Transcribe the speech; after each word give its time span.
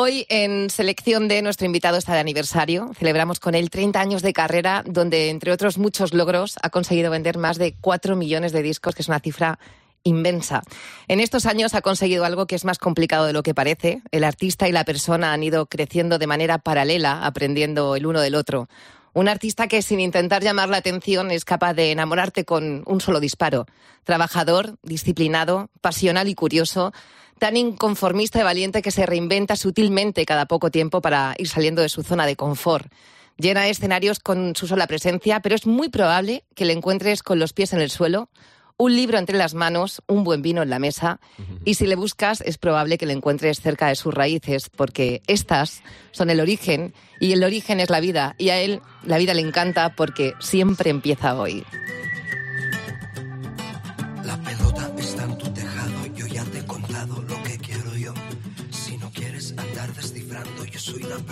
Hoy 0.00 0.26
en 0.28 0.70
selección 0.70 1.26
de 1.26 1.42
nuestro 1.42 1.66
invitado 1.66 1.98
está 1.98 2.14
de 2.14 2.20
aniversario. 2.20 2.92
Celebramos 2.96 3.40
con 3.40 3.56
él 3.56 3.68
30 3.68 4.00
años 4.00 4.22
de 4.22 4.32
carrera, 4.32 4.84
donde 4.86 5.28
entre 5.28 5.50
otros 5.50 5.76
muchos 5.76 6.14
logros 6.14 6.54
ha 6.62 6.70
conseguido 6.70 7.10
vender 7.10 7.36
más 7.36 7.58
de 7.58 7.74
4 7.80 8.14
millones 8.14 8.52
de 8.52 8.62
discos, 8.62 8.94
que 8.94 9.02
es 9.02 9.08
una 9.08 9.18
cifra 9.18 9.58
inmensa. 10.04 10.62
En 11.08 11.18
estos 11.18 11.46
años 11.46 11.74
ha 11.74 11.82
conseguido 11.82 12.24
algo 12.24 12.46
que 12.46 12.54
es 12.54 12.64
más 12.64 12.78
complicado 12.78 13.26
de 13.26 13.32
lo 13.32 13.42
que 13.42 13.54
parece. 13.54 14.00
El 14.12 14.22
artista 14.22 14.68
y 14.68 14.72
la 14.72 14.84
persona 14.84 15.32
han 15.32 15.42
ido 15.42 15.66
creciendo 15.66 16.20
de 16.20 16.28
manera 16.28 16.58
paralela, 16.58 17.26
aprendiendo 17.26 17.96
el 17.96 18.06
uno 18.06 18.20
del 18.20 18.36
otro. 18.36 18.68
Un 19.14 19.26
artista 19.26 19.66
que 19.66 19.82
sin 19.82 19.98
intentar 19.98 20.44
llamar 20.44 20.68
la 20.68 20.76
atención 20.76 21.32
es 21.32 21.44
capaz 21.44 21.74
de 21.74 21.90
enamorarte 21.90 22.44
con 22.44 22.84
un 22.86 23.00
solo 23.00 23.18
disparo. 23.18 23.66
Trabajador, 24.04 24.78
disciplinado, 24.84 25.70
pasional 25.80 26.28
y 26.28 26.36
curioso, 26.36 26.92
tan 27.38 27.56
inconformista 27.56 28.40
y 28.40 28.42
valiente 28.42 28.82
que 28.82 28.90
se 28.90 29.06
reinventa 29.06 29.56
sutilmente 29.56 30.26
cada 30.26 30.46
poco 30.46 30.70
tiempo 30.70 31.00
para 31.00 31.34
ir 31.38 31.48
saliendo 31.48 31.82
de 31.82 31.88
su 31.88 32.02
zona 32.02 32.26
de 32.26 32.36
confort. 32.36 32.92
Llena 33.36 33.68
escenarios 33.68 34.18
con 34.18 34.56
su 34.56 34.66
sola 34.66 34.86
presencia, 34.86 35.40
pero 35.40 35.54
es 35.54 35.66
muy 35.66 35.88
probable 35.88 36.44
que 36.54 36.64
le 36.64 36.72
encuentres 36.72 37.22
con 37.22 37.38
los 37.38 37.52
pies 37.52 37.72
en 37.72 37.80
el 37.80 37.90
suelo, 37.90 38.28
un 38.76 38.94
libro 38.94 39.18
entre 39.18 39.36
las 39.36 39.54
manos, 39.54 40.02
un 40.06 40.22
buen 40.22 40.40
vino 40.40 40.62
en 40.62 40.70
la 40.70 40.78
mesa, 40.78 41.20
y 41.64 41.74
si 41.74 41.86
le 41.86 41.96
buscas 41.96 42.40
es 42.40 42.58
probable 42.58 42.96
que 42.96 43.06
le 43.06 43.12
encuentres 43.12 43.60
cerca 43.60 43.88
de 43.88 43.96
sus 43.96 44.14
raíces, 44.14 44.70
porque 44.70 45.20
estas 45.26 45.82
son 46.12 46.30
el 46.30 46.40
origen, 46.40 46.94
y 47.20 47.32
el 47.32 47.42
origen 47.42 47.80
es 47.80 47.90
la 47.90 47.98
vida, 47.98 48.36
y 48.38 48.50
a 48.50 48.60
él 48.60 48.80
la 49.04 49.18
vida 49.18 49.34
le 49.34 49.42
encanta 49.42 49.94
porque 49.96 50.34
siempre 50.38 50.90
empieza 50.90 51.34
hoy. 51.36 51.64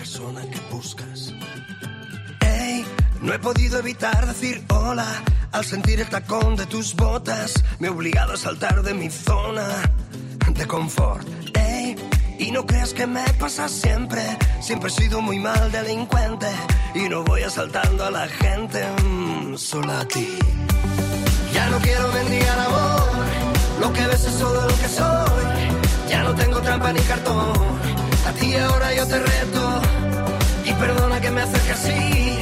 Que 0.06 0.60
buscas. 0.70 1.34
Ey, 2.41 2.84
no 3.22 3.33
he 3.34 3.39
podido 3.39 3.80
evitar 3.80 4.25
decir 4.27 4.64
hola 4.69 5.06
al 5.50 5.64
sentir 5.64 6.00
el 6.00 6.08
tacón 6.08 6.55
de 6.55 6.64
tus 6.67 6.94
botas. 6.94 7.55
Me 7.80 7.89
he 7.89 7.91
obligado 7.91 8.34
a 8.34 8.36
saltar 8.36 8.83
de 8.83 8.95
mi 8.95 9.11
zona 9.11 9.67
de 10.55 10.67
confort. 10.67 11.27
Ey, 11.56 11.97
y 12.39 12.53
no 12.53 12.64
creas 12.64 12.95
que 12.95 13.06
me 13.06 13.25
pasa 13.41 13.69
siempre. 13.69 14.22
Siempre 14.61 14.91
he 14.91 14.92
sido 14.92 15.20
muy 15.20 15.41
mal 15.41 15.72
delincuente 15.72 16.47
y 16.95 17.08
no 17.08 17.25
voy 17.25 17.42
asaltando 17.42 18.05
a 18.05 18.11
la 18.11 18.28
gente, 18.28 18.86
mm, 19.02 19.56
solo 19.56 19.92
a 19.92 20.05
ti. 20.06 20.39
Ya 21.52 21.69
no 21.69 21.78
quiero 21.78 22.12
mendigar 22.12 22.58
amor, 22.61 23.11
lo 23.80 23.92
que 23.92 24.06
ves 24.06 24.25
es 24.25 24.39
todo 24.39 24.69
lo 24.69 24.77
que 24.78 24.89
soy. 24.89 26.08
Ya 26.08 26.23
no 26.23 26.34
tengo 26.34 26.61
trampa 26.61 26.92
ni 26.92 27.00
cartón, 27.00 27.52
a 28.27 28.32
ti 28.32 28.56
ahora 28.56 28.94
yo 28.94 29.06
te 29.06 29.19
reto. 29.19 29.62
Y 30.64 30.72
perdona 30.72 31.20
que 31.20 31.30
me 31.30 31.42
acerque 31.42 31.72
así, 31.72 32.38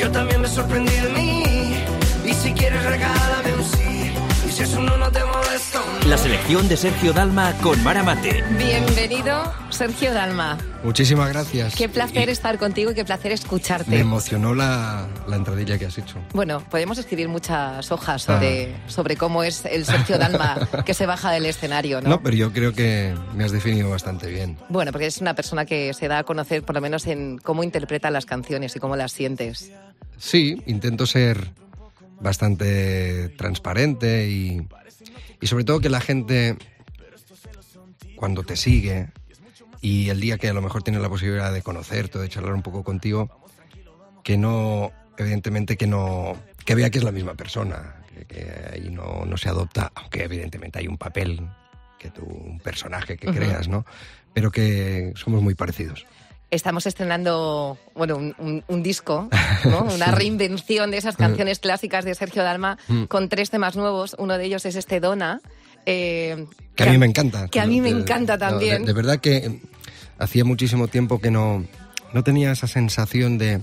yo 0.00 0.10
también 0.10 0.40
me 0.40 0.48
sorprendí 0.48 0.92
de 0.92 1.10
mí. 1.10 1.84
Y 2.24 2.34
si 2.34 2.52
quieres 2.52 2.82
regálame 2.84 3.50
un 3.58 3.64
sí, 3.64 3.99
si 4.66 4.76
no, 4.82 4.96
no 4.96 5.10
te 5.10 5.20
molesto. 5.24 5.80
La 6.06 6.16
selección 6.18 6.68
de 6.68 6.76
Sergio 6.76 7.12
Dalma 7.12 7.52
con 7.62 7.82
Mara 7.82 8.02
Mate. 8.02 8.42
Bienvenido, 8.58 9.52
Sergio 9.70 10.12
Dalma. 10.12 10.58
Muchísimas 10.82 11.28
gracias. 11.28 11.74
Qué 11.74 11.88
placer 11.88 12.28
Y- 12.28 12.32
estar 12.32 12.58
contigo 12.58 12.90
y 12.90 12.94
qué 12.94 13.04
placer 13.04 13.32
escucharte. 13.32 13.90
Me 13.90 14.00
emocionó 14.00 14.54
la, 14.54 15.06
la 15.26 15.36
entradilla 15.36 15.78
que 15.78 15.86
has 15.86 15.98
hecho. 15.98 16.16
Bueno, 16.32 16.60
podemos 16.70 16.98
escribir 16.98 17.28
muchas 17.28 17.90
hojas 17.92 18.22
sobre, 18.22 18.74
sobre 18.86 19.16
cómo 19.16 19.42
es 19.42 19.64
el 19.64 19.84
Sergio 19.84 20.18
Dalma 20.18 20.56
que 20.86 20.94
se 20.94 21.06
baja 21.06 21.30
del 21.30 21.46
escenario, 21.46 22.00
¿no? 22.00 22.08
No, 22.10 22.22
pero 22.22 22.36
yo 22.36 22.52
creo 22.52 22.72
que 22.72 23.14
me 23.34 23.44
has 23.44 23.52
definido 23.52 23.90
bastante 23.90 24.28
bien. 24.28 24.56
Bueno, 24.68 24.92
porque 24.92 25.06
es 25.06 25.20
una 25.20 25.34
persona 25.34 25.64
que 25.66 25.92
se 25.94 26.08
da 26.08 26.18
a 26.18 26.24
conocer 26.24 26.62
por 26.62 26.74
lo 26.74 26.80
menos 26.80 27.06
en 27.06 27.38
cómo 27.38 27.62
interpreta 27.62 28.10
las 28.10 28.26
canciones 28.26 28.74
y 28.76 28.80
cómo 28.80 28.96
las 28.96 29.12
sientes. 29.12 29.70
Sí, 30.18 30.62
intento 30.66 31.06
ser 31.06 31.50
bastante 32.20 33.30
transparente 33.30 34.28
y, 34.28 34.66
y 35.40 35.46
sobre 35.46 35.64
todo 35.64 35.80
que 35.80 35.88
la 35.88 36.00
gente, 36.00 36.56
cuando 38.16 38.42
te 38.42 38.56
sigue 38.56 39.08
y 39.80 40.10
el 40.10 40.20
día 40.20 40.38
que 40.38 40.48
a 40.48 40.52
lo 40.52 40.62
mejor 40.62 40.82
tiene 40.82 41.00
la 41.00 41.08
posibilidad 41.08 41.52
de 41.52 41.62
conocerte 41.62 42.18
o 42.18 42.20
de 42.20 42.28
charlar 42.28 42.54
un 42.54 42.62
poco 42.62 42.84
contigo, 42.84 43.30
que 44.22 44.36
no, 44.36 44.92
evidentemente 45.16 45.76
que 45.76 45.86
no, 45.86 46.36
que 46.64 46.74
vea 46.74 46.90
que 46.90 46.98
es 46.98 47.04
la 47.04 47.12
misma 47.12 47.34
persona, 47.34 47.96
que, 48.12 48.26
que 48.26 48.70
ahí 48.72 48.90
no, 48.90 49.24
no 49.24 49.36
se 49.36 49.48
adopta, 49.48 49.90
aunque 49.94 50.24
evidentemente 50.24 50.78
hay 50.78 50.86
un 50.86 50.98
papel, 50.98 51.48
que 52.00 52.10
tú, 52.10 52.24
un 52.24 52.58
personaje 52.58 53.16
que 53.16 53.28
creas, 53.28 53.68
¿no? 53.68 53.84
Pero 54.32 54.50
que 54.50 55.12
somos 55.16 55.42
muy 55.42 55.54
parecidos. 55.54 56.06
Estamos 56.50 56.84
estrenando, 56.86 57.78
bueno, 57.94 58.16
un, 58.16 58.34
un- 58.38 58.64
un 58.66 58.82
disco, 58.82 59.28
¿no? 59.64 59.82
Una 59.82 60.06
Sí. 60.06 60.12
reinvención 60.12 60.90
de 60.90 60.96
esas 60.96 61.16
canciones 61.16 61.60
clásicas 61.60 62.04
de 62.04 62.14
Sergio 62.14 62.42
Dalma 62.42 62.76
Mm. 62.88 63.04
con 63.04 63.28
tres 63.28 63.50
temas 63.50 63.76
nuevos. 63.76 64.16
Uno 64.18 64.36
de 64.36 64.44
ellos 64.46 64.64
es 64.66 64.74
este 64.76 64.98
Dona. 65.00 65.40
eh, 65.86 66.46
Que 66.74 66.82
a 66.84 66.86
mí 66.90 66.98
me 66.98 67.06
encanta. 67.06 67.48
que 67.48 67.60
a 67.60 67.66
mí 67.66 67.80
me 67.80 67.92
De- 67.92 68.00
encanta 68.00 68.34
no, 68.34 68.38
también. 68.40 68.82
de, 68.82 68.88
de 68.88 68.92
verdad 68.92 69.18
que 69.20 69.36
eh, 69.36 69.60
hacía 70.18 70.44
muchísimo 70.44 70.88
tiempo 70.88 71.20
que 71.20 71.30
no, 71.30 71.64
no 72.12 72.22
tenía 72.24 72.50
esa 72.52 72.66
sensación 72.66 73.38
de, 73.38 73.62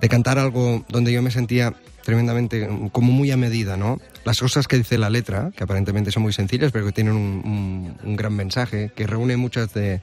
de 0.00 0.08
cantar 0.08 0.38
algo 0.38 0.84
donde 0.88 1.12
yo 1.12 1.20
me 1.22 1.30
sentía 1.30 1.74
tremendamente 2.04 2.68
como 2.92 3.10
muy 3.12 3.32
a 3.32 3.36
medida, 3.36 3.76
¿no? 3.76 4.00
Las 4.24 4.38
cosas 4.40 4.68
que 4.68 4.76
dice 4.78 4.96
la 4.96 5.10
letra, 5.10 5.50
que 5.56 5.64
aparentemente 5.64 6.12
son 6.12 6.22
muy 6.22 6.32
sencillas, 6.32 6.70
pero 6.72 6.86
que 6.86 6.92
tienen 6.92 7.14
un, 7.14 7.42
un- 7.44 7.98
un 8.08 8.16
gran 8.16 8.32
mensaje, 8.34 8.92
que 8.94 9.06
reúne 9.08 9.36
muchas 9.36 9.74
de, 9.74 10.00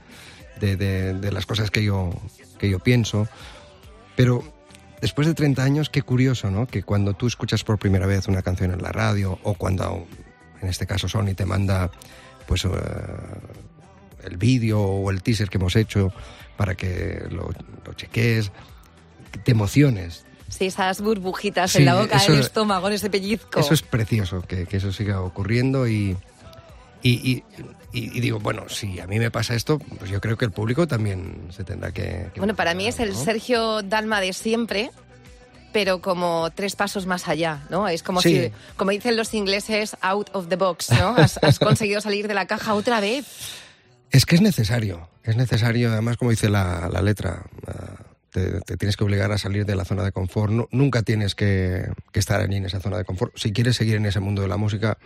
de- 0.63 0.75
de- 0.77 1.13
de 1.13 1.31
las 1.31 1.45
cosas 1.45 1.69
que 1.71 1.83
yo, 1.83 2.11
que 2.59 2.69
yo 2.69 2.79
pienso. 2.79 3.27
Pero 4.15 4.43
después 5.01 5.27
de 5.27 5.33
30 5.33 5.63
años, 5.63 5.89
qué 5.89 6.01
curioso, 6.01 6.49
¿no? 6.51 6.67
Que 6.67 6.83
cuando 6.83 7.13
tú 7.13 7.27
escuchas 7.27 7.63
por 7.63 7.77
primera 7.79 8.05
vez 8.07 8.27
una 8.27 8.41
canción 8.41 8.71
en 8.71 8.81
la 8.81 8.91
radio, 8.91 9.39
o 9.43 9.55
cuando, 9.55 10.05
en 10.61 10.69
este 10.69 10.85
caso, 10.85 11.07
Sony 11.09 11.33
te 11.35 11.45
manda, 11.45 11.91
pues, 12.47 12.63
eh, 12.65 12.69
el 14.23 14.37
vídeo 14.37 14.79
o 14.81 15.11
el 15.11 15.21
teaser 15.21 15.49
que 15.49 15.57
hemos 15.57 15.75
hecho 15.75 16.13
para 16.55 16.75
que 16.75 17.23
lo, 17.29 17.49
lo 17.85 17.93
cheques, 17.93 18.51
te 19.43 19.51
emociones. 19.51 20.25
Sí, 20.47 20.65
esas 20.67 21.01
burbujitas 21.01 21.71
Sí, 21.71 21.79
en 21.79 21.85
la 21.85 21.95
boca, 21.95 22.23
en 22.23 22.33
el 22.33 22.39
estómago, 22.39 22.87
en 22.87 22.93
ese 22.93 23.09
pellizco. 23.09 23.59
Eso 23.59 23.73
es 23.73 23.81
precioso, 23.81 24.41
que, 24.43 24.65
que 24.67 24.77
eso 24.77 24.91
siga 24.93 25.19
ocurriendo 25.21 25.87
y, 25.87 26.15
y, 27.03 27.11
y- 27.11 27.43
y- 27.91 28.19
digo, 28.21 28.39
bueno, 28.39 28.67
si 28.69 28.99
a 28.99 29.05
mí 29.07 29.19
me 29.19 29.29
pasa 29.29 29.53
esto, 29.55 29.77
pues 29.99 30.09
yo 30.09 30.19
creo 30.21 30.37
que 30.37 30.45
el 30.45 30.51
público 30.51 30.87
también 30.87 31.47
se 31.51 31.63
tendrá 31.63 31.91
que... 31.91 32.29
que 32.33 32.39
Bueno, 32.39 32.55
para 32.55 32.73
mí 32.73 32.87
es 32.87 32.99
el 32.99 33.11
¿no? 33.11 33.23
Sergio 33.23 33.83
Dalma 33.83 34.19
de 34.21 34.33
siempre, 34.33 34.89
pero 35.73 36.01
como 36.01 36.49
tres 36.55 36.75
pasos 36.75 37.05
más 37.05 37.27
allá, 37.27 37.63
¿no? 37.69 37.87
Es 37.87 38.01
como 38.03 38.21
Sí. 38.21 38.29
si, 38.45 38.51
como 38.77 38.91
dicen 38.91 39.15
los 39.17 39.33
ingleses, 39.33 39.95
out 40.01 40.29
of 40.33 40.47
the 40.47 40.55
box, 40.55 40.89
¿no? 40.91 41.09
Has, 41.17 41.37
has 41.43 41.59
conseguido 41.59 41.99
salir 42.01 42.27
de 42.27 42.33
la 42.33 42.47
caja 42.47 42.73
otra 42.73 42.99
vez. 42.99 43.25
Es 44.11 44.25
que 44.25 44.35
es 44.35 44.41
necesario, 44.41 45.09
es 45.23 45.35
necesario, 45.35 45.91
además 45.91 46.17
como 46.17 46.31
dice 46.31 46.47
la, 46.49 46.89
la 46.91 47.01
letra, 47.01 47.43
ah, 47.67 48.03
te, 48.31 48.61
te 48.61 48.77
tienes 48.77 48.95
que 48.97 49.03
obligar 49.03 49.31
a 49.31 49.37
salir 49.39 49.65
de 49.65 49.75
la 49.75 49.85
zona 49.85 50.03
de 50.03 50.11
confort, 50.11 50.51
Nu- 50.51 50.67
nunca 50.71 51.01
tienes 51.01 51.33
que, 51.35 51.87
que 52.11 52.19
estar 52.19 52.39
allí 52.39 52.55
en 52.55 52.65
esa 52.65 52.79
zona 52.79 52.97
de 52.97 53.05
confort. 53.05 53.35
Si 53.37 53.51
quieres 53.51 53.75
seguir 53.75 53.95
en 53.95 54.05
ese 54.05 54.19
mundo 54.19 54.41
de 54.43 54.47
la 54.47 54.57
música, 54.57 54.97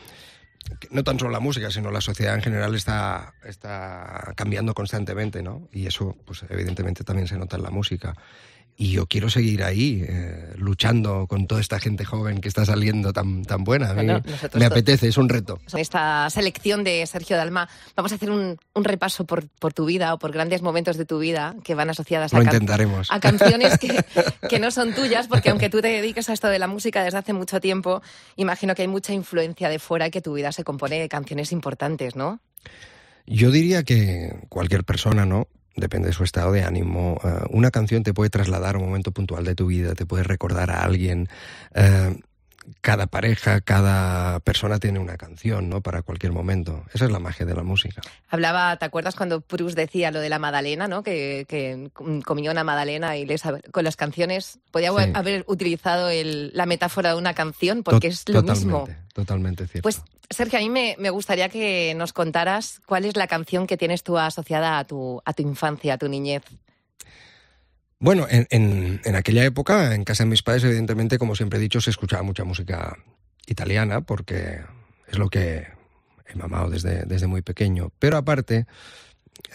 no 0.91 1.03
tan 1.03 1.19
solo 1.19 1.31
la 1.31 1.39
música, 1.39 1.71
sino 1.71 1.91
la 1.91 2.01
sociedad 2.01 2.35
en 2.35 2.41
general 2.41 2.75
está, 2.75 3.33
está 3.43 4.33
cambiando 4.35 4.73
constantemente, 4.73 5.41
¿no? 5.41 5.69
Y 5.71 5.87
eso, 5.87 6.15
pues 6.25 6.43
evidentemente 6.49 7.03
también 7.03 7.27
se 7.27 7.37
nota 7.37 7.57
en 7.57 7.63
la 7.63 7.69
música. 7.69 8.15
Y 8.79 8.91
yo 8.91 9.07
quiero 9.07 9.27
seguir 9.31 9.63
ahí, 9.63 10.05
eh, 10.07 10.53
luchando 10.55 11.25
con 11.25 11.47
toda 11.47 11.59
esta 11.61 11.79
gente 11.79 12.05
joven 12.05 12.41
que 12.41 12.47
está 12.47 12.63
saliendo 12.63 13.11
tan, 13.11 13.43
tan 13.43 13.63
buena. 13.63 13.87
A 13.89 13.93
mí 13.95 14.05
Bueno, 14.05 14.21
nosotros 14.23 14.59
me 14.59 14.65
apetece, 14.67 15.07
es 15.07 15.17
un 15.17 15.29
reto. 15.29 15.59
En 15.73 15.79
esta 15.79 16.29
selección 16.29 16.83
de 16.83 17.03
Sergio 17.07 17.37
Dalma 17.37 17.67
vamos 17.95 18.11
a 18.11 18.15
hacer 18.15 18.29
un, 18.29 18.55
un 18.75 18.83
repaso 18.83 19.25
por, 19.25 19.47
por 19.47 19.73
tu 19.73 19.85
vida 19.85 20.13
o 20.13 20.19
por 20.19 20.31
grandes 20.31 20.61
momentos 20.61 20.95
de 20.95 21.05
tu 21.05 21.17
vida 21.17 21.55
que 21.63 21.73
van 21.73 21.89
asociadas 21.89 22.31
a, 22.35 22.37
can- 22.37 22.45
intentaremos. 22.45 23.07
a 23.09 23.19
canciones 23.19 23.79
que, 23.79 23.99
que 24.47 24.59
no 24.59 24.69
son 24.69 24.93
tuyas, 24.93 25.27
porque 25.27 25.49
aunque 25.49 25.69
tú 25.71 25.81
te 25.81 25.87
dediques 25.87 26.29
a 26.29 26.33
esto 26.33 26.47
de 26.47 26.59
la 26.59 26.67
música 26.67 27.03
desde 27.03 27.17
hace 27.17 27.33
mucho 27.33 27.59
tiempo, 27.59 28.03
imagino 28.35 28.75
que 28.75 28.83
hay 28.83 28.87
mucha 28.87 29.11
influencia 29.11 29.69
de 29.69 29.79
fuera 29.79 30.05
y 30.05 30.11
que 30.11 30.21
tu 30.21 30.33
vida 30.33 30.51
se 30.51 30.63
compone 30.63 30.99
de 30.99 31.09
canciones 31.09 31.51
importantes, 31.51 32.15
¿no? 32.15 32.41
Yo 33.25 33.49
diría 33.49 33.81
que 33.83 34.35
cualquier 34.49 34.83
persona, 34.83 35.25
¿no? 35.25 35.47
Depende 35.77 36.07
de 36.09 36.13
su 36.13 36.23
estado 36.23 36.51
de 36.51 36.63
ánimo. 36.63 37.19
eh, 37.23 37.27
una 37.51 37.71
canción 37.71 38.03
te 38.03 38.13
puede 38.13 38.29
trasladar 38.29 38.75
a 38.75 38.79
un 38.79 38.85
momento 38.85 39.11
puntual 39.11 39.45
de 39.45 39.55
tu 39.55 39.67
vida, 39.67 39.93
te 39.95 40.05
puede 40.05 40.23
recordar 40.23 40.71
a 40.71 40.83
alguien. 40.83 41.29
eh, 41.73 42.19
cada 42.81 43.07
pareja, 43.07 43.61
cada 43.61 44.41
persona 44.41 44.77
tiene 44.77 44.99
una 44.99 45.15
canción, 45.15 45.69
¿no? 45.69 45.79
Para 45.79 46.01
cualquier 46.01 46.33
momento. 46.33 46.83
Esa 46.93 47.05
es 47.05 47.11
la 47.11 47.19
magia 47.19 47.45
de 47.45 47.53
la 47.55 47.63
música. 47.63 48.01
Hablaba, 48.27 48.75
¿te 48.75 48.83
acuerdas 48.83 49.15
cuando 49.15 49.39
Proust 49.39 49.77
decía 49.77 50.11
lo 50.11 50.19
de 50.19 50.27
la 50.27 50.37
Madalena, 50.37 50.85
¿no? 50.89 51.01
Que, 51.01 51.45
que 51.47 51.89
comió 52.25 52.51
una 52.51 52.65
Madalena 52.65 53.15
y 53.15 53.25
les, 53.25 53.41
con 53.71 53.85
las 53.85 53.95
canciones 53.95 54.59
podía 54.71 54.91
Sí. 54.91 55.11
haber 55.13 55.45
utilizado 55.47 56.09
el- 56.09 56.51
la 56.53 56.65
metáfora 56.65 57.11
de 57.11 57.15
una 57.15 57.33
canción 57.33 57.83
porque 57.83 58.09
To- 58.09 58.13
es 58.13 58.27
lo 58.27 58.41
totalmente, 58.41 58.65
mismo. 58.65 58.87
Totalmente 59.13 59.67
cierto. 59.67 59.83
Pues 59.83 60.01
Sergio, 60.29 60.59
a 60.59 60.61
mí 60.61 60.69
me, 60.69 60.95
me, 60.99 61.09
gustaría 61.09 61.49
que 61.49 61.93
nos 61.95 62.11
contaras 62.11 62.81
cuál 62.85 63.05
es 63.05 63.15
la 63.15 63.27
canción 63.27 63.65
que 63.65 63.77
tienes 63.77 64.03
tú 64.03 64.17
asociada 64.17 64.77
a 64.77 64.83
tu, 64.83 65.21
a 65.23 65.33
tu 65.33 65.43
infancia, 65.43 65.93
a 65.93 65.97
tu 65.97 66.09
niñez. 66.09 66.43
Bueno, 67.99 68.27
en, 68.29 68.99
en, 69.03 69.15
aquella 69.15 69.43
época, 69.43 69.95
en 69.95 70.03
casa 70.03 70.23
de 70.23 70.29
mis 70.29 70.43
padres, 70.43 70.65
evidentemente, 70.65 71.17
como 71.17 71.35
siempre 71.35 71.57
he 71.57 71.61
dicho, 71.61 71.81
se 71.81 71.89
escuchaba 71.89 72.21
mucha 72.21 72.43
música 72.43 72.95
italiana, 73.47 74.01
porque 74.01 74.59
es 75.07 75.17
lo 75.17 75.29
que 75.29 75.67
he 76.27 76.35
mamado 76.35 76.69
desde, 76.69 77.05
desde 77.05 77.25
muy 77.25 77.41
pequeño. 77.41 77.91
Pero 77.97 78.17
aparte 78.17 78.67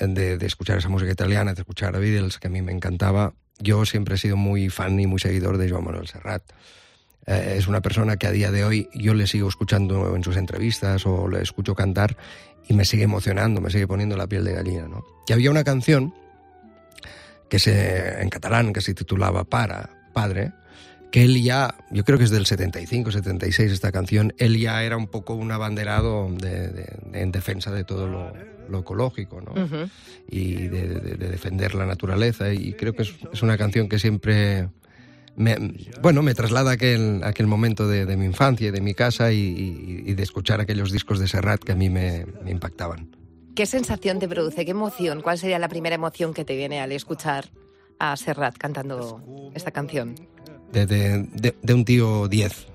de, 0.00 0.38
de, 0.38 0.46
escuchar 0.46 0.78
esa 0.78 0.88
música 0.88 1.12
italiana, 1.12 1.54
de 1.54 1.60
escuchar 1.60 1.98
Beatles, 2.00 2.38
que 2.38 2.48
a 2.48 2.50
mí 2.50 2.62
me 2.62 2.72
encantaba, 2.72 3.34
yo 3.58 3.84
siempre 3.86 4.16
he 4.16 4.18
sido 4.18 4.36
muy 4.36 4.70
fan 4.70 4.98
y 4.98 5.06
muy 5.06 5.20
seguidor 5.20 5.56
de 5.58 5.70
Joan 5.70 5.84
Manuel 5.84 6.08
Serrat. 6.08 6.42
Eh, 7.26 7.54
es 7.58 7.68
una 7.68 7.80
persona 7.80 8.16
que 8.16 8.26
a 8.26 8.32
día 8.32 8.50
de 8.50 8.64
hoy 8.64 8.88
yo 8.94 9.14
le 9.14 9.26
sigo 9.26 9.48
escuchando 9.48 10.16
en 10.16 10.24
sus 10.24 10.36
entrevistas 10.36 11.06
o 11.06 11.28
le 11.28 11.42
escucho 11.42 11.74
cantar 11.74 12.16
y 12.68 12.74
me 12.74 12.84
sigue 12.84 13.04
emocionando, 13.04 13.60
me 13.60 13.70
sigue 13.70 13.86
poniendo 13.86 14.16
la 14.16 14.26
piel 14.26 14.44
de 14.44 14.54
gallina. 14.54 14.88
¿no? 14.88 15.04
Y 15.26 15.32
había 15.32 15.50
una 15.50 15.64
canción 15.64 16.14
que 17.48 17.58
se, 17.58 18.22
en 18.22 18.28
catalán 18.30 18.72
que 18.72 18.80
se 18.80 18.94
titulaba 18.94 19.44
Para, 19.44 19.90
Padre, 20.12 20.52
que 21.10 21.22
él 21.24 21.42
ya, 21.42 21.74
yo 21.90 22.04
creo 22.04 22.16
que 22.16 22.24
es 22.24 22.30
del 22.30 22.46
75, 22.46 23.12
76 23.12 23.70
esta 23.70 23.92
canción, 23.92 24.32
él 24.38 24.58
ya 24.58 24.82
era 24.82 24.96
un 24.96 25.06
poco 25.06 25.34
un 25.34 25.52
abanderado 25.52 26.30
de, 26.30 26.68
de, 26.68 26.98
de, 27.12 27.20
en 27.20 27.30
defensa 27.30 27.70
de 27.70 27.84
todo 27.84 28.08
lo, 28.08 28.32
lo 28.70 28.78
ecológico, 28.78 29.42
¿no? 29.42 29.52
Uh 29.52 29.66
-huh. 29.66 29.90
Y 30.30 30.68
de, 30.68 30.86
defender 31.16 31.74
la 31.74 31.84
naturaleza, 31.84 32.52
y 32.52 32.72
creo 32.72 32.94
que 32.94 33.02
es, 33.02 33.14
es 33.32 33.42
una 33.42 33.56
canción 33.56 33.88
que 33.88 33.98
siempre... 33.98 34.68
Me, 35.36 35.56
bueno, 36.02 36.22
me 36.22 36.34
traslada 36.34 36.72
aquel, 36.72 37.22
aquel 37.24 37.46
momento 37.46 37.88
de, 37.88 38.04
de, 38.04 38.16
mi 38.16 38.26
infancia 38.26 38.68
y 38.68 38.70
de 38.70 38.80
mi 38.80 38.94
casa 38.94 39.32
y, 39.32 39.38
y, 39.38 40.02
y, 40.10 40.14
de 40.14 40.22
escuchar 40.22 40.60
aquellos 40.60 40.92
discos 40.92 41.18
de 41.18 41.26
Serrat 41.26 41.62
que 41.62 41.72
a 41.72 41.74
mí 41.74 41.88
me, 41.88 42.26
me 42.44 42.50
impactaban. 42.50 43.16
¿Qué 43.54 43.66
sensación 43.66 44.18
te 44.18 44.28
produce? 44.28 44.64
¿Qué 44.64 44.70
emoción? 44.70 45.22
¿Cuál 45.22 45.38
sería 45.38 45.58
la 45.58 45.68
primera 45.68 45.94
emoción 45.94 46.34
que 46.34 46.44
te 46.44 46.56
viene 46.56 46.80
al 46.80 46.92
escuchar 46.92 47.50
a 47.98 48.16
Serrat 48.16 48.56
cantando 48.56 49.22
esta 49.54 49.70
canción? 49.70 50.14
De, 50.70 50.86
de, 50.86 51.26
de, 51.32 51.54
de 51.60 51.74
un 51.74 51.84
tío 51.84 52.28
10. 52.28 52.71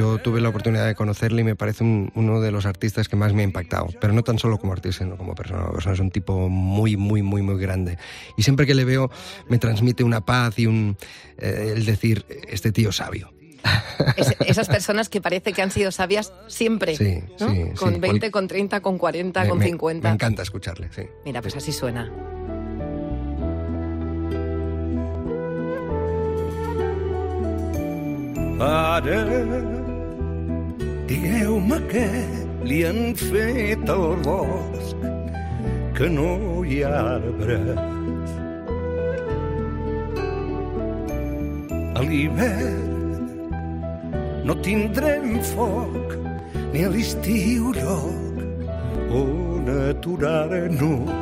Yo 0.00 0.16
tuve 0.16 0.40
la 0.40 0.48
oportunidad 0.48 0.86
de 0.86 0.94
conocerle 0.94 1.42
y 1.42 1.44
me 1.44 1.56
parece 1.56 1.84
un, 1.84 2.10
uno 2.14 2.40
de 2.40 2.50
los 2.50 2.64
artistas 2.64 3.06
que 3.06 3.16
más 3.16 3.34
me 3.34 3.42
ha 3.42 3.44
impactado. 3.44 3.88
Pero 4.00 4.14
no 4.14 4.24
tan 4.24 4.38
solo 4.38 4.56
como 4.56 4.72
artista, 4.72 5.04
sino 5.04 5.18
como 5.18 5.34
persona. 5.34 5.70
persona 5.70 5.92
es 5.92 6.00
un 6.00 6.10
tipo 6.10 6.48
muy, 6.48 6.96
muy, 6.96 7.20
muy, 7.20 7.42
muy 7.42 7.60
grande. 7.60 7.98
Y 8.38 8.42
siempre 8.42 8.64
que 8.64 8.72
le 8.72 8.86
veo 8.86 9.10
me 9.50 9.58
transmite 9.58 10.02
una 10.02 10.24
paz 10.24 10.58
y 10.58 10.64
un... 10.64 10.96
Eh, 11.36 11.74
el 11.76 11.84
decir, 11.84 12.24
este 12.48 12.72
tío 12.72 12.92
sabio. 12.92 13.30
Es, 14.16 14.34
esas 14.46 14.68
personas 14.68 15.10
que 15.10 15.20
parece 15.20 15.52
que 15.52 15.60
han 15.60 15.70
sido 15.70 15.92
sabias 15.92 16.32
siempre. 16.46 16.96
Sí, 16.96 17.22
¿no? 17.38 17.50
sí. 17.50 17.64
Con 17.78 17.92
sí. 17.96 18.00
20, 18.00 18.30
con 18.30 18.48
30, 18.48 18.80
con 18.80 18.96
40, 18.96 19.42
me, 19.42 19.48
con 19.50 19.58
me, 19.58 19.66
50. 19.66 20.08
Me 20.08 20.14
encanta 20.14 20.40
escucharle, 20.40 20.88
sí. 20.96 21.02
Mira, 21.26 21.42
pues 21.42 21.56
así 21.56 21.72
suena. 21.72 22.10
Pare, 28.58 29.79
digueu-me 31.10 31.78
què 31.90 32.08
li 32.70 32.80
han 32.86 33.14
fet 33.18 33.88
al 33.90 34.14
bosc, 34.22 35.06
que 35.98 36.10
no 36.14 36.62
hi 36.62 36.82
ha 36.86 36.92
arbres. 37.16 37.80
A 41.98 42.04
l'hivern 42.06 43.26
no 44.46 44.56
tindrem 44.64 45.40
foc, 45.50 46.14
ni 46.70 46.86
a 46.86 46.94
l'estiu 46.94 47.74
lloc 47.74 48.44
on 49.10 49.74
aturar-nos. 49.90 51.18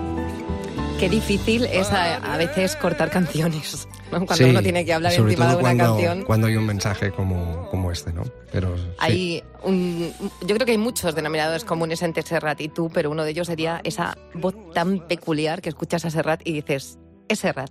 Qué 1.01 1.09
difícil 1.09 1.65
es 1.65 1.91
a, 1.93 2.17
a 2.35 2.37
veces 2.37 2.77
cortar 2.77 3.09
canciones. 3.11 3.88
Cuando 4.11 4.35
sí, 4.35 4.45
uno 4.45 4.63
tiene 4.63 4.85
que 4.85 4.93
hablar 4.93 5.13
encima 5.13 5.49
de 5.49 5.55
una 5.55 5.61
cuando, 5.61 5.85
canción. 5.85 6.25
Cuando 6.25 6.47
hay 6.47 6.57
un 6.57 6.67
mensaje 6.67 7.11
como, 7.11 7.69
como 7.71 7.93
este, 7.93 8.13
¿no? 8.13 8.23
Pero 8.53 8.77
sí. 8.77 8.85
Hay 8.99 9.45
un, 9.63 10.13
yo 10.41 10.55
creo 10.55 10.65
que 10.65 10.73
hay 10.73 10.79
muchos 10.79 11.15
denominadores 11.15 11.65
comunes 11.65 12.03
entre 12.03 12.23
Serrat 12.23 12.61
y 12.61 12.69
tú, 12.69 12.91
pero 12.93 13.11
uno 13.11 13.25
de 13.25 13.31
ellos 13.31 13.47
sería 13.47 13.81
esa 13.85 14.17
voz 14.35 14.55
tan 14.73 15.07
peculiar 15.07 15.61
que 15.61 15.69
escuchas 15.69 16.05
a 16.05 16.11
Serrat 16.11 16.41
y 16.45 16.53
dices, 16.53 16.99
es 17.29 17.41
Serrat. 17.41 17.71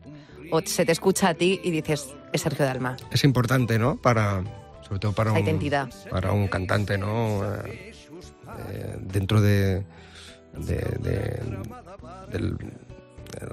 O 0.52 0.62
se 0.62 0.86
te 0.86 0.92
escucha 0.92 1.30
a 1.30 1.34
ti 1.34 1.60
y 1.64 1.72
dices, 1.72 2.14
es 2.32 2.42
Sergio 2.42 2.66
Dalma. 2.66 2.96
Es 3.12 3.24
importante, 3.24 3.78
¿no? 3.78 3.98
Para, 4.02 4.44
sobre 4.88 5.00
todo 5.00 5.12
para 5.14 5.32
un, 5.32 5.40
identidad. 5.40 5.90
para 6.10 6.32
un 6.32 6.48
cantante, 6.48 6.98
¿no? 6.98 7.44
Eh, 8.70 8.98
dentro 9.02 9.42
de, 9.42 9.84
de, 10.54 10.76
de 11.00 11.42
del, 12.32 12.58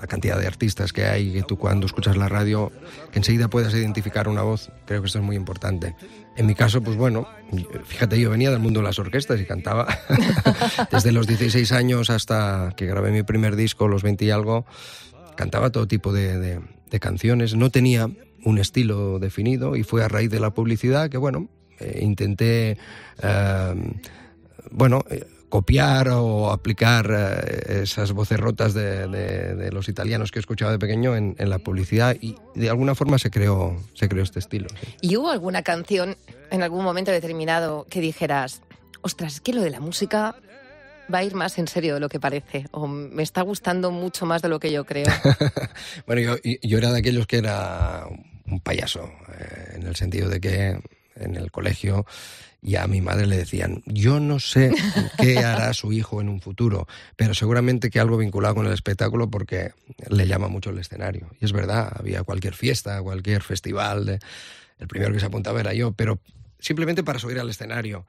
la 0.01 0.07
cantidad 0.07 0.39
de 0.39 0.47
artistas 0.47 0.93
que 0.93 1.05
hay, 1.05 1.33
que 1.33 1.43
tú 1.43 1.57
cuando 1.57 1.87
escuchas 1.87 2.17
la 2.17 2.29
radio, 2.29 2.73
que 3.11 3.19
enseguida 3.19 3.49
puedas 3.49 3.75
identificar 3.75 4.29
una 4.29 4.43
voz, 4.43 4.71
creo 4.87 5.01
que 5.01 5.07
esto 5.07 5.19
es 5.19 5.25
muy 5.25 5.37
importante. 5.37 5.95
En 6.37 6.47
mi 6.47 6.55
caso, 6.55 6.83
pues 6.83 6.97
bueno, 6.97 7.29
fíjate, 7.85 8.19
yo 8.19 8.31
venía 8.31 8.51
del 8.51 8.59
mundo 8.59 8.81
de 8.81 8.85
las 8.85 8.99
orquestas 8.99 9.41
y 9.41 9.45
cantaba 9.45 9.87
desde 10.91 11.13
los 11.13 11.27
16 11.27 11.71
años 11.73 12.11
hasta 12.11 12.73
que 12.77 12.87
grabé 12.87 13.11
mi 13.11 13.23
primer 13.23 13.57
disco, 13.57 13.87
los 13.87 14.03
20 14.03 14.25
y 14.25 14.31
algo, 14.31 14.67
cantaba 15.37 15.71
todo 15.71 15.87
tipo 15.87 16.13
de, 16.13 16.61
canciones, 17.01 17.57
no 17.57 17.71
tenía 17.71 18.09
un 18.45 18.59
estilo 18.59 19.19
definido 19.19 19.75
y 19.75 19.83
fue 19.83 20.05
a 20.05 20.09
raíz 20.09 20.31
de 20.31 20.39
la 20.39 20.55
publicidad 20.55 21.11
que, 21.11 21.19
bueno, 21.19 21.49
eh, 21.81 21.99
intenté, 22.03 22.79
eh, 23.21 23.75
bueno, 24.71 25.05
eh, 25.11 25.27
copiar 25.55 26.09
o 26.09 26.51
aplicar 26.51 27.09
eh, 27.17 27.83
esas 27.83 28.11
voces 28.11 28.41
rotas 28.41 28.75
de, 28.75 29.07
de, 29.07 29.55
de, 29.55 29.71
los 29.71 29.89
italianos 29.89 30.33
que 30.33 30.41
he 30.41 30.43
escuchado 30.43 30.73
de 30.73 30.81
pequeño 30.81 31.15
en, 31.15 31.37
en, 31.39 31.49
la 31.49 31.61
publicidad 31.61 32.17
y 32.21 32.35
de 32.57 32.71
alguna 32.71 32.97
forma 32.97 33.21
se 33.21 33.31
creó, 33.31 33.81
se 33.95 34.09
creó 34.09 34.25
este 34.25 34.41
estilo. 34.41 34.67
Sí. 34.71 34.97
¿Y 35.01 35.17
hubo 35.17 35.31
alguna 35.31 35.63
canción 35.63 36.17
en 36.51 36.65
algún 36.65 36.83
momento 36.83 37.13
determinado 37.13 37.87
que 37.89 38.01
dijeras, 38.01 38.63
ostras, 39.03 39.35
es 39.35 39.41
que 39.41 39.53
lo 39.53 39.63
de 39.63 39.71
la 39.71 39.79
música 39.79 40.35
va 41.15 41.19
a 41.19 41.23
ir 41.23 41.37
más 41.37 41.57
en 41.59 41.69
serio 41.69 41.95
de 41.95 42.01
lo 42.01 42.09
que 42.09 42.19
parece 42.19 42.67
o 42.73 42.89
me 42.89 43.23
está 43.23 43.43
gustando 43.43 43.93
mucho 43.93 44.27
más 44.27 44.43
de 44.43 44.49
lo 44.49 44.59
que 44.59 44.73
yo 44.73 44.85
creo? 44.85 45.07
bueno, 46.09 46.21
yo, 46.21 46.51
yo 46.65 46.79
era 46.79 46.91
de 46.91 46.99
aquellos 46.99 47.29
que 47.29 47.37
era 47.39 48.09
un 48.49 48.59
payaso, 48.59 49.05
eh, 49.39 49.75
en 49.77 49.87
el 49.87 49.95
sentido 49.95 50.29
de 50.29 50.41
que 50.41 50.81
en 51.15 51.37
el 51.37 51.53
colegio 51.53 52.07
y 52.65 52.77
a 52.77 52.87
mi 52.87 53.03
madre 53.03 53.27
le 53.27 53.37
decían, 53.37 53.83
yo 53.85 54.21
no 54.21 54.41
sé 54.41 54.73
qué 55.19 55.39
hará 55.45 55.75
su 55.75 55.93
hijo 55.93 56.23
en 56.23 56.31
un 56.31 56.41
futuro, 56.41 56.89
pero 57.15 57.35
seguramente 57.35 57.91
que 57.91 58.01
algo 58.01 58.17
vinculado 58.17 58.55
con 58.55 58.67
el 58.67 58.73
espectáculo 58.73 59.31
porque 59.31 59.73
le 60.09 60.27
llama 60.27 60.49
mucho 60.49 60.71
el 60.71 60.79
escenario. 60.79 61.29
Y 61.41 61.45
es 61.45 61.53
verdad, 61.53 61.93
había 61.95 62.23
cualquier 62.23 62.55
fiesta, 62.55 63.03
cualquier 63.03 63.43
festival, 63.43 64.07
de, 64.07 64.19
el 64.79 64.89
primero 64.89 65.13
que 65.13 65.21
se 65.21 65.27
apuntaba 65.27 65.61
era 65.61 65.75
yo, 65.75 65.93
pero 65.93 66.19
simplemente 66.59 67.05
para 67.05 67.19
subir 67.19 67.39
al 67.39 67.51
escenario, 67.51 68.07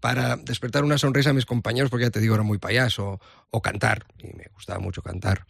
para 0.00 0.36
despertar 0.36 0.84
una 0.84 0.96
sonrisa 0.96 1.30
a 1.30 1.34
mis 1.34 1.44
compañeros, 1.44 1.90
porque 1.90 2.06
ya 2.06 2.10
te 2.10 2.20
digo, 2.20 2.34
era 2.34 2.44
muy 2.44 2.56
payaso, 2.56 3.20
o 3.50 3.60
cantar, 3.60 4.06
y 4.18 4.34
me 4.34 4.46
gustaba 4.54 4.78
mucho 4.78 5.02
cantar. 5.02 5.44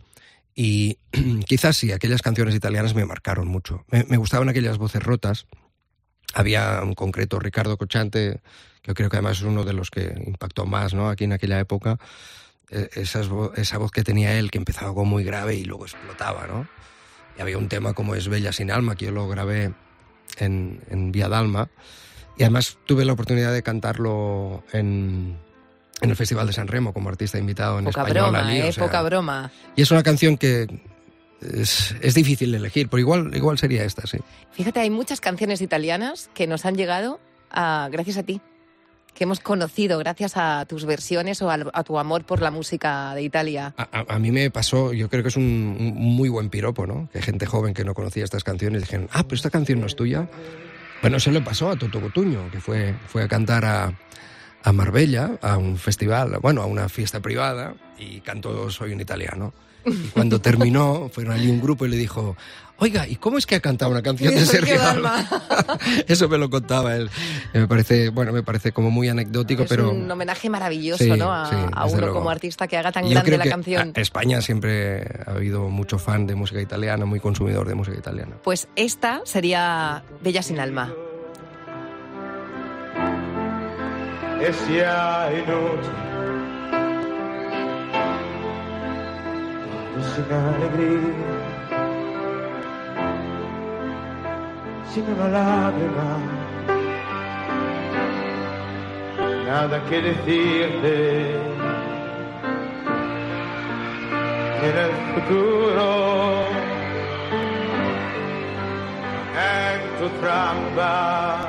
Y 0.56 0.98
quizás 1.46 1.76
sí, 1.76 1.92
aquellas 1.92 2.22
canciones 2.22 2.56
italianas 2.56 2.96
me 2.96 3.04
marcaron 3.04 3.46
mucho. 3.46 3.84
Me, 3.88 4.02
me 4.08 4.16
gustaban 4.16 4.48
aquellas 4.48 4.78
voces 4.78 5.00
rotas, 5.00 5.46
había 6.35 6.80
en 6.82 6.94
concreto 6.94 7.38
Ricardo 7.38 7.76
Cochante, 7.76 8.40
que 8.82 8.88
yo 8.88 8.94
creo 8.94 9.11
que 9.11 9.16
además 9.16 9.38
es 9.38 9.44
uno 9.44 9.64
de 9.64 9.73
los 9.73 9.90
que 9.90 10.14
impactó 10.26 10.66
más 10.66 10.94
¿no? 10.94 11.08
aquí 11.08 11.25
en 11.25 11.32
aquella 11.32 11.58
época, 11.58 11.99
Esas, 12.70 13.28
esa 13.56 13.78
voz 13.78 13.90
que 13.90 14.04
tenía 14.04 14.38
él, 14.38 14.50
que 14.50 14.58
empezaba 14.58 14.92
como 14.92 15.06
muy 15.06 15.25
grave 15.25 15.54
y 15.54 15.64
luego 15.64 15.85
explotaba, 15.85 16.47
¿no? 16.47 16.68
Y 17.38 17.40
había 17.40 17.56
un 17.56 17.68
tema 17.68 17.94
como 17.94 18.14
Es 18.14 18.28
Bella 18.28 18.52
sin 18.52 18.70
alma, 18.70 18.94
que 18.94 19.06
yo 19.06 19.12
lo 19.12 19.26
grabé 19.26 19.73
en, 20.37 20.80
en 20.90 21.11
Vía 21.11 21.28
Dalma, 21.28 21.70
y 22.37 22.42
además 22.42 22.76
tuve 22.85 23.04
la 23.04 23.14
oportunidad 23.14 23.52
de 23.52 23.62
cantarlo 23.62 24.64
en, 24.73 25.38
en 26.02 26.11
el 26.11 26.16
Festival 26.16 26.47
de 26.47 26.52
San 26.52 26.68
Remo 26.68 26.92
como 26.92 27.08
artista 27.08 27.38
invitado 27.38 27.78
en 27.78 27.87
poca 27.87 28.02
español. 28.02 28.30
Broma, 28.30 28.47
allí, 28.47 28.58
eh, 28.58 28.68
o 28.68 28.73
sea, 28.73 28.85
poca 28.85 29.02
broma. 29.02 29.50
Y 29.75 29.82
es 29.82 29.90
una 29.90 30.02
canción 30.02 30.37
que 30.37 30.66
es, 31.40 31.95
es, 32.00 32.14
difícil 32.14 32.54
elegir, 32.54 32.88
pero 32.88 33.00
igual, 33.00 33.35
igual 33.35 33.59
sería 33.59 33.85
esta, 33.85 34.07
sí. 34.07 34.18
Fíjate, 34.52 34.80
hay 34.80 34.90
muchas 34.90 35.21
canciones 35.21 35.61
italianas 35.61 36.30
que 36.35 36.47
nos 36.47 36.64
han 36.64 36.76
llegado 36.76 37.21
a, 37.50 37.88
gracias 37.90 38.16
a 38.16 38.23
ti, 38.23 38.40
que 39.14 39.25
hemos 39.25 39.40
conocido 39.40 39.99
gracias 39.99 40.37
a 40.37 40.64
tus 40.66 40.85
versiones 40.85 41.42
o 41.42 41.50
a, 41.50 41.59
a 41.73 41.85
tu 41.85 41.99
amor 41.99 42.25
por 42.25 42.40
la 42.40 42.50
música 42.50 43.14
de 43.14 43.23
Italia. 43.23 43.75
A, 43.76 43.88
a, 43.90 44.14
a, 44.14 44.18
mí 44.18 44.30
me 44.30 44.50
pasó, 44.50 44.92
yo 44.92 45.09
creo 45.09 45.23
que 45.23 45.28
es 45.28 45.37
un, 45.37 45.76
un, 45.78 45.95
muy 45.95 46.28
buen 46.28 46.50
piropo, 46.50 46.87
¿no? 46.87 47.09
Que 47.12 47.23
gente 47.23 47.47
joven 47.47 47.75
que 47.75 47.85
no 47.85 47.95
conocía 47.95 48.25
estas 48.25 48.45
canciones 48.45 48.83
dijeron, 48.83 49.09
ah, 49.12 49.25
pero 49.25 49.35
esta 49.35 49.50
canción 49.50 49.80
no 49.80 49.87
es 49.87 49.97
tuya. 49.97 50.28
Bueno, 51.00 51.21
se 51.21 51.30
le 51.30 51.40
pasó 51.40 51.71
a 51.71 51.76
Toto 51.76 52.00
Cotuño, 52.00 52.50
que 52.50 52.61
fue, 52.61 52.95
fue 53.07 53.23
a 53.23 53.28
cantar 53.28 53.64
a, 53.64 53.92
a 54.64 54.73
Marbella, 54.73 55.38
a 55.42 55.57
un 55.57 55.78
festival, 55.78 56.38
bueno, 56.40 56.62
a 56.62 56.66
una 56.66 56.88
fiesta 56.88 57.21
privada, 57.21 57.75
y 57.99 58.21
cantó 58.21 58.71
Soy 58.71 58.92
un 58.92 59.00
italiano. 59.00 59.52
Y 59.87 60.08
cuando 60.08 60.40
terminó, 60.40 61.08
fueron 61.12 61.32
allí 61.35 61.49
un 61.49 61.61
grupo 61.61 61.87
y 61.87 61.88
le 61.88 61.97
dijo, 61.97 62.37
oiga, 62.78 63.08
¿y 63.08 63.16
cómo 63.16 63.38
es 63.38 63.47
que 63.47 63.54
ha 63.56 63.61
cantado 63.61 63.90
una 63.90 64.02
canción 64.02 64.35
de 64.35 64.44
Sergio 64.44 64.78
Dalma? 64.78 65.26
Eso 66.06 66.28
me 66.28 66.37
lo 66.38 66.50
contaba 66.50 66.94
él. 66.97 67.08
Me 67.54 67.66
parece, 67.66 68.11
bueno, 68.11 68.32
me 68.32 68.42
parece 68.42 68.73
como 68.73 68.90
muy 68.90 69.08
anecdótico, 69.08 69.62
es 69.62 69.68
pero... 69.68 69.90
un 69.90 70.11
homenaje 70.11 70.50
maravilloso, 70.50 71.16
¿no? 71.16 71.32
A, 71.32 71.49
sí, 71.49 71.56
a 71.73 71.87
uno 71.87 72.00
luego. 72.00 72.14
como 72.16 72.30
artista 72.30 72.66
que 72.68 72.76
haga 72.76 72.92
tan 72.92 73.04
Yo 73.04 73.11
grande 73.11 73.26
creo 73.30 73.38
la 73.38 73.44
que 73.44 73.50
canción. 73.50 73.92
a- 73.97 74.00
España 74.00 74.40
siempre 74.42 75.02
ha 75.26 75.30
habido 75.32 75.68
mucho 75.70 75.99
fan 75.99 76.26
de 76.26 76.35
música 76.35 76.61
italiana, 76.61 77.04
muy 77.06 77.20
consumidor 77.20 77.66
de 77.66 77.75
música 77.75 77.97
italiana. 77.97 78.37
Pues 78.44 78.68
esta 78.76 79.23
sería 79.25 80.02
Bella 80.23 80.42
sin 80.42 80.61
alma. 80.61 80.92
e 84.40 84.52
sia 84.52 85.28
inutile. 85.35 86.38
Sin 90.02 90.32
alegría, 90.32 91.14
sin 94.90 95.04
una 95.12 95.28
lágrima, 95.28 96.10
nada 99.46 99.80
que 99.88 100.00
decirte. 100.00 101.36
En 104.60 104.76
el 104.76 104.92
futuro, 105.14 106.44
en 109.54 109.80
tu 109.98 110.08
trampa 110.20 111.48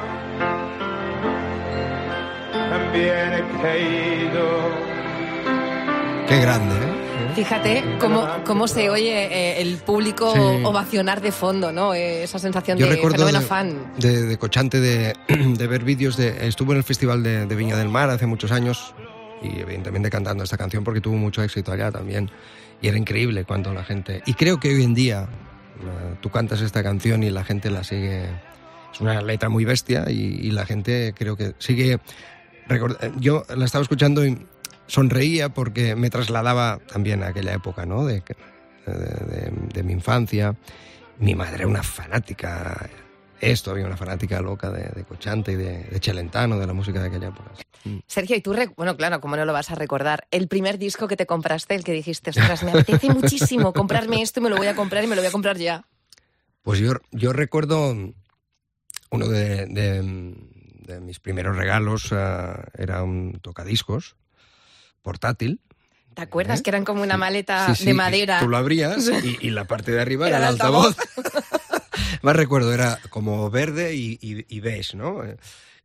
también 2.70 3.34
he 3.34 3.44
caído. 3.62 4.46
Qué 6.28 6.40
grande, 6.42 6.76
¿eh? 6.76 7.09
Fíjate 7.36 7.84
cómo, 8.00 8.28
cómo 8.46 8.68
se 8.68 8.90
oye 8.90 9.26
eh, 9.26 9.62
el 9.62 9.78
público 9.78 10.34
Sí. 10.34 10.40
ovacionar 10.64 11.22
de 11.22 11.32
fondo, 11.32 11.72
¿no? 11.72 11.94
Eh, 11.94 12.24
esa 12.24 12.40
sensación 12.40 12.78
Yo 12.78 12.88
de 12.88 12.96
recuerdo 12.96 13.26
de, 13.26 13.40
fan. 13.42 13.94
de, 13.98 14.24
de 14.24 14.38
Cochante 14.38 14.80
de, 14.80 15.14
de 15.28 15.68
ver 15.68 15.84
vídeos 15.84 16.18
de... 16.18 16.48
Estuvo 16.48 16.72
en 16.74 16.80
el 16.80 16.84
Festival 16.84 17.24
de, 17.24 17.46
de 17.46 17.56
Viña 17.56 17.78
del 17.78 17.90
Mar 17.90 18.10
hace 18.10 18.26
muchos 18.26 18.52
años 18.52 18.94
y 19.42 19.60
evidentemente 19.60 20.10
cantando 20.10 20.44
esta 20.44 20.58
canción 20.58 20.84
porque 20.84 21.00
tuvo 21.02 21.16
mucho 21.16 21.42
éxito 21.44 21.72
allá 21.72 21.92
también. 21.92 22.30
Y 22.82 22.88
era 22.88 22.98
increíble 22.98 23.46
cuando 23.46 23.74
la 23.74 23.84
gente... 23.84 24.22
Y 24.26 24.34
creo 24.34 24.60
que 24.60 24.70
hoy 24.76 24.84
en 24.84 24.94
día 24.94 25.28
tú 26.22 26.30
cantas 26.30 26.62
esta 26.62 26.84
canción 26.84 27.24
y 27.24 27.30
la 27.30 27.44
gente 27.44 27.70
la 27.70 27.84
sigue... 27.84 28.26
Es 28.94 29.00
una 29.02 29.22
letra 29.22 29.50
muy 29.50 29.66
bestia 29.66 30.06
y, 30.10 30.40
y 30.42 30.52
la 30.52 30.66
gente 30.66 31.14
creo 31.18 31.36
que 31.38 31.54
sigue... 31.60 32.00
record- 32.68 32.98
eh, 33.02 33.12
Yo 33.20 33.44
la 33.56 33.66
estaba 33.66 33.82
escuchando 33.84 34.26
y 34.26 34.38
sonreía 34.90 35.50
porque 35.50 35.96
me 35.96 36.10
trasladaba 36.10 36.80
también 36.92 37.24
a 37.24 37.28
aquella 37.28 37.54
época, 37.54 37.86
¿no? 37.86 38.06
De, 38.06 38.22
que- 38.22 38.36
de- 38.86 38.94
de- 38.94 39.52
de 39.74 39.84
mi 39.84 39.94
infancia. 39.94 40.56
Mi 41.20 41.36
madre 41.36 41.56
era 41.58 41.68
una 41.68 41.84
fanática, 41.84 42.90
es 43.42 43.62
todavía 43.64 43.86
una 43.86 43.98
fanática 43.98 44.42
loca 44.42 44.70
de, 44.72 44.90
de 44.90 45.04
Cochante 45.04 45.52
y 45.52 45.56
de, 45.56 45.84
de 45.84 46.00
Celentano, 46.00 46.58
de 46.58 46.66
la 46.68 46.74
música 46.74 47.02
de 47.02 47.08
aquella 47.08 47.28
época. 47.28 47.52
Sergio, 48.08 48.36
y 48.36 48.42
tú, 48.42 48.56
bueno, 48.78 48.98
claro, 48.98 49.22
¿cómo 49.22 49.36
no 49.38 49.46
lo 49.46 49.54
vas 49.54 49.70
a 49.72 49.76
recordar? 49.76 50.28
El 50.32 50.48
primer 50.48 50.78
disco 50.78 51.08
que 51.08 51.16
te 51.18 51.26
compraste, 51.26 51.76
el 51.76 51.84
que 51.84 51.92
dijiste, 51.94 52.32
ostras, 52.32 52.64
me 52.64 52.72
apetece 52.72 53.10
muchísimo 53.14 53.74
comprarme 53.74 54.22
esto 54.22 54.40
y 54.40 54.44
me 54.44 54.50
lo 54.50 54.58
voy 54.58 54.68
a 54.68 54.76
comprar 54.76 55.04
y 55.04 55.08
me 55.08 55.16
lo 55.16 55.22
voy 55.22 55.30
a 55.30 55.32
comprar 55.32 55.58
ya. 55.58 55.86
Pues 56.64 56.80
yo, 56.80 56.94
yo 57.12 57.32
recuerdo 57.34 57.96
uno 59.12 59.28
de, 59.28 59.66
de- 59.68 60.36
de 60.88 61.00
mis 61.02 61.20
primeros 61.20 61.56
regalos, 61.56 62.12
ah, 62.14 62.64
era 62.78 63.04
un 63.04 63.40
tocadiscos 63.42 64.16
portátil. 65.02 65.62
¿Te 66.14 66.22
acuerdas 66.22 66.60
¿Eh? 66.60 66.64
que 66.64 66.70
eran 66.72 66.86
como 66.86 67.02
una 67.04 67.18
maleta 67.18 67.68
Sí, 67.76 67.82
sí, 67.82 67.86
de 67.86 67.94
madera? 67.94 68.40
Tú 68.40 68.48
lo 68.50 68.58
abrías 68.58 69.10
y, 69.24 69.38
y 69.40 69.50
la 69.52 69.66
parte 69.66 69.92
de 69.92 70.02
arriba 70.02 70.28
Era 70.28 70.38
era, 70.38 70.48
el 70.48 70.54
altavoz. 70.54 70.98
Más 72.22 72.36
recuerdo, 72.36 72.74
era 72.74 73.00
como 73.10 73.50
verde 73.50 73.96
y, 73.96 74.20
y, 74.22 74.46
y 74.54 74.60
beige, 74.60 74.98
¿no? 74.98 75.22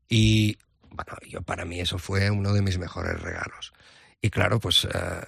Y 0.09 0.57
bueno, 0.91 1.17
yo 1.29 1.43
para 1.43 1.65
mí 1.65 1.81
eso 1.81 1.99
fue 1.99 2.31
uno 2.31 2.53
de 2.53 2.63
mis 2.63 2.79
mejores 2.79 3.21
regalos. 3.21 3.73
Y 4.21 4.31
claro, 4.31 4.59
pues 4.59 4.85
eh, 4.85 5.27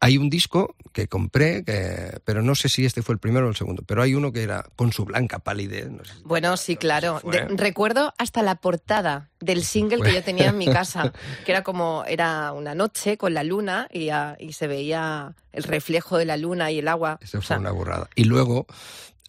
hay 0.00 0.16
un 0.18 0.30
disco 0.30 0.74
que 0.92 1.08
compré, 1.08 1.62
que, 1.62 2.20
pero 2.24 2.40
no 2.42 2.54
sé 2.54 2.68
si 2.70 2.84
este 2.86 3.02
fue 3.02 3.12
el 3.12 3.18
primero 3.18 3.46
o 3.46 3.50
el 3.50 3.56
segundo, 3.56 3.82
pero 3.86 4.02
hay 4.02 4.14
uno 4.14 4.32
que 4.32 4.42
era 4.42 4.64
con 4.74 4.92
su 4.92 5.04
blanca 5.04 5.38
palidez. 5.40 5.90
no 5.90 6.02
sé 6.04 6.14
si- 6.14 6.22
Bueno, 6.24 6.56
sí, 6.56 6.76
claro. 6.76 7.20
De- 7.24 7.46
recuerdo 7.56 8.14
hasta 8.18 8.42
la 8.42 8.54
portada 8.56 9.28
del 9.40 9.62
single 9.64 10.00
que 10.02 10.12
yo 10.14 10.22
tenía 10.24 10.48
en 10.48 10.58
mi 10.58 10.66
casa, 10.66 11.12
que 11.44 11.52
era 11.52 11.62
como, 11.62 12.04
era 12.06 12.52
una 12.52 12.74
noche 12.74 13.18
con 13.18 13.34
la 13.34 13.44
luna 13.44 13.88
y, 13.92 14.08
ah, 14.08 14.36
y 14.40 14.54
se 14.54 14.66
veía 14.66 15.34
el 15.52 15.62
reflejo 15.64 16.16
de 16.18 16.24
la 16.24 16.36
luna 16.36 16.70
y 16.70 16.78
el 16.78 16.88
agua. 16.88 17.18
Eso 17.20 17.38
O 17.38 17.42
fue 17.42 17.58
una 17.58 17.70
burrada. 17.70 18.08
Y 18.14 18.24
luego, 18.24 18.66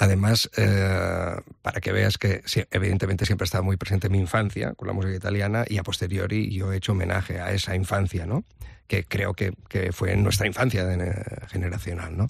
además, 0.01 0.49
eh, 0.57 1.35
para 1.61 1.79
que 1.79 1.91
veas 1.91 2.17
que 2.17 2.41
evidentemente 2.71 3.25
siempre 3.25 3.43
ha 3.43 3.45
estado 3.45 3.63
muy 3.63 3.77
presente 3.77 4.09
mi 4.09 4.17
infancia 4.19 4.73
con 4.73 4.87
la 4.87 4.93
música 4.93 5.15
italiana 5.15 5.63
y 5.67 5.77
a 5.77 5.83
posteriori 5.83 6.49
yo 6.53 6.73
he 6.73 6.77
hecho 6.77 6.93
homenaje 6.93 7.39
a 7.39 7.51
esa 7.53 7.75
infancia, 7.75 8.25
¿no? 8.25 8.43
Que 8.87 9.03
creo 9.05 9.33
que, 9.33 9.53
que 9.69 9.91
fue 9.91 10.15
nuestra 10.15 10.47
infancia 10.47 10.85
de- 10.85 11.23
generacional, 11.49 12.17
¿no? 12.17 12.27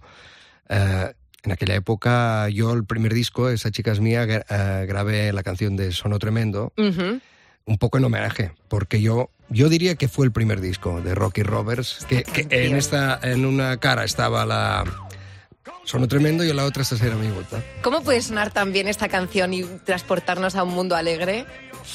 Eh, 0.69 1.13
en 1.43 1.51
aquella 1.51 1.73
época, 1.75 2.49
yo 2.49 2.73
el 2.73 2.85
primer 2.85 3.13
disco, 3.13 3.49
Esa 3.49 3.71
chica 3.71 3.91
es 3.91 3.99
mía, 3.99 4.25
gra- 4.25 4.45
eh, 4.49 4.85
grabé 4.85 5.33
la 5.33 5.41
canción 5.41 5.75
de 5.75 5.91
Sono 5.91 6.19
Tremendo, 6.19 6.71
un 7.65 7.77
poco 7.77 7.97
en 7.97 8.03
homenaje, 8.05 8.51
porque 8.67 9.01
yo, 9.01 9.29
yo 9.49 9.69
diría 9.69 9.95
que 9.95 10.07
fue 10.07 10.25
el 10.25 10.31
primer 10.31 10.59
disco 10.61 11.01
de 11.01 11.15
Rocky 11.15 11.41
Roberts, 11.43 12.05
que, 12.09 12.23
que 12.23 12.47
en, 12.49 12.75
esta, 12.75 13.19
en 13.23 13.45
una 13.45 13.77
cara 13.77 14.03
estaba 14.03 14.45
la 14.45 14.83
Sono 15.83 16.07
Tremendo 16.07 16.43
y 16.43 16.49
en 16.49 16.55
la 16.55 16.65
otra 16.65 16.83
esta 16.83 16.95
será 16.97 17.15
mi 17.15 17.27
vuelta. 17.29 17.61
¿Cómo 17.83 18.01
puede 18.01 18.21
sonar 18.21 18.51
tan 18.51 18.71
bien 18.71 18.87
esta 18.87 19.07
canción 19.09 19.53
y 19.53 19.63
transportarnos 19.63 20.55
a 20.55 20.63
un 20.63 20.73
mundo 20.73 20.95
alegre? 20.95 21.45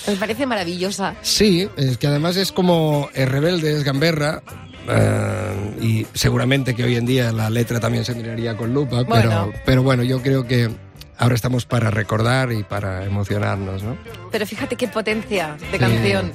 Me 0.06 0.16
parece 0.16 0.46
maravillosa. 0.46 1.14
Sí, 1.22 1.68
es 1.76 1.98
que 1.98 2.06
además 2.06 2.36
es 2.36 2.52
como 2.52 3.08
es 3.14 3.28
rebelde, 3.28 3.72
es 3.76 3.84
gamberra. 3.84 4.42
eh, 4.88 5.76
y 5.80 6.06
seguramente 6.14 6.74
que 6.76 6.84
hoy 6.84 6.94
en 6.96 7.06
día 7.06 7.32
la 7.32 7.50
letra 7.50 7.80
también 7.80 8.04
se 8.04 8.14
miraría 8.14 8.56
con 8.56 8.72
lupa, 8.72 9.02
Bueno. 9.02 9.50
pero, 9.50 9.62
pero 9.64 9.82
bueno, 9.82 10.04
yo 10.04 10.22
creo 10.22 10.46
que 10.46 10.70
ahora 11.18 11.34
estamos 11.34 11.66
para 11.66 11.90
recordar 11.90 12.52
y 12.52 12.62
para 12.62 13.04
emocionarnos, 13.04 13.82
¿no? 13.82 13.96
Pero 14.30 14.46
fíjate 14.46 14.76
qué 14.76 14.86
potencia 14.86 15.56
de 15.72 15.72
Sí. 15.72 15.78
canción. 15.78 16.32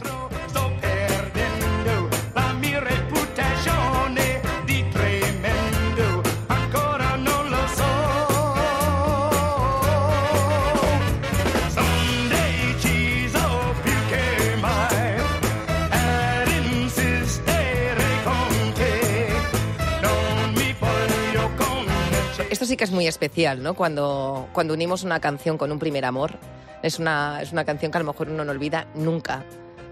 Sí 22.71 22.77
que 22.77 22.85
es 22.85 22.91
muy 22.91 23.05
especial, 23.05 23.61
¿no? 23.61 23.73
Cuando, 23.73 24.47
cuando 24.53 24.73
unimos 24.73 25.03
una 25.03 25.19
canción 25.19 25.57
con 25.57 25.73
un 25.73 25.79
primer 25.79 26.05
amor. 26.05 26.39
Es 26.81 26.99
una, 26.99 27.41
es 27.41 27.51
una 27.51 27.65
canción 27.65 27.91
que 27.91 27.97
a 27.97 28.01
lo 28.01 28.07
mejor 28.07 28.29
uno 28.29 28.45
no 28.45 28.51
olvida 28.51 28.87
nunca. 28.95 29.43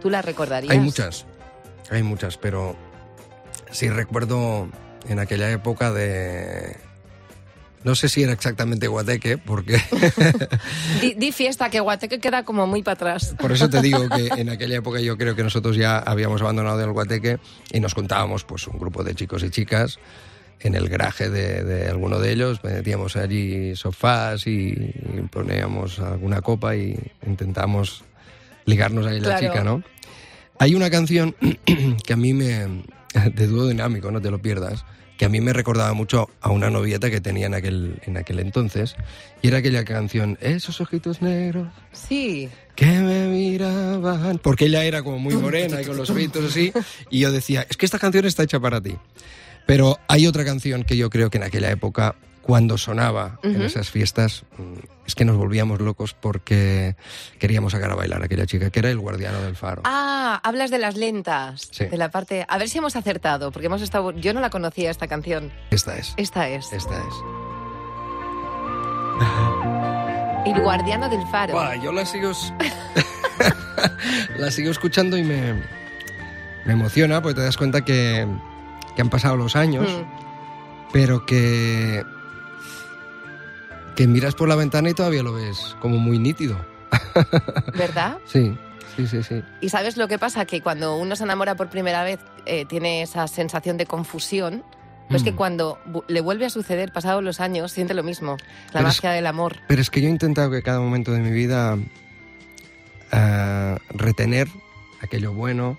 ¿Tú 0.02 0.10
la 0.10 0.22
recordarías? 0.22 0.72
Hay 0.72 0.80
muchas, 0.80 1.26
hay 1.92 2.04
muchas, 2.04 2.38
pero 2.38 2.78
sí 3.70 3.90
recuerdo 3.90 4.70
en 5.10 5.20
aquella 5.20 5.52
época 5.52 5.92
de... 5.92 6.78
No 7.84 7.96
sé 7.96 8.08
si 8.08 8.24
era 8.24 8.32
exactamente 8.32 8.88
Guateque, 8.88 9.38
porque 9.38 9.82
Di, 11.02 11.16
di 11.16 11.32
fiesta, 11.34 11.70
que 11.70 11.82
Guateque 11.82 12.20
queda 12.20 12.44
como 12.44 12.66
muy 12.66 12.82
para 12.82 12.94
atrás. 12.94 13.36
por 13.38 13.52
eso 13.52 13.70
te 13.70 13.82
digo 13.82 14.08
que 14.08 14.28
en 14.38 14.50
aquella 14.50 14.78
época 14.78 15.02
yo 15.02 15.18
creo 15.18 15.36
que 15.36 15.44
nosotros 15.44 15.76
ya 15.76 16.00
habíamos 16.00 16.42
abandonado 16.42 16.82
el 16.82 16.94
Guateque 16.94 17.40
y 17.74 17.82
nos 17.82 17.94
contábamos 17.94 18.46
pues 18.46 18.68
un 18.68 18.80
grupo 18.80 19.04
de 19.04 19.16
chicos 19.16 19.44
y 19.44 19.50
chicas 19.50 20.00
en 20.62 20.76
el 20.76 20.90
garaje 20.90 21.30
de, 21.30 21.64
de 21.64 21.88
alguno 21.88 22.20
de 22.20 22.32
ellos, 22.34 22.64
metíamos 22.64 23.16
allí 23.16 23.76
sofás 23.76 24.46
y, 24.48 24.74
poníamos 25.32 26.00
alguna 26.00 26.42
copa 26.42 26.76
y 26.76 26.98
intentamos 27.26 28.04
ligarnos 28.66 29.06
ahí 29.08 29.20
la 29.20 29.38
Claro. 29.38 29.48
chica, 29.48 29.64
¿no? 29.64 29.84
Hay 30.60 30.76
una 30.76 30.90
canción 30.90 31.36
que 32.06 32.14
a 32.14 32.18
mí 32.18 32.34
me... 32.34 32.84
de 33.34 33.48
dúo 33.48 33.68
dinámico, 33.68 34.12
no 34.12 34.22
te 34.22 34.30
lo 34.30 34.40
pierdas, 34.42 34.84
que 35.18 35.26
a 35.26 35.30
mí 35.30 35.42
me 35.42 35.52
recordaba 35.54 35.94
mucho 35.94 36.30
a 36.42 36.50
una 36.50 36.70
novieta 36.70 37.10
que 37.10 37.20
tenía 37.22 37.48
en 37.48 37.54
aquel, 37.54 38.00
en 38.06 38.18
aquel 38.18 38.40
entonces, 38.40 38.96
y 39.42 39.48
era 39.48 39.58
aquella 39.58 39.84
canción, 39.84 40.38
esos 40.42 40.80
ojitos 40.82 41.22
negros 41.22 41.68
Sí. 41.92 42.50
que 42.76 42.86
me 42.86 43.28
miraban, 43.28 44.38
porque 44.40 44.66
ella 44.66 44.84
era 44.84 45.02
como 45.04 45.20
muy 45.20 45.34
morena 45.46 45.82
y 45.82 45.86
con 45.86 45.98
los 45.98 46.10
ojitos 46.10 46.46
así, 46.46 46.72
y 47.10 47.20
yo 47.20 47.32
decía, 47.32 47.66
es 47.70 47.76
que 47.78 47.86
esta 47.86 48.00
canción 48.00 48.26
está 48.26 48.44
hecha 48.44 48.60
para 48.60 48.80
ti. 48.82 48.96
Pero 49.70 50.00
hay 50.08 50.26
otra 50.26 50.44
canción 50.44 50.84
que 50.84 50.98
yo 50.98 51.12
creo 51.12 51.30
que 51.30 51.38
en 51.38 51.44
aquella 51.44 51.70
época, 51.70 52.16
cuando 52.42 52.80
sonaba 52.80 53.40
en 53.44 53.62
esas 53.62 53.92
fiestas, 53.92 54.44
mm, 54.58 54.74
es 55.06 55.14
que 55.14 55.26
nos 55.26 55.38
volvíamos 55.38 55.80
locos 55.80 56.16
porque 56.16 56.96
queríamos 57.38 57.74
sacar 57.74 57.92
a 57.92 57.94
bailar 57.94 58.24
a 58.24 58.26
aquella 58.26 58.48
chica, 58.48 58.72
que 58.72 58.80
era 58.80 58.90
el 58.90 58.98
guardiano 58.98 59.40
del 59.42 59.56
faro. 59.56 59.84
Ah, 59.86 60.40
hablas 60.44 60.72
de 60.72 60.80
las 60.80 60.98
lentas, 60.98 61.70
Sí. 61.72 61.86
de 61.86 61.98
la 61.98 62.10
parte... 62.10 62.48
A 62.50 62.58
ver 62.58 62.68
si 62.68 62.80
hemos 62.80 62.96
acertado, 62.96 63.52
porque 63.52 63.68
hemos 63.68 63.84
estado... 63.84 64.10
Yo 64.14 64.34
no 64.34 64.40
la 64.40 64.50
conocía 64.50 64.90
esta 64.90 65.08
canción. 65.08 65.52
Esta 65.70 65.96
es. 65.98 66.16
Esta 66.18 66.50
es. 66.50 66.74
Esta 66.74 66.98
es. 66.98 67.14
El 70.48 70.60
guardiano 70.64 71.10
del 71.10 71.22
faro. 71.28 71.54
Buah, 71.54 71.76
yo 71.76 71.92
la 71.92 72.08
sigo, 72.08 72.32
la 74.40 74.50
sigo 74.50 74.72
escuchando 74.72 75.16
y 75.16 75.22
me, 75.24 75.54
me 76.66 76.74
emociona 76.74 77.22
porque 77.22 77.36
te 77.36 77.42
das 77.42 77.56
cuenta 77.56 77.86
que, 77.86 78.26
que 78.96 79.02
han 79.02 79.10
pasado 79.10 79.36
los 79.38 79.56
años, 79.56 79.88
Mm. 79.90 80.90
pero 80.92 81.26
que, 81.26 82.04
que 83.96 84.08
miras 84.08 84.36
por 84.36 84.48
la 84.50 84.56
ventana 84.56 84.90
y 84.90 84.94
todavía 84.94 85.24
lo 85.24 85.34
ves 85.34 85.76
como 85.82 85.98
muy 85.98 86.20
nítido. 86.20 86.58
¿Verdad? 87.78 88.18
Sí, 88.26 88.58
sí, 88.96 89.08
sí, 89.08 89.24
sí. 89.24 89.44
Y 89.62 89.70
sabes 89.70 89.98
lo 89.98 90.08
que 90.08 90.18
pasa, 90.18 90.46
que 90.46 90.62
cuando 90.62 90.96
uno 90.98 91.16
se 91.16 91.24
enamora 91.24 91.56
por 91.56 91.70
primera 91.70 92.04
vez 92.04 92.20
eh, 92.46 92.66
tiene 92.66 93.02
esa 93.02 93.28
sensación 93.28 93.78
de 93.78 93.86
confusión, 93.86 94.64
pues 95.10 95.22
Mm. 95.22 95.26
que 95.26 95.36
cuando 95.36 95.80
bu- 95.88 96.04
le 96.08 96.22
vuelve 96.22 96.46
a 96.46 96.50
suceder, 96.50 96.92
pasados 96.92 97.24
los 97.24 97.40
años, 97.40 97.72
siente 97.72 97.94
lo 97.94 98.04
mismo. 98.04 98.38
La 98.68 98.74
Pero 98.80 98.88
es- 98.90 98.96
magia 98.98 99.12
del 99.12 99.28
amor. 99.28 99.58
Pero 99.68 99.82
es 99.82 99.90
que 99.90 100.02
yo 100.02 100.08
he 100.08 100.12
intentado 100.12 100.50
que 100.52 100.62
cada 100.62 100.80
momento 100.80 101.12
de 101.12 101.20
mi 101.20 101.32
vida 101.32 101.78
eh, 103.12 103.78
retener 103.90 104.48
aquello 105.02 105.34
bueno. 105.34 105.78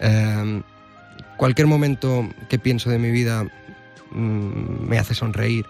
Eh, 0.00 0.62
cualquier 1.36 1.66
momento 1.66 2.28
que 2.48 2.58
pienso 2.58 2.88
de 2.90 2.98
mi 2.98 3.10
vida 3.10 3.44
mm, 4.10 4.88
me 4.88 4.98
hace 4.98 5.14
sonreír. 5.14 5.66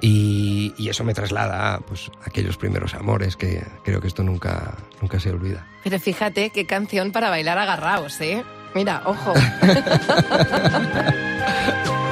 Y, 0.00 0.74
y 0.76 0.88
eso 0.90 1.04
me 1.04 1.14
traslada 1.14 1.74
a 1.74 1.80
pues, 1.80 2.10
aquellos 2.26 2.58
primeros 2.58 2.94
amores 2.94 3.36
que 3.36 3.64
creo 3.84 4.02
que 4.02 4.08
esto 4.08 4.22
nunca, 4.22 4.76
nunca 5.00 5.18
se 5.18 5.30
olvida. 5.30 5.66
Pero 5.82 5.98
fíjate 5.98 6.50
qué 6.50 6.66
canción 6.66 7.10
para 7.10 7.30
bailar 7.30 7.58
agarraos, 7.58 8.20
¿eh? 8.20 8.44
Mira, 8.74 9.02
ojo. 9.06 9.32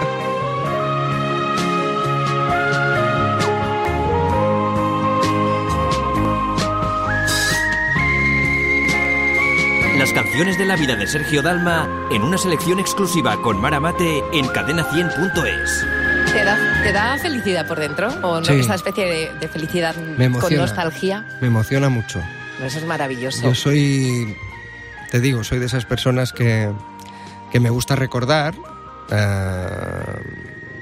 Las 10.03 10.13
canciones 10.13 10.59
de 10.59 10.65
la 10.65 10.75
vida 10.75 10.97
de 10.97 11.07
Sergio 11.07 11.43
Dalma 11.43 11.89
en 12.11 12.23
una 12.23 12.37
selección 12.37 12.81
exclusiva 12.81 13.41
con 13.41 13.61
Mara 13.61 13.79
Mate 13.79 14.19
en 14.33 14.47
cadena100.es. 14.47 15.87
¿Te 16.33 16.45
da, 16.45 16.83
te 16.83 16.93
da 16.93 17.17
felicidad 17.19 17.69
por 17.69 17.79
dentro? 17.79 18.09
¿O 18.21 18.41
no? 18.41 18.45
Sí. 18.45 18.55
esa 18.55 18.75
especie 18.75 19.07
de, 19.07 19.33
de 19.39 19.47
felicidad 19.47 19.95
Me 19.95 20.29
con 20.33 20.53
nostalgia? 20.57 21.25
Me 21.41 21.47
emociona 21.47 21.89
mucho. 21.89 22.21
Eso 22.61 22.81
es 22.81 22.85
maravilloso. 22.85 23.45
Yo 23.45 23.55
soy, 23.55 24.37
te 25.13 25.21
digo, 25.21 25.45
soy 25.45 25.61
de 25.61 25.67
esas 25.67 25.85
personas 25.85 26.33
que, 26.33 26.69
que 27.53 27.61
me 27.61 27.71
gusta 27.71 27.95
recordar, 27.95 28.57
eh, 29.09 30.03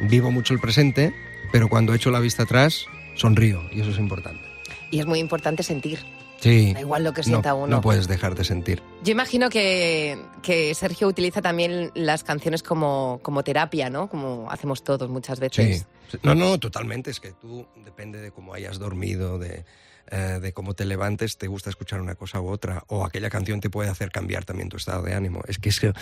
vivo 0.01 0.31
mucho 0.31 0.55
el 0.55 0.61
presente, 0.61 1.15
pero 1.53 1.69
cuando 1.69 1.93
echo 1.93 2.11
la 2.11 2.21
vista 2.21 2.45
atrás, 2.45 2.87
sonrío, 3.17 3.69
y 3.71 3.83
eso 3.83 3.91
es 3.91 3.99
importante. 3.99 4.49
Y 4.91 4.99
es 5.01 5.05
muy 5.05 5.19
importante 5.19 5.63
sentir. 5.63 5.99
Sí, 6.41 6.73
Da 6.73 6.81
igual 6.81 7.05
lo 7.05 7.13
que 7.13 7.21
no, 7.21 7.27
sienta 7.27 7.53
uno. 7.53 7.67
no 7.67 7.81
puedes 7.83 8.09
dejar 8.09 8.35
de 8.35 8.45
sentir. 8.45 8.83
Yo 9.03 9.13
imagino 9.13 9.49
que, 9.49 10.19
que 10.43 10.75
Sergio 10.75 11.09
utiliza 11.09 11.41
también 11.41 11.91
las 11.95 12.23
canciones 12.23 12.63
como, 12.63 13.19
como 13.23 13.43
terapia, 13.43 13.89
¿no? 13.89 14.09
Como 14.11 14.51
hacemos 14.51 14.85
todos 14.85 15.09
muchas 15.09 15.41
veces. 15.41 15.87
Sí. 16.11 16.19
No, 16.23 16.35
no, 16.35 16.59
totalmente, 16.59 17.11
es 17.11 17.19
que 17.21 17.33
tú, 17.33 17.67
depende 17.85 18.21
de 18.21 18.31
cómo 18.31 18.53
hayas 18.53 18.79
dormido, 18.79 19.39
de, 19.39 19.65
eh, 20.11 20.39
de 20.43 20.53
cómo 20.53 20.75
te 20.75 20.85
levantes, 20.85 21.39
te 21.39 21.47
gusta 21.47 21.71
escuchar 21.71 22.01
una 22.03 22.15
cosa 22.15 22.41
u 22.43 22.49
otra, 22.49 22.85
o 22.89 23.07
aquella 23.07 23.31
canción 23.31 23.61
te 23.61 23.71
puede 23.71 23.89
hacer 23.89 24.11
cambiar 24.11 24.45
también 24.45 24.69
tu 24.69 24.77
estado 24.77 25.03
de 25.03 25.15
ánimo. 25.15 25.41
Es 25.47 25.59
que, 25.59 25.71
es 25.71 25.81
que, 25.81 25.93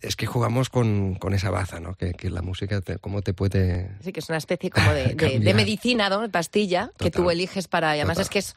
es 0.00 0.16
que 0.16 0.24
jugamos 0.24 0.70
con, 0.70 1.16
con 1.16 1.34
esa 1.34 1.50
baza, 1.50 1.78
¿no? 1.78 1.94
Que, 1.94 2.14
que 2.14 2.30
la 2.30 2.40
música, 2.40 2.80
te, 2.80 2.96
cómo 2.98 3.20
te 3.20 3.34
puede... 3.34 3.90
Sí, 4.02 4.12
que 4.12 4.20
es 4.20 4.28
una 4.30 4.38
especie 4.38 4.70
como 4.70 4.92
de, 4.94 5.14
de- 5.40 5.54
medicina, 5.54 6.08
¿no? 6.08 6.26
Pastilla 6.30 6.90
que 6.96 7.10
tú 7.10 7.28
eliges 7.30 7.68
para... 7.68 7.96
Y 7.96 8.00
además 8.00 8.16
Total. 8.16 8.22
es 8.24 8.30
que 8.30 8.38
es 8.38 8.56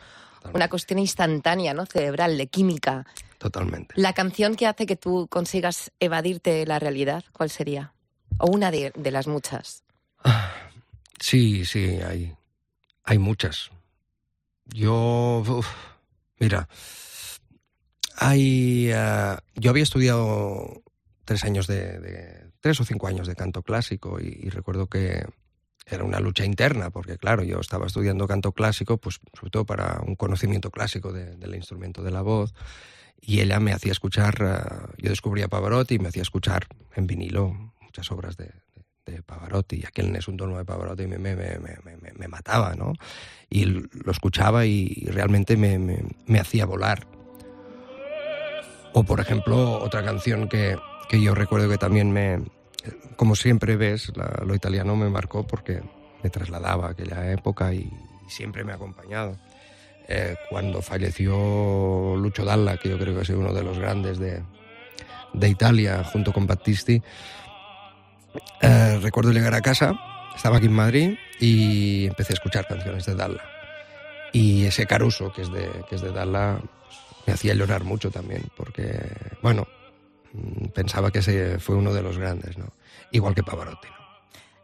una 0.54 0.70
cuestión 0.70 1.00
instantánea, 1.00 1.74
¿no? 1.74 1.86
Cerebral, 1.86 2.38
de 2.38 2.48
química. 2.48 3.06
Totalmente. 3.44 3.94
La 3.98 4.14
canción 4.14 4.56
que 4.56 4.68
hace 4.68 4.86
que 4.86 4.96
tú 4.96 5.28
consigas 5.30 5.92
evadirte 6.00 6.52
de 6.52 6.66
la 6.66 6.80
realidad, 6.80 7.26
¿cuál 7.34 7.50
sería? 7.50 7.94
O 8.38 8.48
una 8.50 8.72
de, 8.72 8.94
de 8.96 9.12
las 9.12 9.28
muchas. 9.28 9.84
Sí, 11.20 11.64
sí, 11.66 12.00
hay, 12.06 12.34
hay 13.06 13.18
muchas. 13.18 13.70
Yo, 14.66 15.42
uf, 15.48 15.68
mira, 16.38 16.68
hay, 18.18 18.90
eh, 18.92 19.36
yo 19.56 19.70
había 19.70 19.84
estudiado 19.84 20.84
tres 21.26 21.44
años 21.46 21.66
de, 21.68 22.00
de- 22.00 22.52
tres 22.60 22.80
o 22.82 22.86
cinco 22.86 23.08
años 23.08 23.28
de 23.28 23.36
canto 23.36 23.62
clásico 23.62 24.20
y, 24.20 24.38
y 24.42 24.50
recuerdo 24.50 24.88
que 24.88 25.26
era 25.86 26.04
una 26.04 26.20
lucha 26.20 26.44
interna 26.46 26.90
porque 26.90 27.18
claro, 27.18 27.44
yo 27.44 27.60
estaba 27.60 27.88
estudiando 27.88 28.28
canto 28.28 28.52
clásico, 28.52 28.98
pues 28.98 29.20
sobre 29.34 29.50
todo 29.52 29.66
para 29.66 30.02
un 30.06 30.16
conocimiento 30.18 30.72
clásico 30.72 31.14
de- 31.14 31.36
del 31.38 31.56
instrumento 31.56 32.04
de 32.04 32.12
la 32.12 32.22
voz 32.22 32.54
y 33.26 33.40
ella 33.40 33.60
me 33.60 33.72
hacía 33.72 33.92
escuchar, 33.92 34.36
eh, 34.42 34.94
yo 34.98 35.10
descubría 35.10 35.48
Pavarotti 35.48 35.96
y 35.96 36.00
me 36.00 36.10
hacía 36.10 36.22
escuchar 36.22 36.68
en 36.96 37.08
vinilo 37.08 37.74
muchas 37.82 38.12
obras 38.12 38.38
de, 38.38 38.52
Pavarotti 39.26 39.82
y 39.82 39.86
aquel 39.86 40.16
es 40.16 40.28
un 40.28 40.38
tono 40.38 40.58
de 40.58 40.66
Pavarotti 40.66 41.08
me, 41.08 41.18
me, 41.18 41.36
me, 41.36 41.58
me- 42.18 42.28
mataba, 42.28 42.74
¿no? 42.74 42.94
Y 43.50 43.66
lo 43.66 44.12
escuchaba 44.12 44.66
y 44.66 45.06
realmente 45.12 45.58
me, 45.58 46.40
hacía 46.40 46.66
volar. 46.66 47.06
O 48.94 49.04
por 49.04 49.20
ejemplo, 49.20 49.80
otra 49.84 50.04
canción 50.04 50.48
que, 50.48 50.78
que 51.10 51.22
yo 51.22 51.36
recuerdo 51.36 51.70
que 51.70 51.78
también 51.78 52.12
me, 52.12 52.44
como 53.18 53.36
siempre 53.36 53.76
ves, 53.76 54.12
lo 54.46 54.56
italiano 54.56 54.96
me 54.96 55.10
marcó 55.10 55.46
porque 55.46 55.82
me 56.24 56.30
trasladaba 56.30 56.88
a 56.88 56.92
aquella 56.92 57.32
época 57.32 57.74
y, 57.74 57.92
siempre 58.28 58.64
me 58.64 58.72
ha 58.72 58.76
acompañado. 58.76 59.38
Eh, 60.08 60.36
cuando 60.50 60.82
falleció 60.82 62.16
Lucho 62.18 62.44
Dalla, 62.44 62.78
que 62.78 62.90
yo 62.90 62.98
creo 62.98 63.16
que 63.16 63.22
ha 63.22 63.26
sido 63.26 63.40
uno 63.40 63.54
de 63.54 63.64
los 63.64 63.80
grandes 63.80 64.20
de, 64.20 64.44
de 65.34 65.50
Italia, 65.50 66.04
junto 66.04 66.34
con 66.34 66.46
Battisti, 66.46 67.02
eh, 68.62 69.00
recuerdo 69.02 69.32
llegar 69.32 69.54
a 69.54 69.62
casa, 69.62 69.94
estaba 70.36 70.58
aquí 70.58 70.66
en 70.66 70.74
Madrid 70.74 71.18
y 71.40 72.08
empecé 72.08 72.34
a 72.34 72.36
escuchar 72.36 72.68
canciones 72.68 73.06
de 73.06 73.16
Dalla. 73.16 73.44
Y 74.32 74.66
ese 74.66 74.86
Caruso, 74.86 75.32
que 75.32 75.44
es 75.44 75.52
de, 75.52 75.70
que 75.90 75.96
es 75.96 76.02
de 76.02 76.12
Dalla, 76.12 76.58
pues, 76.60 77.00
me 77.28 77.34
hacía 77.34 77.54
llorar 77.54 77.84
mucho 77.84 78.12
también, 78.12 78.44
porque, 78.58 79.00
bueno, 79.42 79.68
mm, 80.34 80.68
pensaba 80.68 81.12
que 81.12 81.20
ese 81.20 81.60
fue 81.60 81.76
uno 81.76 81.94
de 81.94 82.02
los 82.02 82.18
grandes, 82.18 82.58
¿no? 82.58 82.74
Igual 83.12 83.36
que 83.36 83.44
Pavarotti. 83.44 83.88
¿no? 83.88 84.04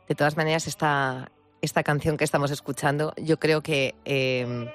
De 0.08 0.16
todas 0.16 0.36
maneras, 0.36 0.68
esta, 0.68 1.32
esta 1.62 1.84
canción 1.84 2.18
que 2.18 2.24
estamos 2.24 2.52
escuchando, 2.52 3.14
yo 3.18 3.38
creo 3.38 3.62
que 3.62 3.96
eh, 4.06 4.68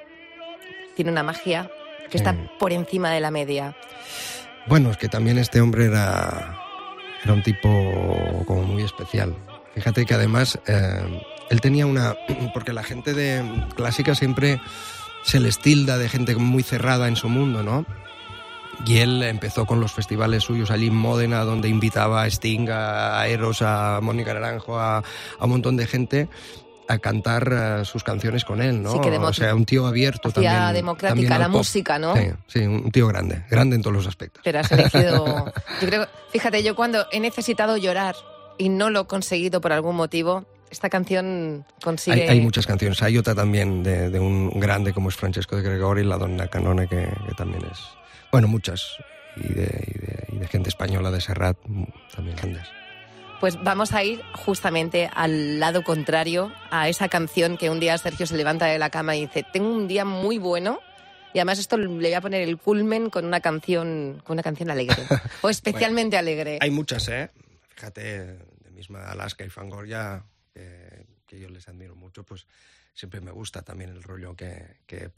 tiene 0.95 1.11
una 1.11 1.23
magia 1.23 1.71
que 2.11 2.17
está 2.17 2.33
Sí. 2.33 2.39
por 2.59 2.73
encima 2.73 3.11
de 3.11 3.21
la 3.21 3.31
media. 3.31 3.77
Bueno, 4.67 4.91
es 4.91 4.97
que 4.97 5.09
también 5.09 5.39
este 5.39 5.61
hombre 5.61 5.87
era, 5.87 6.59
era 7.23 7.33
un 7.33 7.43
tipo 7.43 7.69
como 8.47 8.63
muy 8.63 8.83
especial. 8.83 9.35
Fíjate 9.75 10.07
que 10.07 10.15
además 10.15 10.59
eh, 10.67 11.23
él 11.51 11.61
tenía 11.61 11.87
una... 11.87 12.15
Porque 12.55 12.73
la 12.73 12.83
gente 12.83 13.13
de 13.15 13.43
clásica 13.75 14.15
siempre 14.15 14.61
se 15.25 15.41
les 15.41 15.59
tilda 15.59 15.99
de 15.99 16.09
gente 16.09 16.35
muy 16.37 16.63
cerrada 16.63 17.09
en 17.09 17.17
su 17.17 17.29
mundo, 17.29 17.63
¿no? 17.63 17.85
Y 18.87 18.99
él 18.99 19.23
empezó 19.23 19.67
con 19.67 19.81
los 19.81 19.93
festivales 19.93 20.43
suyos 20.45 20.71
allí 20.71 20.89
en 20.89 20.95
Módena, 20.97 21.45
donde 21.45 21.69
invitaba 21.69 22.23
a 22.23 22.27
Sting, 22.27 22.69
a 22.71 23.27
Eros, 23.29 23.63
a 23.63 24.01
Mónica 24.03 24.35
Naranjo, 24.35 24.79
a, 24.79 24.99
a 24.99 25.45
un 25.45 25.51
montón 25.51 25.77
de 25.77 25.87
gente 25.87 26.29
a 26.89 26.99
cantar 26.99 27.51
eh, 27.81 27.85
sus 27.85 28.05
canciones 28.05 28.45
con 28.45 28.61
él, 28.61 28.83
¿no? 28.83 28.93
Sí, 28.93 29.01
que 29.01 29.11
o 29.17 29.33
sea, 29.33 29.55
un 29.55 29.65
tío 29.65 29.87
abierto 29.87 30.31
también. 30.31 30.53
democrática 30.75 31.09
también 31.15 31.31
la 31.41 31.47
pop. 31.47 31.57
música, 31.57 31.99
¿no? 31.99 32.15
Sí, 32.17 32.29
sí, 32.47 32.59
un 32.61 32.91
tío 32.91 33.07
grande, 33.09 33.45
grande 33.51 33.77
en 33.77 33.83
todos 33.83 33.97
los 33.97 34.07
aspectos. 34.07 34.43
Pero 34.45 34.61
has 34.61 34.71
elegido. 34.71 35.53
Yo 35.81 35.89
creo. 35.89 36.07
Fíjate, 36.31 36.63
yo 36.63 36.75
cuando 36.75 37.07
he 37.11 37.21
necesitado 37.21 37.77
llorar 37.77 38.15
y 38.59 38.69
no 38.69 38.91
lo 38.91 39.01
he 39.03 39.07
conseguido 39.07 39.61
por 39.61 39.73
algún 39.73 39.97
motivo, 39.97 40.45
esta 40.71 40.91
canción 40.91 41.65
Hay, 41.67 41.83
consigue. 41.83 42.29
hay 42.29 42.41
muchas 42.41 42.67
canciones. 42.67 43.01
Hay 43.03 43.17
otra 43.17 43.35
también 43.35 43.83
de, 43.83 44.11
de 44.11 44.21
un 44.21 44.51
grande 44.61 44.93
como 44.93 45.09
es 45.09 45.15
Francesco 45.17 45.57
de 45.57 45.63
Gregori, 45.63 46.05
la 46.05 46.19
Donna 46.19 46.49
Canone, 46.49 46.87
que, 46.89 47.09
que 47.27 47.35
también 47.37 47.63
es. 47.71 47.79
Bueno, 48.33 48.49
muchas. 48.49 48.85
Y 49.37 49.49
de, 49.53 49.63
y 49.87 49.99
de- 49.99 50.25
y 50.33 50.39
de 50.39 50.47
gente 50.49 50.69
española 50.69 51.11
de 51.13 51.21
Serrat, 51.21 51.57
también 52.15 52.37
grandes. 52.37 52.67
Pues 53.45 53.63
vamos 53.63 53.93
a 53.93 54.03
ir 54.03 54.23
justamente 54.33 55.11
al 55.13 55.61
lado 55.61 55.85
contrario 55.85 56.51
a 56.71 56.89
esa 56.89 57.11
canción 57.11 57.59
que 57.59 57.69
un 57.69 57.79
día 57.79 57.99
Sergio 57.99 58.27
se 58.27 58.39
levanta 58.39 58.65
de 58.65 58.79
la 58.79 58.89
cama 58.89 59.17
y 59.17 59.27
dice: 59.27 59.45
Tengo 59.53 59.69
un 59.69 59.87
día 59.87 60.07
muy 60.07 60.39
bueno. 60.39 60.81
Y 61.35 61.41
además 61.41 61.59
esto 61.59 61.77
le 61.77 61.87
voy 61.87 62.15
a 62.15 62.23
poner 62.23 62.41
el 62.41 62.57
culmen 62.57 63.11
con 63.11 63.27
una 63.27 63.41
canción, 63.41 64.23
con 64.25 64.37
una 64.37 64.43
canción 64.43 64.71
alegre. 64.71 64.97
o 65.43 65.51
especialmente 65.51 66.17
alegre. 66.17 66.59
Hay 66.63 66.71
muchas, 66.71 67.07
¿eh? 67.09 67.33
Fíjate, 67.75 68.39
de 68.63 68.71
misma 68.71 69.11
Alaska 69.11 69.45
y 69.45 69.51
Fangoria, 69.51 70.25
que, 70.55 70.84
que 71.35 71.41
yo 71.41 71.49
les 71.49 71.69
admiro 71.69 71.95
mucho, 71.95 72.23
pues 72.25 72.47
siempre 72.95 73.21
me 73.21 73.31
gusta 73.31 73.63
también 73.63 73.91
el 73.91 74.03
rollo 74.03 74.35
que, 74.37 74.77
que, 74.87 75.11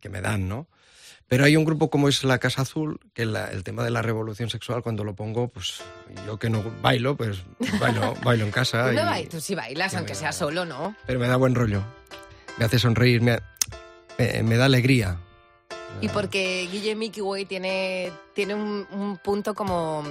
que 0.00 0.08
me 0.08 0.20
dan, 0.20 0.48
¿no? 0.48 0.66
Pero 1.28 1.44
hay 1.44 1.56
un 1.56 1.64
grupo 1.64 1.90
como 1.90 2.08
es 2.08 2.22
La 2.24 2.38
Casa 2.38 2.62
Azul, 2.62 3.00
que 3.14 3.26
la- 3.26 3.50
el 3.50 3.64
tema 3.64 3.82
de 3.82 3.90
la 3.90 4.00
revolución 4.02 4.48
sexual, 4.50 4.82
cuando 4.82 5.02
lo 5.02 5.14
pongo, 5.16 5.48
pues 5.48 5.80
yo 6.26 6.38
que 6.38 6.48
no 6.50 6.62
bailo, 6.82 7.16
pues 7.16 7.42
bailo, 7.80 8.14
bailo 8.24 8.44
en 8.44 8.50
casa. 8.52 8.88
Tú, 8.90 8.94
no 8.94 9.02
y- 9.02 9.04
bailas, 9.04 9.28
tú 9.30 9.40
sí 9.40 9.54
bailas, 9.54 9.94
aunque 9.94 10.12
me 10.12 10.18
sea 10.18 10.28
da- 10.28 10.32
solo, 10.32 10.64
¿no? 10.64 10.94
Pero 11.06 11.18
me 11.18 11.26
da 11.26 11.36
buen 11.36 11.54
rollo. 11.54 11.82
Me 12.58 12.64
hace 12.64 12.78
sonreír, 12.78 13.22
me, 13.22 13.40
me- 14.18 14.42
me 14.44 14.56
da 14.56 14.66
alegría. 14.66 15.18
Y 16.00 16.08
porque 16.10 16.68
Guille 16.70 16.94
Mickey 16.94 17.22
Way 17.22 17.46
tiene, 17.46 18.12
tiene 18.34 18.54
un, 18.54 18.86
un 18.92 19.16
punto 19.18 19.54
como... 19.54 20.04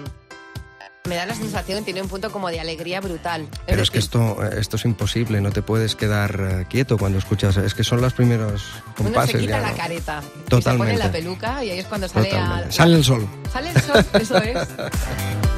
Me 1.07 1.15
da 1.15 1.25
la 1.25 1.35
sensación 1.35 1.79
que 1.79 1.85
tiene 1.85 2.01
un 2.01 2.09
punto 2.09 2.31
como 2.31 2.49
de 2.49 2.59
alegría 2.59 2.99
brutal. 3.01 3.47
Pero 3.67 3.83
es 3.83 3.91
que 3.91 3.99
esto, 3.99 4.43
esto 4.43 4.75
es 4.75 4.85
imposible, 4.85 5.39
no 5.41 5.51
te 5.51 5.61
puedes 5.61 5.95
quedar 5.95 6.39
eh, 6.61 6.65
quieto 6.69 6.97
cuando 6.97 7.17
escuchas. 7.19 7.57
Es 7.57 7.73
que 7.75 7.83
son 7.83 8.01
los 8.01 8.13
primeros 8.13 8.63
Uno 8.97 9.09
compases. 9.09 9.31
se 9.33 9.39
quita 9.39 9.51
ya, 9.57 9.61
la 9.61 9.71
¿no? 9.71 9.77
careta. 9.77 10.21
Y 10.21 10.25
se 10.25 10.29
pone 10.31 10.49
Totalmente. 10.49 10.97
la 10.97 11.11
peluca 11.11 11.63
y 11.63 11.69
ahí 11.71 11.79
es 11.79 11.85
cuando 11.85 12.07
sale 12.07 12.29
Totalmente. 12.29 12.69
a... 12.69 12.71
Sale 12.71 12.95
el 12.95 13.03
sol. 13.03 13.27
Sale 13.51 13.69
el 13.69 13.81
sol, 13.81 14.05
eso 14.13 14.37
es. 14.37 14.57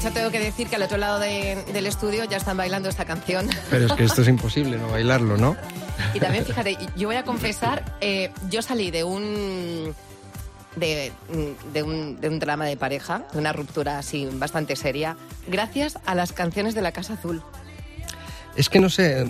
hecho 0.00 0.12
tengo 0.12 0.30
que 0.30 0.40
decir 0.40 0.68
que 0.68 0.76
al 0.76 0.82
otro 0.82 0.96
lado 0.98 1.18
de- 1.18 1.62
del 1.72 1.86
estudio 1.86 2.24
ya 2.24 2.36
están 2.38 2.56
bailando 2.56 2.88
esta 2.88 3.04
canción. 3.04 3.48
Pero 3.70 3.86
es 3.86 3.92
que 3.92 4.04
esto 4.04 4.22
es 4.22 4.28
imposible 4.28 4.78
no 4.78 4.88
bailarlo, 4.88 5.36
¿no? 5.36 5.56
Y 6.14 6.20
también, 6.20 6.44
fíjate, 6.44 6.76
yo 6.96 7.08
voy 7.08 7.16
a 7.16 7.24
confesar, 7.24 7.96
eh, 8.00 8.30
yo 8.48 8.62
salí 8.62 8.90
de 8.90 9.04
un, 9.04 9.94
de, 10.76 11.12
de 11.72 11.82
un 11.82 12.20
de 12.20 12.28
un 12.28 12.38
drama 12.38 12.64
de 12.64 12.76
pareja, 12.76 13.26
de 13.32 13.38
una 13.38 13.52
ruptura 13.52 13.98
así 13.98 14.26
bastante 14.32 14.76
seria, 14.76 15.16
gracias 15.46 15.98
a 16.06 16.14
las 16.14 16.32
canciones 16.32 16.74
de 16.74 16.82
la 16.82 16.92
Casa 16.92 17.14
Azul. 17.14 17.42
Es 18.56 18.68
que 18.68 18.80
no 18.80 18.88
sé, 18.90 19.24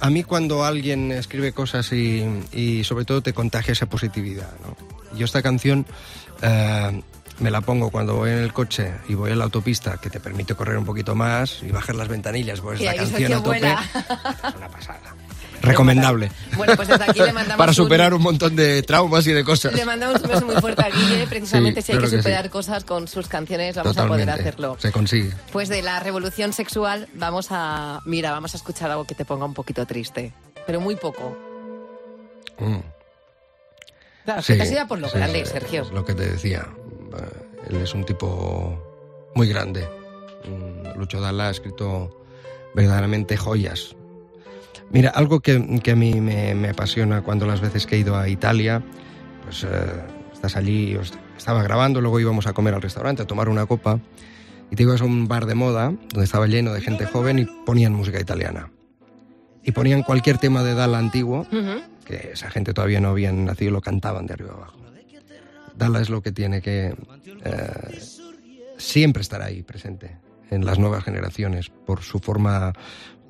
a 0.00 0.10
mí 0.10 0.24
cuando 0.24 0.64
alguien 0.64 1.10
escribe 1.12 1.52
cosas 1.52 1.90
y, 1.92 2.24
y 2.52 2.84
sobre 2.84 3.04
todo 3.06 3.22
te 3.22 3.32
contagia 3.32 3.72
esa 3.72 3.86
positividad, 3.86 4.50
¿no? 4.64 4.76
Yo 5.16 5.24
esta 5.24 5.40
canción 5.42 5.86
eh, 6.42 7.02
me 7.40 7.50
la 7.50 7.60
pongo 7.60 7.90
cuando 7.90 8.16
voy 8.16 8.30
en 8.30 8.38
el 8.38 8.52
coche 8.52 8.92
y 9.08 9.14
voy 9.14 9.32
en 9.32 9.38
la 9.38 9.44
autopista, 9.44 9.98
que 9.98 10.10
te 10.10 10.20
permite 10.20 10.54
correr 10.54 10.76
un 10.78 10.84
poquito 10.84 11.14
más 11.14 11.62
y 11.62 11.70
bajar 11.70 11.94
las 11.96 12.08
ventanillas, 12.08 12.60
pues 12.60 12.80
la 12.80 12.94
canción 12.94 13.32
a 13.32 13.42
tope. 13.42 13.56
Es 13.58 14.54
una 14.56 14.68
pasada. 14.68 15.14
Recomendable. 15.60 16.30
Bueno, 16.56 16.74
pues 16.76 16.86
desde 16.86 17.02
aquí 17.04 17.18
le 17.18 17.32
mandamos 17.32 17.56
Para 17.58 17.72
superar 17.72 18.14
un 18.14 18.22
montón 18.22 18.54
de 18.54 18.82
traumas 18.84 19.26
y 19.26 19.32
de 19.32 19.42
cosas. 19.42 19.72
Le 19.74 19.84
mandamos 19.84 20.22
un 20.22 20.28
beso 20.28 20.46
muy 20.46 20.54
fuerte 20.56 20.82
a 20.84 20.88
Guille, 20.88 21.26
precisamente 21.26 21.82
Sí, 21.82 21.86
si 21.86 21.92
hay 21.92 21.98
que 21.98 22.00
claro 22.02 22.10
que 22.10 22.16
sí. 22.16 22.22
superar 22.22 22.50
cosas 22.50 22.84
con 22.84 23.08
sus 23.08 23.26
canciones, 23.28 23.74
vamos 23.74 23.96
Totalmente. 23.96 24.22
a 24.30 24.34
poder 24.34 24.46
hacerlo. 24.48 24.76
Se 24.78 24.92
consigue. 24.92 25.32
Pues 25.52 25.68
de 25.68 25.82
la 25.82 25.98
revolución 25.98 26.52
sexual 26.52 27.08
vamos 27.14 27.48
a, 27.50 28.00
mira, 28.04 28.30
vamos 28.30 28.54
a 28.54 28.56
escuchar 28.56 28.90
algo 28.90 29.04
que 29.04 29.16
te 29.16 29.24
ponga 29.24 29.46
un 29.46 29.54
poquito 29.54 29.84
triste, 29.84 30.32
pero 30.64 30.80
muy 30.80 30.94
poco. 30.94 31.36
Mm. 32.58 32.78
Claro, 34.24 34.42
Sí, 34.42 34.58
que 34.58 34.64
te 34.64 34.86
por 34.86 34.98
lo 35.00 35.10
grande, 35.10 35.44
Sergio. 35.44 35.88
Lo 35.92 36.04
que 36.04 36.14
te 36.14 36.30
decía. 36.30 36.68
Él 37.68 37.76
es 37.76 37.94
un 37.94 38.04
tipo 38.04 38.78
muy 39.34 39.48
grande. 39.48 39.88
Lucho 40.96 41.20
Dalla 41.20 41.48
ha 41.48 41.50
escrito 41.50 42.24
verdaderamente 42.74 43.36
joyas. 43.36 43.96
Mira, 44.90 45.10
algo 45.10 45.40
que, 45.40 45.80
que 45.82 45.90
a 45.90 45.96
mí 45.96 46.20
me, 46.20 46.54
me 46.54 46.70
apasiona 46.70 47.22
cuando 47.22 47.46
las 47.46 47.60
veces 47.60 47.86
que 47.86 47.96
he 47.96 47.98
ido 47.98 48.16
a 48.16 48.28
Italia, 48.28 48.82
pues 49.44 49.64
eh, 49.64 49.68
estás 50.32 50.56
allí, 50.56 50.96
estaba 51.36 51.62
grabando, 51.62 52.00
luego 52.00 52.20
íbamos 52.20 52.46
a 52.46 52.52
comer 52.52 52.74
al 52.74 52.82
restaurante, 52.82 53.22
a 53.22 53.26
tomar 53.26 53.48
una 53.48 53.66
copa, 53.66 54.00
y 54.70 54.76
te 54.76 54.84
ibas 54.84 55.02
a 55.02 55.04
un 55.04 55.28
bar 55.28 55.46
de 55.46 55.54
moda 55.54 55.92
donde 56.10 56.24
estaba 56.24 56.46
lleno 56.46 56.72
de 56.72 56.80
gente 56.80 57.06
joven 57.06 57.38
y 57.38 57.44
ponían 57.66 57.92
música 57.92 58.20
italiana. 58.20 58.70
Y 59.62 59.72
ponían 59.72 60.02
cualquier 60.02 60.38
tema 60.38 60.62
de 60.62 60.74
Dalla 60.74 60.98
antiguo, 60.98 61.46
que 62.06 62.30
esa 62.32 62.50
gente 62.50 62.72
todavía 62.72 63.00
no 63.00 63.08
habían 63.08 63.44
nacido 63.44 63.70
y 63.70 63.72
lo 63.74 63.80
cantaban 63.82 64.26
de 64.26 64.34
arriba 64.34 64.52
abajo. 64.54 64.78
Dala 65.78 66.00
es 66.00 66.10
lo 66.10 66.22
que 66.22 66.32
tiene 66.32 66.60
que 66.60 66.94
eh, 67.44 68.00
siempre 68.76 69.22
estar 69.22 69.40
ahí 69.40 69.62
presente 69.62 70.18
en 70.50 70.64
las 70.64 70.78
nuevas 70.78 71.04
generaciones 71.04 71.70
por 71.70 72.02
su 72.02 72.18
forma, 72.18 72.72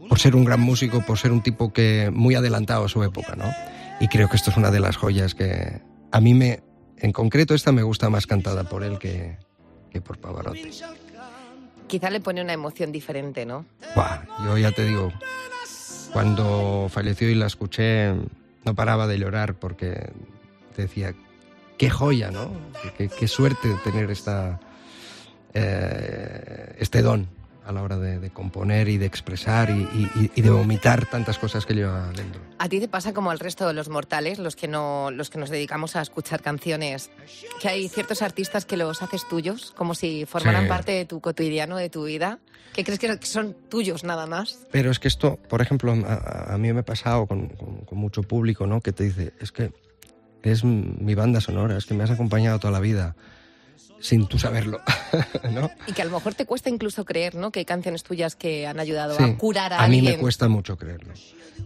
por 0.09 0.19
ser 0.19 0.35
un 0.35 0.45
gran 0.45 0.61
músico, 0.61 1.05
por 1.05 1.19
ser 1.19 1.31
un 1.31 1.43
tipo 1.43 1.73
que 1.73 2.11
muy 2.13 2.35
adelantado 2.37 2.87
a 2.87 2.89
su 2.89 3.03
época, 3.05 3.37
¿no? 3.37 3.51
Y 4.01 4.09
creo 4.09 4.29
que 4.31 4.37
esto 4.37 4.51
es 4.51 4.57
una 4.57 4.71
de 4.71 4.81
las 4.81 4.97
joyas 4.97 5.35
que 5.35 5.83
a 6.11 6.21
mí 6.21 6.33
me, 6.33 6.63
en 6.97 7.13
concreto 7.13 7.55
esta 7.55 7.71
me 7.71 7.83
gusta 7.83 8.09
más 8.09 8.27
cantada 8.27 8.65
por 8.65 8.83
él 8.83 8.99
que, 8.99 9.37
que 9.91 10.01
por 10.01 10.19
Pavarotti. 10.19 10.71
Quizá 11.87 12.11
le 12.11 12.21
pone 12.21 12.41
una 12.41 12.55
emoción 12.55 12.93
diferente, 12.93 13.45
¿no? 13.45 13.67
Buah, 13.95 14.23
yo 14.45 14.57
ya 14.57 14.73
te 14.73 14.85
digo, 14.85 15.13
cuando 16.13 16.89
falleció 16.91 17.29
y 17.29 17.35
la 17.35 17.47
escuché, 17.47 18.15
no 18.65 18.75
paraba 18.75 19.07
de 19.07 19.19
llorar 19.19 19.55
porque 19.55 20.13
decía, 20.77 21.15
qué 21.79 21.89
joya, 21.91 22.31
¿no? 22.31 22.51
Qué, 22.97 23.09
qué 23.09 23.29
suerte 23.29 23.75
tener 23.85 24.11
esta, 24.11 24.61
eh, 25.55 26.77
este 26.79 27.03
don 27.03 27.29
a 27.67 27.73
la 27.73 27.83
hora 27.83 27.99
de, 27.99 28.19
de 28.19 28.31
componer 28.31 28.89
y 28.89 28.97
de 28.97 29.05
expresar 29.05 29.69
y, 29.69 29.83
y- 29.83 30.31
y 30.35 30.41
de 30.41 30.49
vomitar 30.49 31.05
tantas 31.05 31.39
cosas 31.39 31.67
que 31.67 31.75
lleva 31.75 32.11
dentro. 32.17 32.41
A 32.59 32.67
ti 32.67 32.81
te 32.81 32.89
pasa 32.89 33.13
como 33.13 33.31
al 33.31 33.39
resto 33.39 33.67
de 33.67 33.75
los 33.75 33.91
mortales, 33.91 34.39
los 34.39 34.57
que 34.57 34.69
no, 34.69 35.11
los 35.11 35.29
que 35.29 35.39
nos 35.39 35.51
dedicamos 35.51 35.95
a 35.95 36.01
escuchar 36.01 36.41
canciones, 36.41 37.11
que 37.61 37.69
hay 37.69 37.89
ciertos 37.91 38.23
artistas 38.23 38.65
que 38.65 38.79
los 38.79 39.03
haces 39.03 39.29
tuyos, 39.29 39.73
como 39.77 39.95
si 39.95 40.25
formaran 40.25 40.63
Sí. 40.63 40.69
parte 40.71 40.93
de 40.93 41.05
tu 41.05 41.21
cotidiano, 41.21 41.77
de 41.77 41.91
tu 41.91 42.05
vida, 42.05 42.39
que 42.73 42.85
crees 42.85 42.99
que 43.01 43.19
son 43.27 43.55
tuyos 43.69 44.03
nada 44.03 44.27
más. 44.27 44.61
Pero 44.73 44.91
es 44.91 44.99
que 44.99 45.09
esto, 45.09 45.37
por 45.37 45.61
ejemplo, 45.61 45.93
a, 46.07 46.55
a 46.55 46.57
mí 46.57 46.73
me 46.73 46.81
ha 46.81 46.85
pasado 46.85 47.27
con, 47.27 47.49
con- 47.51 47.83
con 47.85 47.99
mucho 47.99 48.23
público, 48.23 48.67
¿no? 48.67 48.81
Que 48.81 48.93
te 48.93 49.05
dice, 49.05 49.35
es 49.41 49.53
que 49.53 49.73
es 50.43 50.65
mi 50.65 51.15
banda 51.15 51.41
sonora, 51.41 51.77
es 51.77 51.87
que 51.87 51.95
me 51.95 52.05
has 52.05 52.11
acompañado 52.11 52.59
toda 52.59 52.73
la 52.73 52.81
vida, 52.81 53.17
sin 54.01 54.27
tú 54.27 54.39
saberlo, 54.39 54.81
¿no? 55.53 55.71
Y 55.87 55.93
que 55.93 56.03
a 56.03 56.05
lo 56.05 56.13
mejor 56.13 56.35
te 56.35 56.47
cuesta 56.47 56.71
incluso 56.71 57.05
creer, 57.05 57.35
¿no? 57.35 57.51
Que 57.51 57.61
hay 57.61 57.65
canciones 57.65 58.03
tuyas 58.05 58.37
que 58.37 58.67
han 58.67 58.79
ayudado 58.81 59.17
Sí, 59.17 59.23
a 59.25 59.37
curar 59.37 59.73
a, 59.73 59.83
a 59.85 59.89
mí 59.89 59.99
alguien. 59.99 60.15
me 60.17 60.21
cuesta 60.21 60.49
mucho 60.49 60.77
creerlo. 60.77 61.13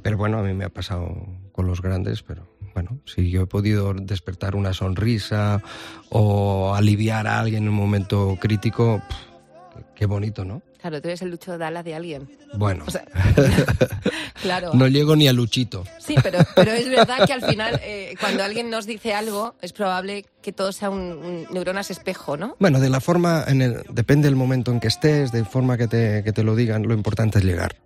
Pero 0.02 0.16
bueno, 0.16 0.38
a 0.38 0.42
mí 0.42 0.54
me 0.54 0.64
ha 0.64 0.70
pasado 0.70 1.14
con 1.52 1.66
los 1.66 1.82
grandes, 1.82 2.22
pero 2.22 2.48
bueno, 2.74 2.98
si 3.04 3.30
yo 3.30 3.42
he 3.42 3.46
podido 3.46 3.92
despertar 3.92 4.56
una 4.56 4.72
sonrisa 4.72 5.62
o 6.08 6.74
aliviar 6.74 7.26
a 7.26 7.38
alguien 7.40 7.64
en 7.64 7.68
un 7.68 7.74
momento 7.74 8.38
crítico, 8.40 9.02
pff, 9.06 9.84
qué 9.94 10.06
bonito, 10.06 10.44
¿no? 10.46 10.62
Claro, 10.82 11.00
tú 11.00 11.08
eres 11.08 11.22
el 11.22 11.30
Lucho 11.30 11.56
Dala 11.56 11.82
de 11.84 11.94
alguien. 11.94 12.28
Bueno, 12.54 12.84
O 12.86 12.90
sea, 12.90 13.04
claro. 14.42 14.72
no 14.74 14.88
llego 14.88 15.14
ni 15.16 15.28
a 15.28 15.32
Luchito. 15.32 15.84
Sí, 15.98 16.16
pero, 16.22 16.40
pero 16.56 16.72
es 16.72 16.88
verdad 16.88 17.24
que 17.26 17.32
al 17.32 17.42
final, 17.44 17.80
eh, 17.84 18.14
cuando 18.20 18.42
alguien 18.42 18.68
nos 18.68 18.84
dice 18.84 19.14
algo, 19.14 19.54
es 19.62 19.72
probable 19.72 20.26
que 20.42 20.52
todo 20.52 20.72
sea 20.72 20.90
un, 20.90 21.00
un 21.00 21.46
neuronas 21.52 21.90
espejo, 21.90 22.36
¿no? 22.36 22.56
Bueno, 22.58 22.80
de 22.80 22.90
la 22.90 23.00
forma, 23.00 23.44
en 23.46 23.62
el, 23.62 23.82
depende 23.90 24.26
del 24.26 24.36
momento 24.36 24.72
en 24.72 24.80
que 24.80 24.88
estés, 24.88 25.30
de 25.32 25.44
forma 25.44 25.78
que 25.78 25.86
te, 25.86 26.24
que 26.24 26.32
te 26.32 26.42
lo 26.42 26.56
digan, 26.56 26.82
lo 26.82 26.94
importante 26.94 27.38
es 27.38 27.44
llegar, 27.44 27.76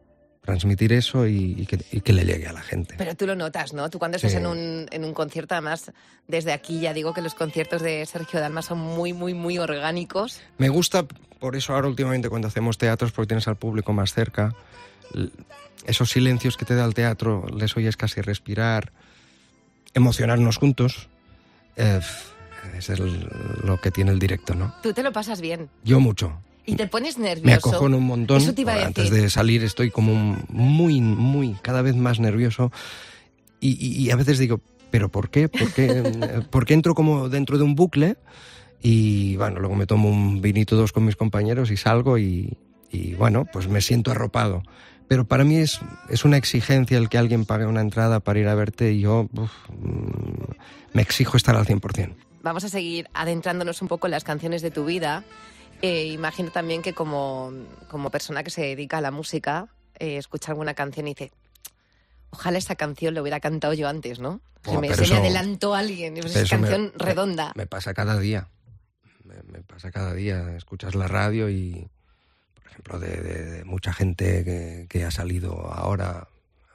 transmitir 0.42 0.92
eso 0.92 1.26
y, 1.26 1.54
y 1.58 1.66
que, 1.66 1.78
y 1.92 2.00
que 2.00 2.12
le 2.14 2.24
llegue 2.24 2.46
a 2.46 2.52
la 2.54 2.62
gente. 2.62 2.94
Pero 2.96 3.14
tú 3.14 3.26
lo 3.26 3.34
notas, 3.34 3.74
¿no? 3.74 3.90
Tú 3.90 3.98
cuando 3.98 4.16
estás 4.16 4.32
en, 4.34 4.46
un, 4.46 4.86
en 4.90 5.04
un 5.04 5.12
concierto, 5.12 5.54
además, 5.54 5.92
desde 6.28 6.52
aquí 6.52 6.80
ya 6.80 6.94
digo 6.94 7.12
que 7.12 7.20
los 7.20 7.34
conciertos 7.34 7.82
de 7.82 8.06
Sergio 8.06 8.40
Dalma 8.40 8.62
son 8.62 8.78
muy, 8.78 9.12
muy, 9.12 9.34
muy 9.34 9.58
orgánicos. 9.58 10.40
Me 10.56 10.68
gusta, 10.70 11.04
por 11.38 11.56
eso 11.56 11.74
ahora 11.74 11.88
últimamente 11.88 12.28
cuando 12.28 12.48
hacemos 12.48 12.78
teatros, 12.78 13.12
porque 13.12 13.28
tienes 13.28 13.48
al 13.48 13.56
público 13.56 13.92
más 13.92 14.12
cerca, 14.12 14.54
esos 15.86 16.10
silencios 16.10 16.56
que 16.56 16.64
te 16.64 16.74
da 16.74 16.84
el 16.84 16.94
teatro, 16.94 17.46
les 17.56 17.76
oyes 17.76 17.96
casi 17.96 18.20
respirar, 18.20 18.92
emocionarnos 19.94 20.56
juntos, 20.56 21.08
eh, 21.76 22.00
es 22.76 22.88
el- 22.90 23.28
lo 23.64 23.80
que 23.80 23.90
tiene 23.90 24.10
el 24.10 24.18
directo, 24.18 24.54
¿no? 24.54 24.74
Tú 24.82 24.92
te 24.92 25.02
lo 25.02 25.12
pasas 25.12 25.40
bien 25.40 25.68
Yo 25.84 26.00
mucho. 26.00 26.40
y 26.64 26.74
te 26.74 26.86
pones 26.88 27.16
nervioso. 27.18 27.46
Me 27.46 27.54
acojono 27.54 27.96
un 27.98 28.06
montón. 28.06 28.38
Eso 28.38 28.52
te 28.52 28.62
iba 28.62 28.74
a 28.74 28.86
Antes 28.86 29.10
decir. 29.10 29.22
de 29.22 29.30
salir 29.30 29.62
estoy 29.62 29.90
como 29.90 30.36
muy, 30.48 31.00
muy, 31.00 31.54
cada 31.62 31.80
vez 31.82 31.94
más 31.94 32.18
nervioso. 32.18 32.72
Y, 33.60 33.70
y- 33.84 34.02
y 34.04 34.10
a 34.10 34.16
veces 34.16 34.38
digo, 34.38 34.60
¿pero 34.90 35.08
por 35.08 35.30
qué? 35.30 35.48
¿Por 35.48 35.72
qué, 35.72 35.86
¿Por 36.50 36.66
qué 36.66 36.74
entro 36.74 36.94
como 36.94 37.28
dentro 37.28 37.56
de 37.56 37.62
un 37.64 37.74
bucle? 37.76 38.16
Y 38.82 39.36
bueno, 39.36 39.58
luego 39.60 39.74
me 39.74 39.86
tomo 39.86 40.08
un 40.08 40.40
vinito 40.40 40.76
dos 40.76 40.92
con 40.92 41.04
mis 41.04 41.16
compañeros 41.16 41.70
y 41.70 41.76
salgo 41.76 42.18
y, 42.18 42.56
y, 42.90 43.14
bueno, 43.14 43.44
pues 43.52 43.68
me 43.68 43.80
siento 43.80 44.10
arropado. 44.10 44.62
Pero 45.08 45.24
para 45.24 45.44
mí 45.44 45.56
es, 45.56 45.80
es 46.08 46.24
una 46.24 46.36
exigencia 46.36 46.98
el 46.98 47.08
que 47.08 47.18
alguien 47.18 47.44
pague 47.46 47.64
una 47.66 47.80
entrada 47.80 48.20
para 48.20 48.38
ir 48.40 48.48
a 48.48 48.54
verte 48.54 48.92
y 48.92 49.00
yo 49.00 49.28
uf, 49.32 49.50
mm, 49.70 50.52
me 50.94 51.02
exijo 51.02 51.36
estar 51.36 51.54
al 51.56 51.64
100%. 51.66 52.14
Vamos 52.42 52.64
a 52.64 52.68
seguir 52.68 53.08
adentrándonos 53.14 53.82
un 53.82 53.88
poco 53.88 54.06
en 54.06 54.12
las 54.12 54.24
canciones 54.24 54.62
de 54.62 54.70
tu 54.70 54.84
vida. 54.84 55.24
Eh, 55.82 56.06
imagino 56.06 56.50
también 56.50 56.82
que 56.82 56.92
como, 56.92 57.52
como 57.88 58.10
persona 58.10 58.42
que 58.42 58.50
se 58.50 58.62
dedica 58.62 58.98
a 58.98 59.00
la 59.00 59.10
música, 59.10 59.68
eh, 59.98 60.16
escucha 60.16 60.52
alguna 60.52 60.74
canción 60.74 61.06
y 61.06 61.10
dice, 61.14 61.32
ojalá 62.30 62.58
esta 62.58 62.76
canción 62.76 63.14
la 63.14 63.22
hubiera 63.22 63.40
cantado 63.40 63.74
yo 63.74 63.88
antes, 63.88 64.18
¿no? 64.18 64.40
Se 64.64 64.70
Oh, 64.76 64.80
me, 64.80 64.88
se 64.92 64.96
me 65.02 65.06
eso- 65.06 65.16
adelantó 65.16 65.74
alguien, 65.74 66.16
Eso 66.16 66.28
es 66.28 66.34
me- 66.36 66.48
canción 66.48 66.92
me- 66.98 67.04
redonda. 67.04 67.52
Me, 67.56 67.66
pasa 67.66 67.94
cada 67.94 68.18
día. 68.18 68.48
Me, 69.44 69.60
pasa 69.60 69.90
cada 69.90 70.14
día. 70.14 70.56
Escuchas 70.56 70.94
la 70.94 71.08
radio 71.08 71.48
y, 71.50 71.88
por 72.62 72.70
ejemplo, 72.70 72.98
de, 73.00 73.64
mucha 73.64 73.92
gente 73.92 74.86
que, 74.88 75.04
ha 75.04 75.10
salido 75.10 75.72
ahora. 75.72 76.28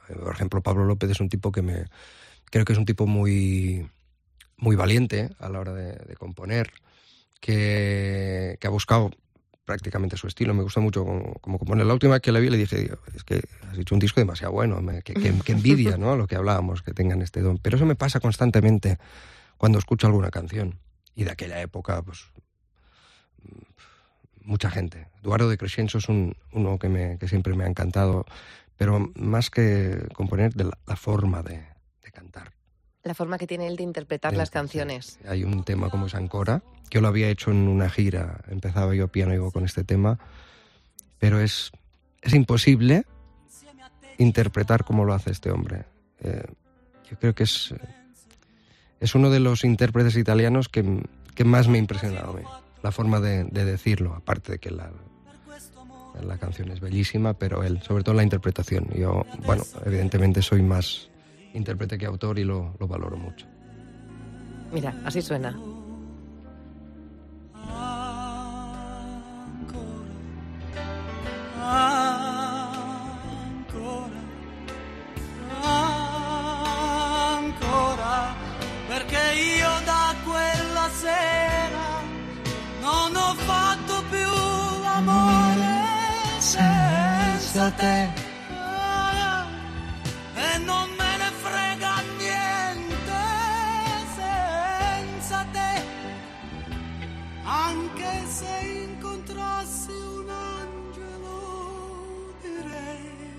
eh, 0.08 0.14
Por 0.14 0.34
ejemplo, 0.34 0.62
Pablo 0.62 0.84
López 0.84 1.10
es 1.10 1.20
un 1.20 1.28
tipo 1.28 1.52
que 1.52 1.62
me. 1.62 1.86
Creo 2.50 2.64
que 2.64 2.72
es 2.72 2.78
un 2.78 2.84
tipo 2.84 3.06
muy, 3.06 3.88
muy 4.56 4.76
valiente 4.76 5.30
a 5.38 5.48
la 5.48 5.60
hora 5.60 5.72
de, 5.72 6.16
componer, 6.16 6.70
que, 7.40 8.58
ha 8.62 8.68
buscado 8.68 9.10
prácticamente 9.64 10.16
su 10.16 10.26
estilo. 10.26 10.52
Me 10.52 10.62
gusta 10.62 10.80
mucho 10.80 11.04
como, 11.04 11.34
como 11.34 11.58
compone. 11.58 11.84
La 11.84 11.94
última 11.94 12.14
vez 12.14 12.22
que 12.22 12.32
le 12.32 12.40
vi 12.40 12.50
le 12.50 12.58
dije, 12.58 12.76
"Digo, 12.76 12.98
es 13.14 13.24
que 13.24 13.42
has 13.70 13.78
hecho 13.78 13.94
un 13.94 14.00
disco 14.00 14.20
demasiado 14.20 14.52
bueno, 14.52 14.80
que, 15.02 15.14
que- 15.14 15.52
envidia, 15.52 15.96
¿no? 15.96 16.16
Lo 16.16 16.26
que 16.26 16.36
hablábamos, 16.36 16.82
que 16.82 16.92
tengan 16.92 17.22
este 17.22 17.40
don. 17.40 17.58
Pero 17.58 17.76
eso 17.76 17.86
me 17.86 17.94
pasa 17.94 18.20
constantemente 18.20 18.98
cuando 19.56 19.78
escucho 19.78 20.06
alguna 20.08 20.30
canción. 20.30 20.80
Y 21.14 21.24
de 21.24 21.30
aquella 21.30 21.60
época, 21.60 22.02
pues, 22.02 22.24
mucha 24.44 24.70
gente. 24.70 25.08
Eduardo 25.22 25.48
de 25.48 25.58
Crescenzo 25.58 25.98
es 25.98 26.08
un, 26.08 26.36
uno 26.52 26.78
que, 26.78 26.88
me, 26.88 27.18
que 27.18 27.28
siempre 27.28 27.54
me 27.54 27.64
ha 27.64 27.68
encantado, 27.68 28.24
pero 28.76 29.10
más 29.14 29.50
que 29.50 30.08
componer, 30.14 30.54
de 30.54 30.64
la, 30.64 30.78
la 30.86 30.96
forma 30.96 31.42
de, 31.42 31.64
de 32.02 32.10
cantar. 32.12 32.52
La 33.04 33.14
forma 33.14 33.36
que 33.36 33.46
tiene 33.46 33.66
él 33.66 33.76
de 33.76 33.82
interpretar 33.82 34.34
las 34.34 34.48
sí. 34.48 34.52
canciones. 34.52 35.18
Hay 35.26 35.44
un 35.44 35.64
tema 35.64 35.90
como 35.90 36.06
es 36.06 36.14
Ancora, 36.14 36.62
que 36.88 36.96
yo 36.96 37.00
lo 37.00 37.08
había 37.08 37.28
hecho 37.28 37.50
en 37.50 37.68
una 37.68 37.90
gira, 37.90 38.42
empezaba 38.48 38.94
yo 38.94 39.08
piano 39.08 39.34
y 39.34 39.38
voz 39.38 39.52
con 39.52 39.64
este 39.64 39.82
tema, 39.82 40.18
pero 41.18 41.40
es, 41.40 41.72
es 42.20 42.32
imposible 42.34 43.04
interpretar 44.18 44.84
como 44.84 45.04
lo 45.04 45.14
hace 45.14 45.30
este 45.30 45.50
hombre. 45.50 45.84
Eh, 46.20 46.44
yo 47.10 47.18
creo 47.18 47.34
que 47.34 47.42
es, 47.44 47.74
es 49.00 49.14
uno 49.14 49.30
de 49.30 49.40
los 49.40 49.64
intérpretes 49.64 50.16
italianos 50.16 50.68
que, 50.68 51.02
que 51.34 51.44
más 51.44 51.68
me 51.68 51.78
ha 51.78 51.80
impresionado 51.80 52.32
a 52.32 52.36
mí, 52.36 52.42
la 52.82 52.92
forma 52.92 53.20
de, 53.20 53.44
de 53.44 53.64
decirlo, 53.64 54.14
aparte 54.14 54.52
de 54.52 54.58
que 54.58 54.70
la, 54.70 54.90
la 56.20 56.38
canción 56.38 56.70
es 56.70 56.80
bellísima, 56.80 57.34
pero 57.34 57.62
él, 57.62 57.80
sobre 57.82 58.04
todo 58.04 58.14
la 58.14 58.22
interpretación. 58.22 58.88
Yo, 58.94 59.24
bueno, 59.46 59.62
evidentemente 59.84 60.42
soy 60.42 60.62
más 60.62 61.08
intérprete 61.54 61.98
que 61.98 62.06
autor 62.06 62.38
y 62.38 62.44
lo, 62.44 62.74
lo 62.78 62.88
valoro 62.88 63.16
mucho. 63.16 63.46
Mira, 64.72 64.94
así 65.04 65.20
suena. 65.20 65.58
E 90.34 90.58
non 90.66 90.88
me 90.98 91.16
ne 91.16 91.30
frega 91.44 92.02
niente 92.18 93.22
senza 94.16 95.46
te. 95.52 95.84
Anche 97.44 98.26
se 98.26 98.84
incontrassi 98.88 99.92
un 99.92 100.28
angelo 100.28 102.34
direi 102.42 103.30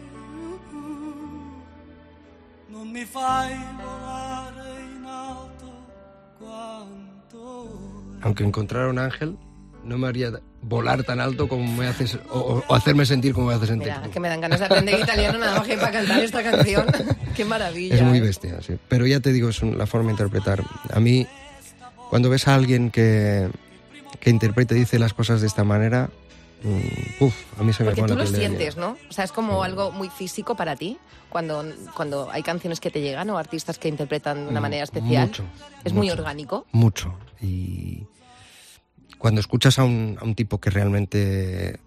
non 2.68 2.88
mi 2.88 3.04
fai 3.04 3.58
volare 3.76 4.80
in 4.96 5.04
alto 5.04 5.70
quanto 6.38 7.68
aunque 8.22 8.46
encontrar 8.46 8.88
un 8.88 9.00
ángel, 9.00 9.38
no 9.84 9.98
me 9.98 10.08
haría 10.08 10.32
volar 10.62 11.04
tan 11.04 11.20
alto 11.20 11.48
como 11.48 11.66
me 11.76 11.88
haces, 11.88 12.18
o, 12.32 12.64
o- 12.68 12.76
hacerme 12.76 13.06
sentir 13.06 13.34
como 13.34 13.48
me 13.48 13.54
haces 13.56 13.68
sentir. 13.70 13.92
Mira, 13.94 14.10
que 14.12 14.20
me 14.20 14.30
dan 14.30 14.42
ganas 14.42 14.60
de 14.60 14.66
aprender 14.66 15.00
italiano 15.00 15.38
nada 15.38 15.58
más 15.60 15.68
que 15.68 15.76
para 15.78 15.92
cantar 15.92 16.24
esta 16.24 16.42
canción. 16.44 16.86
Qué 17.36 17.44
maravilla. 17.46 17.96
Es 17.96 18.02
muy 18.02 18.20
¿eh? 18.20 18.22
bestia, 18.22 18.62
sí. 18.62 18.78
Pero 18.88 19.06
ya 19.06 19.20
te 19.20 19.32
digo, 19.34 19.50
es 19.50 19.62
la 19.62 19.86
forma 19.86 20.08
de 20.08 20.12
interpretar. 20.14 20.64
A 20.94 21.00
mí, 21.00 21.28
cuando 22.10 22.30
ves 22.30 22.48
a 22.48 22.56
alguien 22.56 22.92
que, 22.92 23.50
que 24.20 24.30
interpreta 24.30 24.74
y 24.76 24.80
dice 24.80 25.00
las 25.00 25.14
cosas 25.14 25.42
de 25.42 25.48
esta 25.48 25.64
manera, 25.64 26.10
mm, 26.64 27.24
uf, 27.24 27.36
a 27.60 27.64
mí 27.64 27.74
se 27.74 27.84
me 27.84 27.90
Porque 27.92 28.04
tú 28.10 28.16
lo 28.16 28.26
sientes. 28.26 28.78
¿no? 28.78 28.98
O 29.10 29.14
sea, 29.14 29.26
es 29.26 29.32
como 29.34 29.64
algo 29.64 29.92
muy 29.92 30.10
físico 30.10 30.56
para 30.56 30.76
ti 30.78 30.98
cuando, 31.30 31.66
cuando 31.96 32.30
hay 32.32 32.44
canciones 32.44 32.80
que 32.80 32.90
te 32.92 33.02
llegan 33.02 33.30
o 33.32 33.38
artistas 33.38 33.78
que 33.80 33.90
interpretan 33.90 34.46
de 34.46 34.50
una 34.52 34.60
Mm, 34.60 34.64
manera 34.64 34.84
especial. 34.84 35.28
mucho, 35.28 35.44
es 35.84 35.92
muy 35.94 36.08
mucho. 36.08 36.20
orgánico. 36.22 36.66
Mucho. 36.72 37.14
Y 37.42 38.06
cuando 39.18 39.40
escuchas 39.42 39.80
a 39.80 39.84
un, 39.84 40.18
a 40.20 40.24
un 40.24 40.36
tipo 40.36 40.60
que 40.60 40.70
realmente 40.70 41.80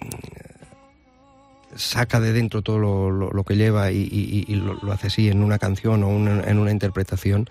mm, 0.00 1.76
saca 1.76 2.20
de 2.20 2.32
dentro 2.32 2.62
todo 2.62 2.78
lo, 2.78 3.44
que 3.44 3.56
lleva 3.56 3.90
y, 3.92 4.44
lo, 4.54 4.92
hace 4.92 5.08
así 5.08 5.28
en 5.28 5.42
una 5.42 5.58
canción 5.58 6.02
o 6.02 6.10
en 6.10 6.58
una 6.58 6.70
interpretación, 6.70 7.48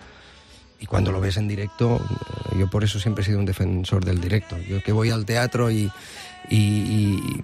y 0.80 0.86
cuando 0.86 1.10
lo 1.10 1.20
ves 1.20 1.36
en 1.36 1.48
directo, 1.48 1.96
eh, 1.96 2.58
yo 2.58 2.70
por 2.70 2.84
eso 2.84 3.00
siempre 3.00 3.22
he 3.22 3.26
sido 3.26 3.38
un 3.40 3.46
defensor 3.46 4.04
del 4.04 4.20
directo. 4.20 4.56
Yo 4.58 4.80
que 4.82 4.92
voy 4.92 5.10
al 5.10 5.24
teatro 5.26 5.70
y- 5.70 5.90
y 6.50 7.40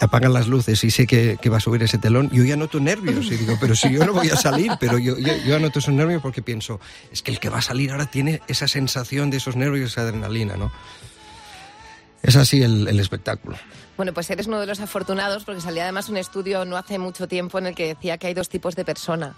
apagan 0.00 0.32
las 0.32 0.48
luces 0.48 0.82
y 0.82 0.90
sé 0.90 1.06
que, 1.06 1.38
que 1.40 1.50
va 1.50 1.58
a 1.58 1.60
subir 1.60 1.82
ese 1.82 1.98
telón, 1.98 2.30
yo 2.30 2.42
ya 2.44 2.56
noto 2.56 2.80
nervios 2.80 3.26
y 3.26 3.36
digo, 3.36 3.56
pero 3.60 3.76
si 3.76 3.92
yo 3.92 4.04
no 4.04 4.12
voy 4.12 4.30
a 4.30 4.36
salir, 4.36 4.72
pero 4.80 4.98
yo, 4.98 5.18
yo, 5.18 5.36
yo 5.46 5.56
anoto 5.56 5.78
esos 5.78 5.94
nervios 5.94 6.22
porque 6.22 6.42
pienso, 6.42 6.80
es 7.12 7.22
que 7.22 7.30
el 7.30 7.38
que 7.38 7.50
va 7.50 7.58
a 7.58 7.62
salir 7.62 7.92
ahora 7.92 8.06
tiene 8.06 8.40
esa 8.48 8.66
sensación 8.66 9.30
de 9.30 9.36
esos 9.36 9.56
nervios, 9.56 9.92
esa 9.92 10.02
adrenalina, 10.02 10.56
¿no? 10.56 10.72
Es 12.22 12.36
así 12.36 12.62
el, 12.62 12.88
el 12.88 13.00
espectáculo. 13.00 13.56
Bueno, 13.96 14.14
pues 14.14 14.30
eres 14.30 14.46
uno 14.46 14.60
de 14.60 14.66
los 14.66 14.80
afortunados 14.80 15.44
porque 15.44 15.60
salía 15.60 15.84
además 15.84 16.08
un 16.08 16.16
estudio 16.16 16.64
no 16.64 16.76
hace 16.76 16.98
mucho 16.98 17.28
tiempo 17.28 17.58
en 17.58 17.66
el 17.66 17.74
que 17.74 17.88
decía 17.88 18.18
que 18.18 18.28
hay 18.28 18.34
dos 18.34 18.48
tipos 18.48 18.76
de 18.76 18.84
persona. 18.84 19.36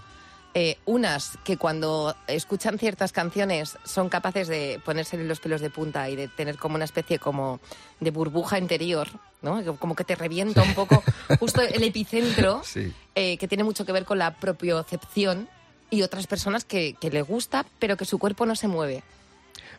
Eh, 0.54 0.76
unas 0.84 1.38
que 1.44 1.56
cuando 1.56 2.14
escuchan 2.26 2.78
ciertas 2.78 3.10
canciones 3.12 3.78
son 3.84 4.10
capaces 4.10 4.48
de 4.48 4.80
ponerse 4.84 5.16
los 5.16 5.40
pelos 5.40 5.62
de 5.62 5.70
punta 5.70 6.10
y 6.10 6.16
de 6.16 6.28
tener 6.28 6.58
como 6.58 6.74
una 6.74 6.84
especie 6.84 7.18
como 7.18 7.58
de 8.00 8.10
burbuja 8.10 8.58
interior, 8.58 9.08
¿no? 9.40 9.62
Como 9.78 9.94
que 9.94 10.04
te 10.04 10.14
revienta 10.14 10.62
un 10.62 10.74
poco 10.74 11.02
justo 11.40 11.62
el 11.62 11.82
epicentro, 11.82 12.60
Sí. 12.64 12.92
eh, 13.14 13.38
que 13.38 13.48
tiene 13.48 13.64
mucho 13.64 13.86
que 13.86 13.92
ver 13.92 14.04
con 14.04 14.18
la 14.18 14.34
propiocepción 14.36 15.48
y 15.88 16.02
otras 16.02 16.26
personas 16.26 16.64
que, 16.64 16.96
que 17.00 17.10
le 17.10 17.22
gusta 17.22 17.64
pero 17.78 17.96
que 17.96 18.04
su 18.04 18.18
cuerpo 18.18 18.44
no 18.44 18.54
se 18.54 18.68
mueve. 18.68 19.02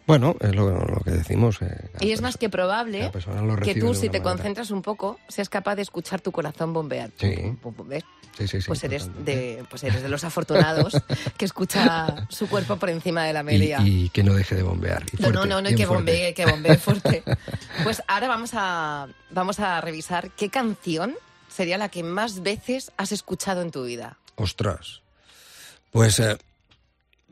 Bueno, 0.06 0.36
es 0.42 0.54
lo, 0.54 0.70
lo 0.86 1.00
que 1.02 1.12
decimos. 1.12 1.62
eh, 1.62 1.90
Y 2.02 2.12
es 2.12 2.22
más 2.22 2.38
que 2.38 2.50
probable 2.50 3.10
que 3.64 3.76
tú, 3.76 3.94
si 3.94 4.02
te 4.10 4.20
manera. 4.20 4.24
concentras 4.24 4.72
un 4.72 4.82
poco, 4.82 5.20
seas 5.30 5.48
capaz 5.50 5.76
de 5.76 5.82
escuchar 5.84 6.20
tu 6.22 6.32
corazón 6.32 6.74
bombear. 6.74 7.10
Sí. 7.18 7.34
Pum, 7.36 7.56
pum, 7.58 7.74
pum, 7.74 7.88
¿ves? 7.88 8.04
Sí, 8.38 8.48
sí, 8.48 8.62
sí, 8.62 8.68
pues, 8.68 8.84
eres 8.84 9.08
de, 9.24 9.64
pues 9.70 9.84
eres 9.84 10.02
de 10.02 10.10
los 10.10 10.24
afortunados 10.24 10.94
que 11.38 11.46
escucha 11.46 12.26
su 12.30 12.50
cuerpo 12.50 12.78
por 12.78 12.90
encima 12.90 13.24
de 13.26 13.34
la 13.34 13.44
media. 13.44 13.80
Y, 13.82 14.06
y 14.06 14.10
que 14.10 14.24
no 14.24 14.34
deje 14.34 14.56
de 14.56 14.64
bombear. 14.64 15.04
y 15.14 15.22
no, 15.22 15.28
no, 15.30 15.34
fuerte, 15.34 15.50
no, 15.50 15.56
no, 15.62 15.68
bien 15.70 15.76
que 15.78 15.86
fuerte. 15.88 16.12
bombee, 16.12 16.34
que 16.34 16.46
bombee 16.48 16.78
fuerte. 16.80 17.24
Pues 17.84 18.02
ahora 18.08 18.28
vamos 18.28 18.50
a, 18.54 19.08
vamos 19.30 19.60
a 19.60 19.80
revisar 19.82 20.32
qué 20.32 20.50
canción 20.50 21.16
sería 21.48 21.78
la 21.78 21.90
que 21.90 22.02
más 22.02 22.42
veces 22.42 22.92
has 22.98 23.12
escuchado 23.12 23.62
en 23.62 23.70
tu 23.70 23.84
vida. 23.86 24.18
Ostras. 24.36 25.02
Pues 25.92 26.20
eh, 26.20 26.36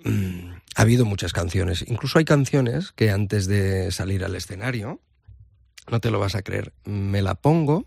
mm, 0.03 0.51
ha 0.75 0.81
habido 0.83 1.05
muchas 1.05 1.33
canciones. 1.33 1.83
Incluso 1.87 2.19
hay 2.19 2.25
canciones 2.25 2.91
que 2.93 3.11
antes 3.11 3.47
de 3.47 3.91
salir 3.91 4.23
al 4.23 4.35
escenario, 4.35 5.01
no 5.89 5.99
te 5.99 6.11
lo 6.11 6.19
vas 6.19 6.35
a 6.35 6.41
creer, 6.43 6.73
me 6.85 7.21
la 7.21 7.35
pongo 7.35 7.85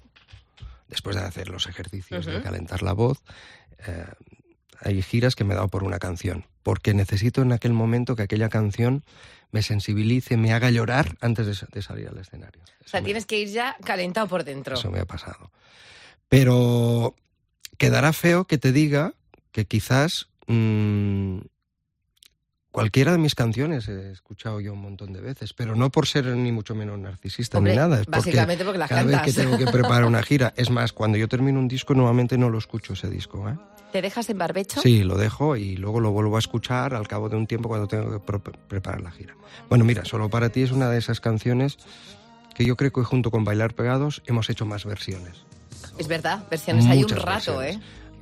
después 0.89 1.17
de 1.17 1.23
hacer 1.23 1.49
los 1.49 1.67
ejercicios 1.67 2.27
de 2.27 2.43
calentar 2.43 2.83
la 2.83 2.93
voz. 2.93 3.23
eh, 3.87 4.05
hay 4.81 5.01
giras 5.03 5.35
que 5.35 5.45
me 5.45 5.55
he 5.55 5.57
dado 5.57 5.69
por 5.69 5.83
una 5.85 5.99
canción, 5.99 6.45
porque 6.63 6.93
necesito 6.93 7.41
en 7.41 7.53
aquel 7.53 7.73
momento 7.73 8.17
que 8.17 8.23
aquella 8.23 8.49
canción 8.51 9.03
me 9.51 9.63
sensibilice, 9.63 10.37
me 10.37 10.53
haga 10.53 10.71
llorar 10.71 11.17
antes 11.23 11.47
de, 11.47 11.55
sa- 11.55 11.69
de 11.73 11.81
salir 11.81 12.09
al 12.09 12.19
escenario. 12.19 12.61
O 12.85 12.89
sea, 12.89 13.01
me- 13.01 13.05
tienes 13.07 13.25
que 13.25 13.39
ir 13.39 13.49
ya 13.49 13.77
calentado 13.83 14.27
por 14.29 14.45
dentro. 14.45 14.75
eso 14.77 14.91
me 14.91 14.99
ha 14.99 15.07
pasado. 15.07 15.51
Pero 16.29 17.15
quedará 17.79 18.13
feo 18.13 18.45
que 18.47 18.59
te 18.59 18.73
diga 18.73 19.15
que 19.53 19.65
quizás 19.67 20.29
mm, 20.49 21.39
cualquiera 22.75 23.13
de 23.13 23.19
mis 23.19 23.37
canciones 23.37 23.87
he 23.87 24.11
escuchado 24.11 24.59
yo 24.61 24.73
un 24.73 24.81
montón 24.81 25.13
de 25.13 25.21
veces, 25.21 25.53
pero 25.53 25.77
no 25.77 25.91
por 25.91 26.09
ser 26.09 26.27
ni 26.27 26.51
mucho 26.51 26.75
menos 26.75 26.99
narcisista 26.99 27.59
Hombre, 27.59 27.75
ni 27.75 27.79
nada. 27.79 28.01
Es 28.01 28.07
porque 28.07 28.19
básicamente 28.19 28.65
porque 28.65 28.79
las 28.79 28.89
cada 28.89 29.05
vez 29.05 29.21
que 29.23 29.33
tengo 29.33 29.57
que 29.57 29.67
preparar 29.73 30.05
una 30.05 30.25
gira, 30.25 30.53
es 30.57 30.71
más, 30.71 30.93
cuando 30.93 31.17
yo 31.17 31.29
termino 31.29 31.61
un 31.61 31.69
disco, 31.69 31.95
nuevamente 31.95 32.37
no 32.37 32.51
lo 32.51 32.59
escucho 32.59 32.95
ese 32.95 33.09
disco. 33.09 33.49
¿eh? 33.49 33.55
¿Te 33.93 34.03
dejas 34.03 34.29
en 34.29 34.39
barbecho? 34.39 34.81
Sí, 34.81 35.05
lo 35.05 35.17
dejo 35.17 35.55
y 35.55 35.77
luego 35.77 36.01
lo 36.01 36.11
vuelvo 36.11 36.35
a 36.35 36.41
escuchar 36.41 36.95
al 36.95 37.07
cabo 37.07 37.29
de 37.29 37.37
un 37.37 37.47
tiempo 37.47 37.69
cuando 37.69 37.87
tengo 37.87 38.11
que 38.11 38.41
preparar 38.67 39.03
la 39.03 39.13
gira. 39.13 39.37
Bueno, 39.69 39.85
mira, 39.85 40.05
Solo 40.05 40.29
para 40.29 40.49
ti 40.49 40.63
es 40.63 40.73
una 40.73 40.91
de 40.91 40.99
esas 40.99 41.21
canciones 41.21 41.79
que 42.57 42.65
yo 42.65 42.77
creo 42.77 42.91
que 42.91 43.05
junto 43.05 43.31
con 43.31 43.45
Bailar 43.45 43.75
Pegados 43.75 44.21
hemos 44.27 44.51
hecho 44.51 44.67
más 44.67 44.85
versiones. 44.85 45.45
Es 45.97 46.09
verdad, 46.09 46.45
versiones 46.51 46.87
hay 46.87 47.05
un 47.05 47.09
rato, 47.09 47.59
versiones. 47.59 47.77
¿eh? 47.77 47.81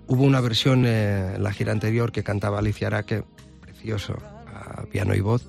Hubo 0.09 0.25
una 0.25 0.43
versión 0.43 0.85
eh, 0.85 1.37
en 1.37 1.43
la 1.43 1.53
gira 1.55 1.73
anterior 1.73 2.13
que 2.13 2.23
cantaba 2.23 2.59
Alicia 2.59 2.89
Araque, 2.89 3.25
precioso, 3.63 4.19
piano 4.91 5.15
y 5.15 5.21
voz, 5.21 5.45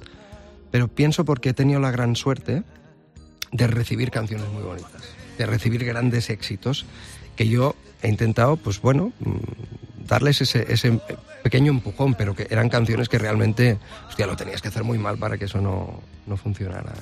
pero 0.71 0.88
pienso 0.88 1.25
porque 1.25 1.49
he 1.49 1.53
tenido 1.53 1.79
la 1.79 1.91
gran 1.91 2.15
suerte 2.15 2.63
de 3.51 3.67
recibir 3.67 4.12
canciones 4.12 4.47
muy 4.49 4.63
bonitas, 4.63 5.03
de 5.38 5.45
recibir 5.45 5.86
grandes 5.86 6.29
éxitos 6.29 6.86
que 7.36 7.47
yo 7.47 7.75
he 8.01 8.09
intentado, 8.09 8.57
pues 8.57 8.81
bueno, 8.81 9.13
mm, 9.19 10.07
darles 10.07 10.41
ese, 10.41 10.71
ese 10.71 10.99
pequeño 11.43 11.71
empujón, 11.71 12.15
pero 12.15 12.36
que 12.36 12.47
eran 12.49 12.69
canciones 12.69 13.09
que 13.09 13.17
realmente, 13.17 13.77
hostia, 14.07 14.25
lo 14.27 14.36
tenías 14.36 14.62
que 14.62 14.69
hacer 14.69 14.83
muy 14.83 14.97
mal 14.97 15.17
para 15.17 15.38
que 15.38 15.45
eso 15.45 15.62
no, 15.62 16.01
no 16.25 16.38
funcionara. 16.38 16.93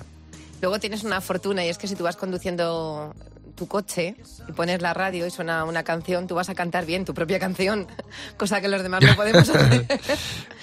Luego 0.62 0.80
tienes 0.80 1.04
una 1.04 1.22
fortuna 1.22 1.66
y 1.66 1.70
es 1.70 1.78
que 1.78 1.88
si 1.88 1.96
tú 1.96 2.04
vas 2.04 2.16
conduciendo 2.16 3.16
tu 3.52 3.68
coche 3.68 4.16
y 4.48 4.52
pones 4.52 4.82
la 4.82 4.94
radio 4.94 5.26
y 5.26 5.32
suena 5.32 5.64
una 5.66 5.84
canción, 5.84 6.28
tú 6.28 6.36
vas 6.36 6.50
a 6.50 6.56
cantar 6.56 6.86
bien 6.86 7.06
tu 7.06 7.14
propia 7.14 7.40
canción, 7.40 7.88
cosa 8.38 8.62
que 8.62 8.68
los 8.68 8.84
demás 8.84 9.04
no 9.04 9.16
podemos 9.16 9.50
hacer. 9.56 9.86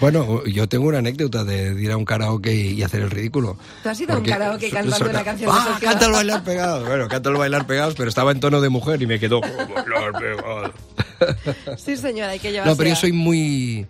Bueno, 0.00 0.44
yo 0.44 0.68
tengo 0.68 0.88
una 0.88 0.98
anécdota 0.98 1.44
de, 1.44 1.74
de 1.74 1.82
ir 1.82 1.90
a 1.90 1.96
un 1.96 2.04
karaoke 2.04 2.54
y, 2.54 2.82
hacer 2.82 3.02
el 3.02 3.10
ridículo. 3.10 3.58
¿Tú 3.82 3.88
has 3.88 4.00
ido 4.00 4.14
a 4.14 4.18
un 4.18 4.24
karaoke 4.24 4.70
cantando 4.70 4.96
suena, 4.96 5.12
una 5.12 5.24
canción 5.24 5.50
de 5.50 5.58
¡Ah, 5.58 5.64
Sergio 5.64 5.88
canta 5.88 6.06
el 6.06 6.12
Dalma"? 6.12 6.16
bailar 6.16 6.44
pegados! 6.44 6.88
Bueno, 6.88 7.08
canta 7.08 7.28
el 7.30 7.36
bailar 7.36 7.66
pegados, 7.66 7.94
pero 7.96 8.08
estaba 8.08 8.32
en 8.32 8.40
tono 8.40 8.60
de 8.60 8.68
mujer 8.68 9.02
y 9.02 9.06
me 9.06 9.18
quedó 9.18 9.40
bailar 9.40 10.12
pegados. 10.18 10.70
Sí, 11.76 11.96
señora, 11.96 12.30
hay 12.30 12.38
que 12.38 12.52
llevarse 12.52 12.70
No, 12.70 12.76
pero 12.76 12.90
yo 12.90 12.96
soy 12.96 13.12
muy... 13.12 13.86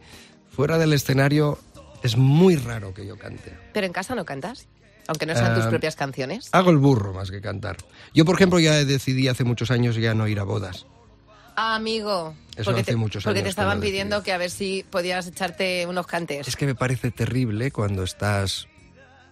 Fuera 0.51 0.79
del 0.79 0.95
escenario 0.95 1.59
es 2.03 2.17
muy 2.17 2.57
raro 2.57 2.95
que 2.95 3.07
yo 3.07 3.19
cante. 3.19 3.53
Pero 3.73 3.87
en 3.87 3.93
casa 3.93 4.15
no 4.15 4.25
cantas, 4.25 4.67
aunque 5.09 5.27
no 5.27 5.35
sean 5.35 5.55
tus 5.57 5.64
Ah, 5.64 5.71
propias 5.71 5.97
canciones. 5.97 6.49
Hago 6.53 6.71
el 6.71 6.77
burro 6.79 7.12
más 7.12 7.31
que 7.33 7.40
cantar. 7.40 7.77
Yo, 8.14 8.25
por 8.25 8.37
ejemplo, 8.37 8.61
ya 8.61 8.73
decidí 8.85 9.27
hace 9.27 9.42
muchos 9.42 9.73
años 9.73 9.97
ya 9.97 10.14
no 10.14 10.29
ir 10.29 10.38
a 10.38 10.44
bodas. 10.44 10.87
Ah, 11.57 11.75
amigo. 11.75 12.35
Eso 12.55 12.66
porque 12.66 12.83
hace 12.83 12.92
te, 12.92 12.97
muchos 12.97 13.25
porque 13.25 13.40
años 13.40 13.42
te 13.42 13.44
que 13.47 13.51
estaban 13.51 13.81
decidí. 13.81 13.90
pidiendo 13.92 14.23
que 14.23 14.33
a 14.33 14.38
ver 14.38 14.51
si 14.51 14.85
podías 14.88 15.27
echarte 15.27 15.85
unos 15.87 16.07
cantes. 16.07 16.47
Es 16.47 16.55
que 16.55 16.66
me 16.66 16.77
parece 16.77 17.11
terrible 17.11 17.73
cuando 17.73 18.05
estás 18.05 18.68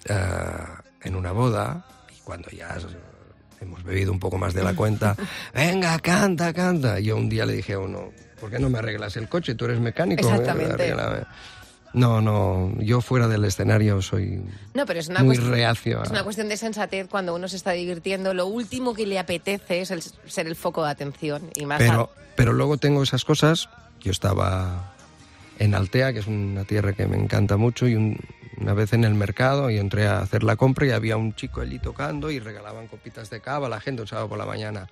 ah, 0.09 0.83
en 1.03 1.15
una 1.15 1.33
boda 1.33 1.85
y 2.17 2.21
cuando 2.25 2.51
ya 2.51 2.69
has- 2.71 2.87
hemos 3.61 3.83
bebido 3.85 4.12
un 4.12 4.19
poco 4.19 4.39
más 4.39 4.55
de 4.55 4.62
la 4.65 4.75
cuenta, 4.75 5.15
venga, 5.55 5.99
canta, 6.01 6.53
canta. 6.53 6.99
Y 7.01 7.05
yo 7.05 7.17
un 7.17 7.29
día 7.29 7.47
le 7.47 7.55
dije 7.55 7.75
a 7.75 7.79
uno, 7.79 8.11
¿por 8.41 8.51
qué 8.51 8.59
no 8.59 8.69
me 8.71 8.79
arreglas 8.79 9.17
el 9.17 9.29
coche? 9.29 9.55
Tú 9.55 9.67
eres 9.67 9.79
mecánico. 9.81 10.29
Exactamente. 10.29 10.73
arréglame". 10.75 11.25
No, 11.97 12.21
no, 12.21 12.73
yo 12.79 13.01
fuera 13.01 13.27
del 13.27 13.45
escenario 13.47 14.03
soy 14.03 14.43
No, 14.75 14.85
pero 14.85 15.01
es 15.01 15.09
una, 15.09 15.21
muy 15.21 15.29
cuestión, 15.37 15.51
reacio. 15.53 16.01
a- 16.01 16.05
es 16.05 16.11
una 16.11 16.25
cuestión 16.25 16.49
de 16.51 16.57
sensatez 16.59 17.09
cuando 17.09 17.35
uno 17.35 17.49
se 17.49 17.57
está 17.57 17.73
divirtiendo. 17.73 18.35
Lo 18.35 18.47
último 18.47 18.93
que 18.95 19.07
le 19.07 19.19
apetece 19.19 19.81
es 19.81 19.91
el- 19.91 20.03
ser 20.03 20.47
el 20.47 20.57
foco 20.57 20.85
de 20.85 20.91
atención. 20.91 21.51
Y 21.57 21.65
más 21.65 21.79
Pero, 21.79 22.11
pero 22.37 22.53
luego 22.53 22.77
tengo 22.77 23.03
esas 23.03 23.25
cosas. 23.25 23.71
Yo 24.03 24.11
estaba 24.11 24.93
en 25.59 25.75
Altea, 25.75 26.13
que 26.13 26.19
es 26.19 26.27
una 26.27 26.65
tierra 26.65 26.93
que 26.93 27.07
me 27.07 27.17
encanta 27.17 27.57
mucho, 27.57 27.89
y 27.89 27.95
un- 27.95 28.19
una 28.59 28.75
vez 28.75 28.93
en 28.93 29.05
el 29.05 29.15
mercado 29.15 29.71
y 29.71 29.79
entré 29.79 30.07
a 30.07 30.19
hacer 30.19 30.43
la 30.43 30.57
compra 30.57 30.87
y 30.87 30.91
había 30.91 31.17
un 31.17 31.35
chico 31.35 31.63
allí 31.63 31.79
tocando 31.79 32.31
y 32.31 32.41
regalaban 32.41 32.89
copitas 32.89 33.31
de 33.31 33.41
cava 33.41 33.69
a 33.69 33.71
la 33.71 33.81
gente 33.81 34.03
un 34.03 34.09
sábado 34.09 34.29
por 34.29 34.37
la 34.39 34.45
mañana. 34.47 34.87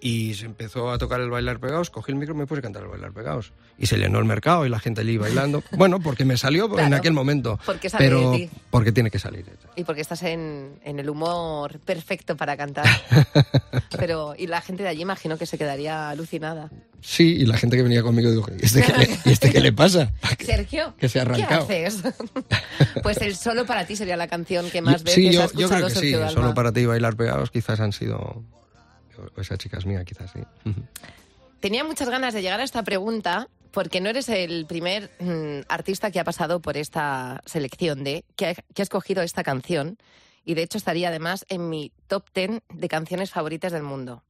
Y 0.00 0.34
se 0.34 0.46
empezó 0.46 0.90
a 0.90 0.98
tocar 0.98 1.20
el 1.20 1.28
bailar 1.28 1.58
pegados, 1.58 1.90
cogí 1.90 2.12
el 2.12 2.18
micro 2.18 2.34
y 2.34 2.38
me 2.38 2.46
puse 2.46 2.60
a 2.60 2.62
cantar 2.62 2.84
el 2.84 2.88
bailar 2.88 3.12
pegados. 3.12 3.52
Y 3.78 3.86
se 3.86 3.96
llenó 3.96 4.18
el 4.18 4.24
mercado 4.24 4.64
y 4.64 4.68
la 4.68 4.78
gente 4.78 5.00
allí 5.00 5.16
bailando. 5.18 5.62
Bueno, 5.78 6.00
porque 6.00 6.24
me 6.24 6.36
salió 6.36 6.76
en 6.78 6.92
aquel 6.92 7.12
momento. 7.12 7.58
porque 7.64 7.88
sale 7.88 8.04
pero 8.04 8.32
de 8.32 8.38
ti. 8.38 8.50
porque 8.70 8.90
tiene 8.90 9.10
que 9.10 9.18
salir. 9.18 9.44
y 9.76 9.84
porque 9.84 10.00
estás 10.00 10.22
en, 10.24 10.80
en 10.84 10.98
el 10.98 11.08
humor 11.08 11.78
perfecto 11.80 12.36
para 12.36 12.56
cantar. 12.56 12.86
pero 13.98 14.34
Y 14.36 14.46
la 14.46 14.60
gente 14.60 14.82
de 14.82 14.88
allí 14.88 15.02
imagino 15.02 15.38
que 15.38 15.46
se 15.46 15.56
quedaría 15.56 16.10
alucinada. 16.10 16.70
Sí, 17.00 17.36
y 17.36 17.46
la 17.46 17.56
gente 17.56 17.76
que 17.76 17.82
venía 17.82 18.02
conmigo 18.02 18.30
dijo, 18.30 18.50
¿y 18.60 18.64
este 18.64 18.82
qué 18.82 18.92
le, 18.92 19.18
¿y 19.24 19.30
este 19.30 19.50
qué 19.50 19.60
le 19.60 19.72
pasa? 19.72 20.12
Sergio, 20.44 20.94
que 20.98 21.08
se 21.08 21.20
ha 21.20 21.22
arrancado. 21.22 21.66
¿qué 21.66 21.86
haces? 21.86 22.02
pues 23.02 23.18
el 23.18 23.36
Solo 23.36 23.66
para 23.66 23.86
ti 23.86 23.94
sería 23.94 24.16
la 24.16 24.26
canción 24.26 24.68
que 24.70 24.82
más 24.82 25.04
veces 25.04 25.14
sí, 25.14 25.30
yo, 25.32 25.44
escuchado 25.44 25.60
yo 25.60 25.68
creo 25.68 25.88
que 25.88 25.94
sí. 25.94 26.10
Sergio. 26.10 26.30
Solo 26.30 26.54
para 26.54 26.72
ti 26.72 26.86
bailar 26.86 27.16
pegados 27.16 27.50
quizás 27.50 27.80
han 27.80 27.92
sido... 27.92 28.42
o 29.36 29.40
Esa 29.40 29.56
chica 29.56 29.78
es 29.78 29.86
mía, 29.86 30.04
quizás 30.04 30.30
sí. 30.32 30.40
Tenía 31.60 31.84
muchas 31.84 32.08
ganas 32.08 32.34
de 32.34 32.42
llegar 32.42 32.60
a 32.60 32.64
esta 32.64 32.82
pregunta 32.82 33.48
porque 33.70 34.00
no 34.00 34.08
eres 34.08 34.28
el 34.28 34.66
primer 34.66 35.10
mm, 35.18 35.66
artista 35.68 36.10
que 36.10 36.20
ha 36.20 36.24
pasado 36.24 36.60
por 36.60 36.76
esta 36.76 37.42
selección 37.44 38.04
de 38.04 38.24
que 38.36 38.46
ha, 38.46 38.54
que 38.54 38.82
ha 38.82 38.82
escogido 38.82 39.22
esta 39.22 39.42
canción 39.42 39.98
y 40.44 40.54
de 40.54 40.62
hecho 40.62 40.78
estaría 40.78 41.08
además 41.08 41.44
en 41.48 41.68
mi 41.68 41.92
top 42.06 42.24
10 42.34 42.62
de 42.72 42.88
canciones 42.88 43.30
favoritas 43.30 43.72
del 43.72 43.82
mundo. 43.82 44.24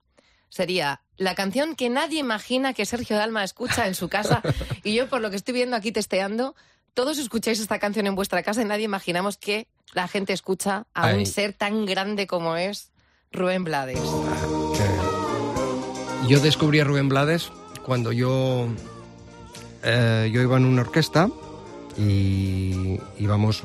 Sería 0.49 1.03
la 1.17 1.35
canción 1.35 1.77
que 1.77 1.91
nadie 1.91 2.21
imagina 2.21 2.73
que 2.73 2.87
Sergio 2.87 3.17
Dalma 3.17 3.45
escucha 3.45 3.87
en 3.87 3.95
su 3.95 4.09
casa 4.09 4.43
y 4.83 4.95
yo 4.95 5.09
por 5.09 5.21
lo 5.21 5.31
que 5.31 5.37
estoy 5.37 5.55
viendo 5.55 5.77
aquí 5.77 5.93
testeando, 5.93 6.57
todos 6.95 7.19
escucháis 7.19 7.61
esta 7.61 7.79
canción 7.79 8.07
en 8.07 8.15
vuestra 8.15 8.43
casa 8.43 8.63
y 8.63 8.65
nadie 8.65 8.85
imaginamos 8.85 9.37
que 9.37 9.69
la 9.93 10.09
gente 10.09 10.33
escucha 10.33 10.87
a 10.95 11.07
Ay. 11.07 11.19
un 11.19 11.27
ser 11.27 11.53
tan 11.53 11.87
grande 11.87 12.27
como 12.27 12.57
es 12.57 12.91
Rubén 13.33 13.65
Blades. 13.65 13.99
Eh, 13.99 14.99
yo 16.29 16.41
descubrí 16.41 16.81
a 16.81 16.85
Rubén 16.85 17.09
Blades 17.09 17.51
cuando 17.85 18.13
yo, 18.13 18.69
eh, 19.83 20.31
yo 20.33 20.43
iba 20.43 20.57
en 20.57 20.65
una 20.65 20.83
orquesta 20.83 21.29
y 21.97 22.99
íbamos 23.19 23.65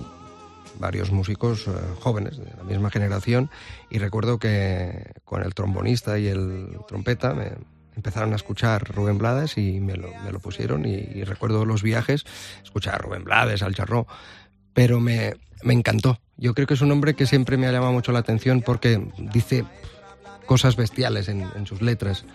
varios 0.80 1.12
músicos 1.12 1.68
eh, 1.68 1.72
jóvenes 2.00 2.38
de 2.38 2.52
la 2.58 2.64
misma 2.64 2.90
generación 2.90 3.50
y 3.90 4.00
recuerdo 4.00 4.40
que 4.40 5.14
con 5.24 5.44
el 5.44 5.54
trombonista 5.54 6.20
y 6.20 6.28
el 6.28 6.78
trompeta 6.88 7.34
me 7.34 7.52
empezaron 7.96 8.34
a 8.34 8.36
escuchar 8.36 8.84
Rubén 8.94 9.18
Blades 9.18 9.58
y 9.58 9.80
me 9.80 9.96
lo, 9.96 10.10
me 10.24 10.32
lo 10.32 10.40
pusieron 10.40 10.86
y, 10.86 11.24
recuerdo 11.24 11.66
los 11.66 11.84
viajes, 11.84 12.26
escuchar 12.64 12.96
a 12.96 12.98
Rubén 12.98 13.24
Blades, 13.24 13.62
al 13.62 13.76
charro, 13.76 14.08
pero 14.74 15.00
me, 15.00 15.36
me 15.64 15.74
encantó. 15.74 16.20
Yo 16.38 16.54
creo 16.54 16.68
que 16.68 16.74
es 16.74 16.82
un 16.82 16.92
hombre 16.92 17.14
que 17.14 17.26
siempre 17.26 17.58
me 17.58 17.68
ha 17.68 17.72
llamado 17.72 17.94
mucho 17.94 18.12
la 18.12 18.20
atención 18.20 18.62
porque 18.62 19.02
dice 19.18 19.64
cosas 20.46 20.76
bestiales 20.76 21.30
en, 21.30 21.66
sus 21.66 21.82
letras. 21.82 22.26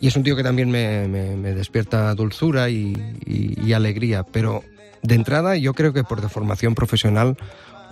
Y 0.00 0.08
es 0.08 0.16
un 0.16 0.22
tío 0.24 0.36
que 0.36 0.42
también 0.42 0.70
me, 0.70 1.08
me- 1.08 1.54
despierta 1.54 2.14
dulzura 2.14 2.68
y 2.70 3.72
alegría. 3.74 4.22
Pero 4.24 4.62
de 5.02 5.14
entrada 5.14 5.56
yo 5.56 5.74
creo 5.74 5.92
que 5.92 6.04
por 6.04 6.20
deformación 6.20 6.74
profesional 6.74 7.36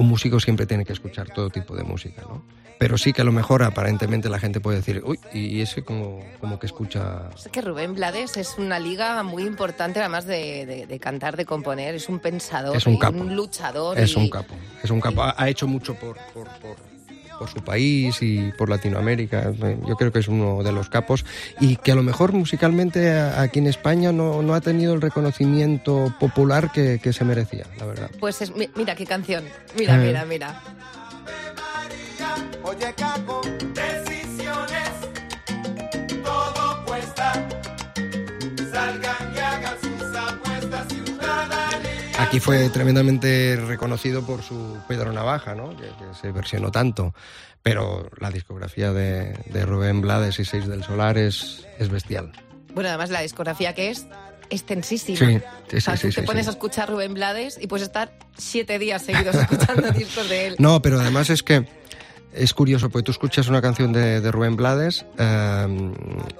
un 0.02 0.08
músico 0.08 0.38
siempre 0.40 0.66
tiene 0.66 0.84
que 0.84 0.92
escuchar 0.92 1.28
todo 1.30 1.48
tipo 1.50 1.74
de 1.74 1.82
música, 1.84 2.22
¿no? 2.22 2.44
Pero 2.78 2.98
sí 2.98 3.12
que 3.12 3.22
a 3.22 3.24
lo 3.24 3.30
mejor 3.30 3.62
aparentemente 3.62 4.28
la 4.28 4.40
gente 4.40 4.58
puede 4.60 4.78
decir, 4.78 5.02
uy, 5.06 5.18
y 5.32 5.60
ese 5.60 5.82
como, 5.84 6.18
como 6.40 6.58
que 6.58 6.66
escucha... 6.66 7.30
Es 7.36 7.48
que 7.48 7.60
Rubén 7.60 7.94
Blades 7.94 8.36
es 8.36 8.56
una 8.58 8.80
liga 8.80 9.22
muy 9.22 9.44
importante, 9.44 10.00
además 10.00 10.26
de, 10.26 10.66
de- 10.66 10.86
de 10.86 10.98
cantar, 10.98 11.36
de 11.36 11.44
componer. 11.46 11.94
Es 11.94 12.08
un 12.08 12.18
pensador, 12.18 12.76
Es 12.76 12.86
un 12.86 12.94
y 12.94 12.98
capo. 12.98 13.18
un 13.20 13.36
luchador. 13.36 13.96
Es 13.98 14.12
y- 14.14 14.16
un 14.18 14.28
capo, 14.28 14.54
es 14.82 14.90
un 14.90 15.00
capo. 15.00 15.22
Ha 15.22 15.34
ha 15.40 15.48
hecho 15.48 15.68
mucho 15.68 15.94
por, 15.94 16.16
por, 16.34 16.48
por, 16.58 16.76
por 17.42 17.50
su 17.50 17.60
país 17.64 18.18
y 18.22 18.52
por 18.56 18.68
Latinoamérica. 18.68 19.50
Yo 19.88 19.96
creo 19.96 20.12
que 20.12 20.20
es 20.20 20.28
uno 20.28 20.62
de 20.62 20.70
los 20.70 20.88
capos 20.88 21.24
y 21.58 21.74
que 21.74 21.90
a 21.90 21.96
lo 21.96 22.04
mejor 22.04 22.32
musicalmente 22.32 23.18
aquí 23.20 23.58
en 23.58 23.66
España 23.66 24.12
no, 24.12 24.42
no 24.42 24.54
ha 24.54 24.60
tenido 24.60 24.94
el 24.94 25.00
reconocimiento 25.00 26.14
popular 26.20 26.70
que, 26.70 27.00
que 27.02 27.12
se 27.12 27.24
merecía, 27.24 27.64
la 27.80 27.86
verdad. 27.86 28.10
Pues 28.20 28.40
es, 28.42 28.54
mi- 28.54 28.70
mira 28.76 28.94
qué 28.94 29.06
canción. 29.06 29.42
Mira, 29.76 29.96
Eh. 29.96 30.06
mira, 30.06 30.24
mira. 30.24 30.62
Oye, 32.62 32.94
Caco, 32.96 33.40
Aquí 42.32 42.40
fue 42.40 42.70
tremendamente 42.70 43.56
reconocido 43.56 44.24
por 44.24 44.40
su 44.40 44.78
Pedro 44.88 45.12
Navaja, 45.12 45.54
¿no? 45.54 45.76
que, 45.76 45.82
que 45.82 46.14
se 46.18 46.32
versionó 46.32 46.70
tanto. 46.70 47.14
Pero 47.62 48.08
la 48.18 48.30
discografía 48.30 48.90
de, 48.90 49.34
de 49.52 49.66
Rubén 49.66 50.00
Blades 50.00 50.38
y 50.38 50.46
Seis 50.46 50.66
del 50.66 50.82
Solar 50.82 51.18
es, 51.18 51.66
es 51.78 51.90
bestial. 51.90 52.32
Bueno, 52.72 52.88
además 52.88 53.10
la 53.10 53.20
discografía 53.20 53.74
que 53.74 53.90
es 53.90 54.06
extensísima. 54.48 55.18
Sí, 55.18 55.40
sí, 55.68 55.76
O 55.76 55.80
sea, 55.82 55.96
sí, 55.98 56.06
tú 56.06 56.12
sí, 56.12 56.20
te 56.22 56.26
pones 56.26 56.46
sí. 56.46 56.48
a 56.48 56.52
escuchar 56.52 56.88
Rubén 56.88 57.12
Blades 57.12 57.58
y 57.60 57.66
puedes 57.66 57.86
estar 57.86 58.16
siete 58.34 58.78
días 58.78 59.02
seguidos 59.02 59.34
escuchando 59.34 59.90
discos 59.92 60.26
de 60.30 60.46
él. 60.46 60.56
No, 60.58 60.80
pero 60.80 61.00
además 61.00 61.28
es 61.28 61.42
que 61.42 61.66
es 62.34 62.54
curioso, 62.54 62.88
porque 62.90 63.04
tú 63.04 63.12
escuchas 63.12 63.48
una 63.48 63.60
canción 63.62 63.92
de, 63.92 64.20
de 64.20 64.30
Rubén 64.32 64.56
Blades 64.56 65.04
eh, 65.18 65.92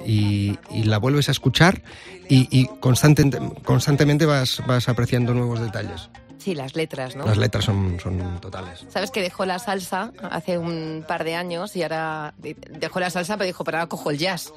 y, 0.06 0.58
y 0.70 0.82
la 0.84 0.98
vuelves 0.98 1.28
a 1.28 1.32
escuchar 1.32 1.82
y, 2.28 2.48
y 2.50 2.66
constante- 2.80 3.38
constantemente 3.64 4.26
vas, 4.26 4.62
vas 4.66 4.88
apreciando 4.88 5.34
nuevos 5.34 5.60
detalles. 5.60 6.08
Sí, 6.38 6.54
las 6.56 6.74
letras, 6.74 7.14
¿no? 7.14 7.24
Las 7.24 7.38
letras 7.38 7.64
son, 7.64 7.98
son 8.02 8.40
totales. 8.40 8.84
Sabes 8.88 9.12
que 9.12 9.22
dejó 9.22 9.46
la 9.46 9.60
salsa 9.60 10.10
hace 10.28 10.58
un 10.58 11.04
par 11.06 11.22
de 11.22 11.36
años 11.36 11.76
y 11.76 11.82
ahora 11.84 12.34
dejó 12.38 12.98
la 12.98 13.10
salsa, 13.10 13.34
pero 13.36 13.46
dijo, 13.46 13.62
pero 13.62 13.78
ahora 13.78 13.88
cojo 13.88 14.10
el 14.10 14.18
jazz. 14.18 14.52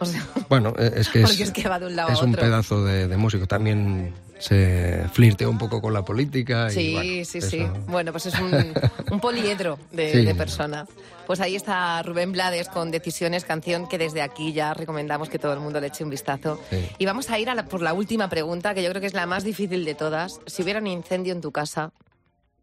O 0.00 0.04
sea, 0.04 0.24
Bueno, 0.48 0.74
eh, 0.78 0.92
es 0.96 1.08
que 1.08 1.22
es, 1.22 1.38
es 1.38 1.50
que 1.52 1.68
va 1.68 1.78
de 1.78 1.86
un 1.86 1.94
lado 1.96 2.10
es 2.12 2.20
a 2.20 2.24
un 2.24 2.30
otro. 2.30 2.42
pedazo 2.42 2.84
de, 2.84 3.06
de 3.06 3.16
músico. 3.16 3.46
También 3.46 4.14
se 4.38 5.04
flirteó 5.12 5.50
un 5.50 5.58
poco 5.58 5.80
con 5.80 5.92
la 5.92 6.04
política. 6.04 6.68
y, 6.68 6.74
Sí, 6.74 6.92
bueno, 6.92 7.24
sí, 7.24 7.38
eso- 7.38 7.50
sí. 7.50 7.66
Bueno, 7.88 8.12
pues 8.12 8.26
es 8.26 8.38
un, 8.38 8.52
un 9.12 9.20
poliedro 9.20 9.78
de, 9.92 10.12
Sí. 10.12 10.24
de 10.24 10.34
persona. 10.34 10.86
Pues 11.26 11.40
ahí 11.40 11.56
está 11.56 12.02
Rubén 12.02 12.32
Blades 12.32 12.68
con 12.70 12.90
Decisiones, 12.90 13.44
canción 13.44 13.86
que 13.88 13.98
desde 13.98 14.22
aquí 14.22 14.52
ya 14.54 14.72
recomendamos 14.72 15.28
que 15.28 15.38
todo 15.38 15.52
el 15.52 15.60
mundo 15.60 15.78
le 15.80 15.88
eche 15.88 16.02
un 16.02 16.08
vistazo. 16.10 16.58
Sí. 16.70 16.88
Y 16.98 17.04
vamos 17.04 17.28
a 17.30 17.38
ir 17.38 17.50
a 17.50 17.54
la- 17.54 17.66
por 17.66 17.82
la 17.82 17.92
última 17.92 18.28
pregunta, 18.30 18.72
que 18.74 18.82
yo 18.82 18.88
creo 18.90 19.00
que 19.00 19.08
es 19.08 19.14
la 19.14 19.26
más 19.26 19.44
difícil 19.44 19.84
de 19.84 19.94
todas. 19.94 20.40
Si 20.46 20.62
hubiera 20.62 20.80
un 20.80 20.86
incendio 20.86 21.32
en 21.34 21.40
tu 21.42 21.52
casa, 21.52 21.92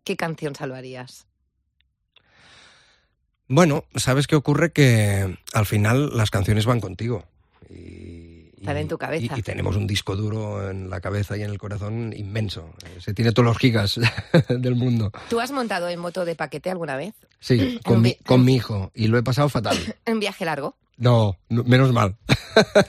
¿qué 0.03 0.15
canción 0.15 0.55
salvarías? 0.55 1.27
Bueno, 3.47 3.83
¿sabes 3.95 4.25
qué 4.25 4.35
ocurre? 4.35 4.71
Que 4.71 5.37
al 5.53 5.65
final 5.67 6.17
las 6.17 6.31
canciones 6.31 6.65
van 6.65 6.79
contigo. 6.79 7.25
Y, 7.69 8.14
Están 8.65 8.77
en 8.77 8.87
tu 8.87 8.97
cabeza. 8.97 9.35
Y, 9.35 9.39
y 9.39 9.43
tenemos 9.43 9.75
un 9.75 9.85
disco 9.85 10.15
duro 10.15 10.69
en 10.71 10.89
la 10.89 10.99
cabeza 10.99 11.37
y 11.37 11.43
en 11.43 11.51
el 11.51 11.57
corazón 11.59 12.13
inmenso. 12.17 12.73
Eh, 12.83 12.99
Se 12.99 13.13
tiene 13.13 13.31
todos 13.31 13.45
los 13.45 13.57
gigas 13.57 13.99
del 14.49 14.75
mundo. 14.75 15.11
¿Tú 15.29 15.39
has 15.39 15.51
montado 15.51 15.87
en 15.87 15.99
moto 15.99 16.25
de 16.25 16.35
paquete 16.35 16.71
alguna 16.71 16.97
vez? 16.97 17.13
Sí, 17.39 17.79
con 17.85 18.01
mi, 18.01 18.15
con 18.25 18.43
mi 18.43 18.55
hijo. 18.55 18.91
Y 18.95 19.07
lo 19.07 19.17
he 19.19 19.23
pasado 19.23 19.49
fatal. 19.49 19.77
¿En 20.05 20.13
un 20.15 20.19
viaje 20.19 20.45
largo? 20.45 20.75
No, 20.97 21.37
no, 21.49 21.63
menos 21.63 21.91
mal. 21.93 22.15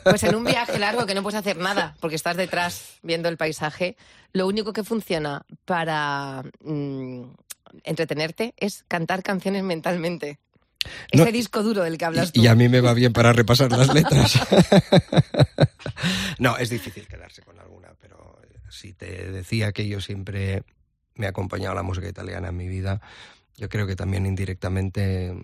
Pues 0.04 0.22
en 0.22 0.36
un 0.36 0.44
viaje 0.44 0.78
largo 0.78 1.06
que 1.06 1.14
no 1.14 1.24
puedes 1.24 1.40
hacer 1.40 1.56
nada 1.56 1.96
porque 2.00 2.14
estás 2.14 2.36
detrás 2.36 2.98
viendo 3.02 3.28
el 3.28 3.36
paisaje, 3.36 3.96
lo 4.32 4.46
único 4.46 4.72
que 4.72 4.84
funciona 4.84 5.44
para 5.64 6.44
mm, 6.62 7.22
entretenerte 7.82 8.54
es 8.56 8.84
cantar 8.86 9.24
canciones 9.24 9.64
mentalmente. 9.64 10.38
No, 11.12 11.24
Ese 11.24 11.32
disco 11.32 11.62
duro 11.62 11.82
del 11.82 11.98
que 11.98 12.04
hablas 12.04 12.32
tú. 12.32 12.40
Y 12.40 12.46
a 12.46 12.54
mí 12.54 12.68
me 12.68 12.80
va 12.80 12.94
bien 12.94 13.12
para 13.12 13.32
repasar 13.32 13.70
las 13.72 13.92
letras. 13.92 14.38
no, 16.38 16.56
es 16.58 16.70
difícil 16.70 17.06
quedarse 17.06 17.42
con 17.42 17.58
alguna, 17.58 17.88
pero 18.00 18.38
si 18.68 18.92
te 18.92 19.30
decía 19.30 19.72
que 19.72 19.88
yo 19.88 20.00
siempre 20.00 20.62
me 21.14 21.26
ha 21.26 21.30
acompañado 21.30 21.74
la 21.74 21.82
música 21.82 22.08
italiana 22.08 22.48
en 22.48 22.56
mi 22.56 22.68
vida, 22.68 23.00
yo 23.56 23.68
creo 23.68 23.86
que 23.86 23.96
también 23.96 24.26
indirectamente, 24.26 25.28
eh, 25.28 25.34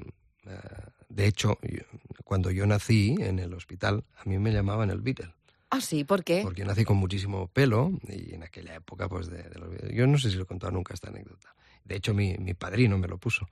de 1.08 1.26
hecho, 1.26 1.58
yo- 1.62 1.82
cuando 2.24 2.50
yo 2.50 2.66
nací 2.66 3.16
en 3.20 3.38
el 3.38 3.54
hospital, 3.54 4.04
a 4.16 4.24
mí 4.28 4.38
me 4.38 4.52
llamaban 4.52 4.90
el 4.90 5.00
Beatle. 5.00 5.32
Ah, 5.70 5.80
sí, 5.80 6.04
¿por 6.04 6.22
qué? 6.22 6.40
Porque 6.42 6.60
yo 6.60 6.66
nací 6.66 6.84
con 6.84 6.98
muchísimo 6.98 7.48
pelo 7.48 7.92
y 8.08 8.34
en 8.34 8.42
aquella 8.42 8.74
época, 8.74 9.08
pues, 9.08 9.28
de, 9.30 9.42
de 9.44 9.58
los 9.58 9.70
Beatles- 9.70 9.94
yo 9.94 10.06
no 10.06 10.18
sé 10.18 10.30
si 10.30 10.36
lo 10.36 10.42
he 10.42 10.46
contado 10.46 10.72
nunca 10.72 10.92
esta 10.92 11.08
anécdota. 11.08 11.54
De 11.84 11.96
hecho, 11.96 12.12
mi, 12.12 12.36
mi 12.38 12.52
padrino 12.54 12.98
me 12.98 13.08
lo 13.08 13.16
puso. 13.18 13.48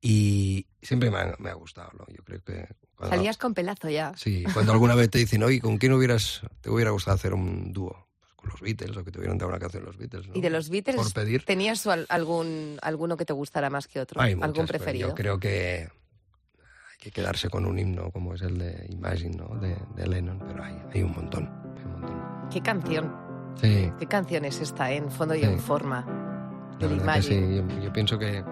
Y 0.00 0.66
siempre 0.82 1.10
me 1.10 1.18
ha, 1.18 1.34
me 1.38 1.50
ha 1.50 1.54
gustado, 1.54 1.90
¿no? 1.98 2.04
Yo 2.08 2.22
creo 2.22 2.40
que... 2.42 2.68
cuando- 2.96 3.16
Salías 3.16 3.38
con 3.38 3.54
pelazo 3.54 3.88
ya. 3.88 4.12
Sí, 4.16 4.44
cuando 4.52 4.72
alguna 4.72 4.94
vez 4.94 5.10
te 5.10 5.18
dicen, 5.18 5.42
oye, 5.42 5.60
¿con 5.60 5.78
quién 5.78 5.92
hubieras, 5.92 6.42
te 6.60 6.70
hubiera 6.70 6.90
gustado 6.90 7.14
hacer 7.16 7.34
un 7.34 7.72
dúo? 7.72 8.06
Pues 8.20 8.32
con 8.34 8.50
los 8.50 8.60
Beatles, 8.60 8.96
o 8.96 9.04
que 9.04 9.10
te 9.10 9.18
hubieran 9.18 9.38
dado 9.38 9.48
una 9.50 9.58
canción 9.58 9.84
los 9.84 9.96
Beatles. 9.96 10.28
¿no? 10.28 10.34
¿Y 10.36 10.40
de 10.40 10.50
los 10.50 10.68
Beatles 10.68 10.96
Por 10.96 11.12
pedir. 11.12 11.44
tenías 11.44 11.86
algún, 12.08 12.78
alguno 12.82 13.16
que 13.16 13.24
te 13.24 13.32
gustara 13.32 13.70
más 13.70 13.88
que 13.88 14.00
otro? 14.00 14.20
Hay 14.20 14.32
¿Algún 14.32 14.48
muchas, 14.48 14.66
pero 14.66 14.78
preferido? 14.78 15.08
Yo 15.08 15.14
creo 15.14 15.40
que 15.40 15.88
hay 15.88 16.98
que 16.98 17.10
quedarse 17.10 17.48
con 17.48 17.66
un 17.66 17.78
himno 17.78 18.10
como 18.12 18.34
es 18.34 18.42
el 18.42 18.58
de 18.58 18.86
Imagine, 18.90 19.36
¿no? 19.36 19.56
De, 19.58 19.76
de 19.96 20.06
Lennon, 20.06 20.38
pero 20.46 20.62
hay, 20.62 20.76
hay 20.94 21.02
un 21.02 21.12
montón. 21.12 21.44
hay 21.76 21.84
un 21.84 21.92
montón. 21.92 22.48
¿Qué 22.52 22.60
canción? 22.60 23.12
Sí, 23.60 23.90
¿Qué 23.98 24.06
canción 24.06 24.44
es 24.44 24.60
esta, 24.60 24.92
eh? 24.92 24.96
en 24.96 25.10
fondo 25.10 25.34
y 25.34 25.40
Sí. 25.40 25.46
en 25.46 25.58
forma? 25.58 26.04
Del 26.78 26.90
que 26.90 26.94
sí. 27.22 27.34
Imagine. 27.34 27.56
Yo, 27.56 27.80
yo 27.84 27.92
pienso 27.92 28.18
que 28.18 28.44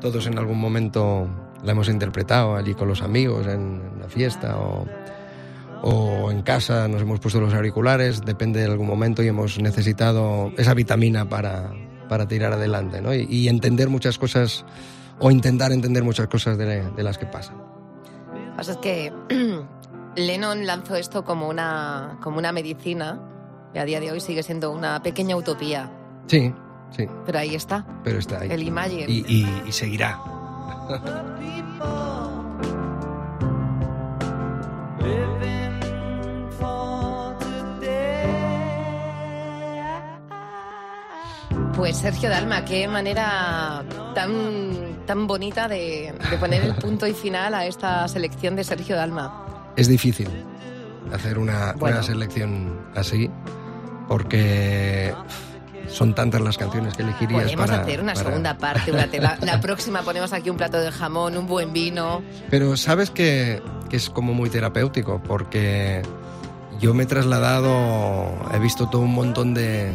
todos 0.00 0.26
en 0.26 0.38
algún 0.38 0.58
momento 0.58 1.28
la 1.62 1.72
hemos 1.72 1.88
interpretado 1.88 2.56
allí 2.56 2.74
con 2.74 2.88
los 2.88 3.02
amigos 3.02 3.46
en, 3.46 3.52
en 3.52 3.92
una 3.96 4.08
fiesta 4.08 4.58
o, 4.58 4.86
o 5.82 6.30
en 6.30 6.42
casa 6.42 6.88
nos 6.88 7.02
hemos 7.02 7.20
puesto 7.20 7.40
los 7.40 7.54
auriculares, 7.54 8.22
depende 8.22 8.60
de 8.60 8.66
algún 8.66 8.86
momento 8.86 9.22
y 9.22 9.28
hemos 9.28 9.58
necesitado 9.58 10.52
esa 10.56 10.74
vitamina 10.74 11.28
para, 11.28 11.72
para 12.08 12.26
tirar 12.26 12.52
adelante 12.52 13.00
¿no? 13.00 13.14
y, 13.14 13.26
y 13.28 13.48
entender 13.48 13.88
muchas 13.88 14.18
cosas 14.18 14.64
o 15.18 15.30
intentar 15.30 15.72
entender 15.72 16.02
muchas 16.02 16.28
cosas 16.28 16.56
de, 16.56 16.90
de 16.90 17.02
las 17.02 17.18
que 17.18 17.26
pasan. 17.26 17.56
Lo 17.58 18.50
que 18.50 18.56
pasa 18.56 18.72
es 18.72 18.78
que 18.78 19.12
Lennon 20.16 20.66
lanzó 20.66 20.96
esto 20.96 21.24
como 21.24 21.48
una, 21.48 22.18
como 22.22 22.38
una 22.38 22.52
medicina 22.52 23.20
y 23.74 23.78
a 23.78 23.84
día 23.84 24.00
de 24.00 24.10
hoy 24.10 24.20
sigue 24.20 24.42
siendo 24.42 24.70
una 24.72 25.02
pequeña 25.02 25.36
utopía. 25.36 25.90
Sí, 26.26 26.52
sí, 26.90 27.06
Pero 27.26 27.38
ahí 27.38 27.54
está, 27.54 27.84
pero 28.04 28.18
está 28.18 28.40
ahí. 28.40 28.48
el 28.50 28.62
Imagine. 28.62 29.06
Y, 29.08 29.24
y- 29.26 29.62
y 29.68 29.72
seguirá. 29.72 30.18
Pues 41.74 41.96
Sergio 41.96 42.28
Dalma, 42.28 42.64
qué 42.64 42.86
manera 42.88 43.82
tan, 44.14 45.04
tan 45.06 45.26
bonita 45.26 45.66
de, 45.68 46.12
de 46.30 46.36
poner 46.36 46.62
el 46.62 46.74
punto 46.74 47.06
y 47.06 47.14
final 47.14 47.54
a 47.54 47.64
esta 47.66 48.06
selección 48.08 48.54
de 48.54 48.64
Sergio 48.64 48.96
Dalma. 48.96 49.46
Es 49.76 49.88
difícil 49.88 50.28
hacer 51.12 51.38
una, 51.38 51.72
Bueno. 51.78 51.96
una 51.96 52.02
selección 52.06 52.78
así 52.94 53.30
porque 54.08 55.14
son 55.92 56.14
tantas 56.14 56.40
las 56.40 56.56
canciones 56.56 56.94
que 56.96 57.02
elegirías 57.02 57.42
Podemos 57.44 57.66
para- 57.68 57.82
hacer 57.82 58.00
una 58.00 58.14
para- 58.14 58.26
segunda 58.28 58.56
parte. 58.58 58.92
una 58.92 59.06
te- 59.08 59.20
la, 59.20 59.36
la 59.42 59.60
próxima 59.60 60.02
ponemos 60.02 60.32
aquí 60.32 60.48
un 60.50 60.56
plato 60.56 60.78
de 60.80 60.90
jamón, 60.92 61.36
un 61.36 61.46
buen 61.46 61.72
vino. 61.72 62.22
Pero 62.50 62.76
sabes 62.76 63.10
que, 63.10 63.60
que 63.88 63.96
es 63.96 64.08
como 64.10 64.32
muy 64.34 64.50
terapéutico 64.50 65.20
porque 65.22 66.02
yo 66.80 66.94
me 66.94 67.02
he 67.02 67.06
trasladado, 67.06 68.30
he 68.54 68.58
visto 68.58 68.88
todo 68.88 69.02
un 69.02 69.12
montón 69.14 69.52
de, 69.54 69.92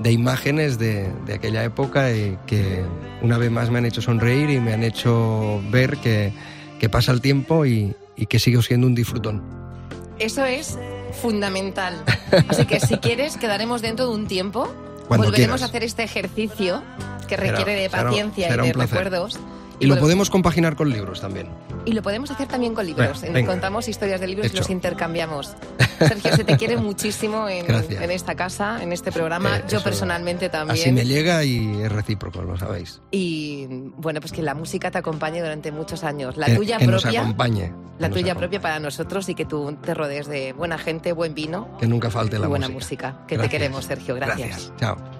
de 0.00 0.12
imágenes 0.12 0.78
de, 0.78 1.12
de 1.26 1.34
aquella 1.34 1.64
época 1.64 2.12
y 2.12 2.36
que 2.46 2.84
una 3.22 3.38
vez 3.38 3.50
más 3.50 3.70
me 3.70 3.78
han 3.78 3.86
hecho 3.86 4.02
sonreír 4.02 4.50
y 4.50 4.60
me 4.60 4.72
han 4.74 4.82
hecho 4.82 5.62
ver 5.70 5.96
que, 5.98 6.32
que 6.78 6.88
pasa 6.88 7.12
el 7.12 7.20
tiempo 7.20 7.64
y, 7.64 7.94
y 8.16 8.26
que 8.26 8.38
sigo 8.38 8.60
siendo 8.62 8.86
un 8.86 8.94
disfrutón. 8.94 9.42
Eso 10.18 10.44
es 10.44 10.76
fundamental. 11.22 11.94
Así 12.48 12.66
que 12.66 12.80
si 12.80 12.96
quieres, 12.98 13.36
quedaremos 13.36 13.82
dentro 13.82 14.08
de 14.08 14.14
un 14.14 14.26
tiempo. 14.26 14.68
Cuando 15.08 15.26
Volveremos 15.26 15.56
quieras. 15.56 15.62
a 15.62 15.64
hacer 15.66 15.84
este 15.84 16.02
ejercicio 16.04 16.82
que 17.26 17.36
requiere 17.36 17.74
de 17.74 17.90
paciencia 17.90 18.48
será 18.48 18.64
y 18.64 18.68
de 18.68 18.72
recuerdos. 18.74 19.38
Y 19.80 19.86
lo 19.86 19.98
podemos 19.98 20.28
compaginar 20.30 20.74
con 20.76 20.90
libros 20.90 21.20
también. 21.20 21.48
y 21.84 21.92
lo 21.92 22.02
podemos 22.02 22.30
hacer 22.30 22.48
también 22.48 22.74
con 22.74 22.84
libros. 22.84 23.20
Venga, 23.22 23.26
En- 23.28 23.32
venga. 23.34 23.50
Contamos 23.52 23.88
historias 23.88 24.20
de 24.20 24.26
libros 24.26 24.46
y 24.46 24.50
Hecho. 24.50 24.58
los 24.58 24.70
intercambiamos. 24.70 25.54
Sergio, 25.98 26.36
se 26.36 26.44
te 26.44 26.56
quiere 26.56 26.76
muchísimo 26.76 27.48
en, 27.48 27.66
Gracias. 27.66 28.02
en 28.02 28.10
esta 28.10 28.34
casa, 28.34 28.82
en 28.82 28.92
este 28.92 29.10
programa. 29.10 29.58
Eh, 29.58 29.64
Yo 29.68 29.82
personalmente 29.82 30.48
también. 30.48 30.78
Así 30.80 30.92
me 30.92 31.04
llega 31.06 31.42
y 31.44 31.80
es 31.82 31.90
recíproco, 31.90 32.42
lo 32.42 32.56
sabéis. 32.58 33.00
Y 33.10 33.66
bueno, 33.96 34.20
pues 34.20 34.32
que 34.32 34.42
la 34.42 34.54
música 34.54 34.90
te 34.90 34.98
acompañe 34.98 35.40
durante 35.40 35.72
muchos 35.72 36.04
años. 36.04 36.36
La 36.36 36.46
que, 36.46 36.56
tuya 36.56 36.78
que 36.78 36.86
nos 36.86 37.02
propia. 37.02 37.20
acompañe. 37.22 37.72
La 37.98 38.08
nos 38.08 38.16
tuya 38.18 38.32
acompañe. 38.32 38.34
propia 38.34 38.60
para 38.60 38.80
nosotros 38.80 39.28
y 39.28 39.34
que 39.34 39.44
tú 39.46 39.76
te 39.82 39.94
rodees 39.94 40.26
de 40.26 40.52
buena 40.52 40.78
gente, 40.78 41.12
buen 41.12 41.34
vino 41.34 41.68
Que 41.80 41.86
nunca 41.86 42.10
falte 42.10 42.36
y 42.36 42.40
la 42.40 42.48
buena 42.48 42.68
música. 42.68 43.08
música. 43.12 43.26
Que 43.26 43.34
te 43.34 43.42
Gracias. 43.42 43.50
queremos, 43.50 43.84
Sergio. 43.86 44.14
Gracias. 44.16 44.72
Chao. 44.78 45.17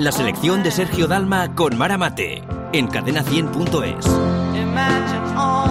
La 0.00 0.12
selección 0.12 0.62
de 0.62 0.70
Sergio 0.70 1.06
Dalma 1.08 1.54
con 1.54 1.76
Mara 1.76 1.98
Mate 1.98 2.42
en 2.72 2.88
cadena100.es. 2.88 4.06
Imagine 4.56 5.36
all 5.36 5.69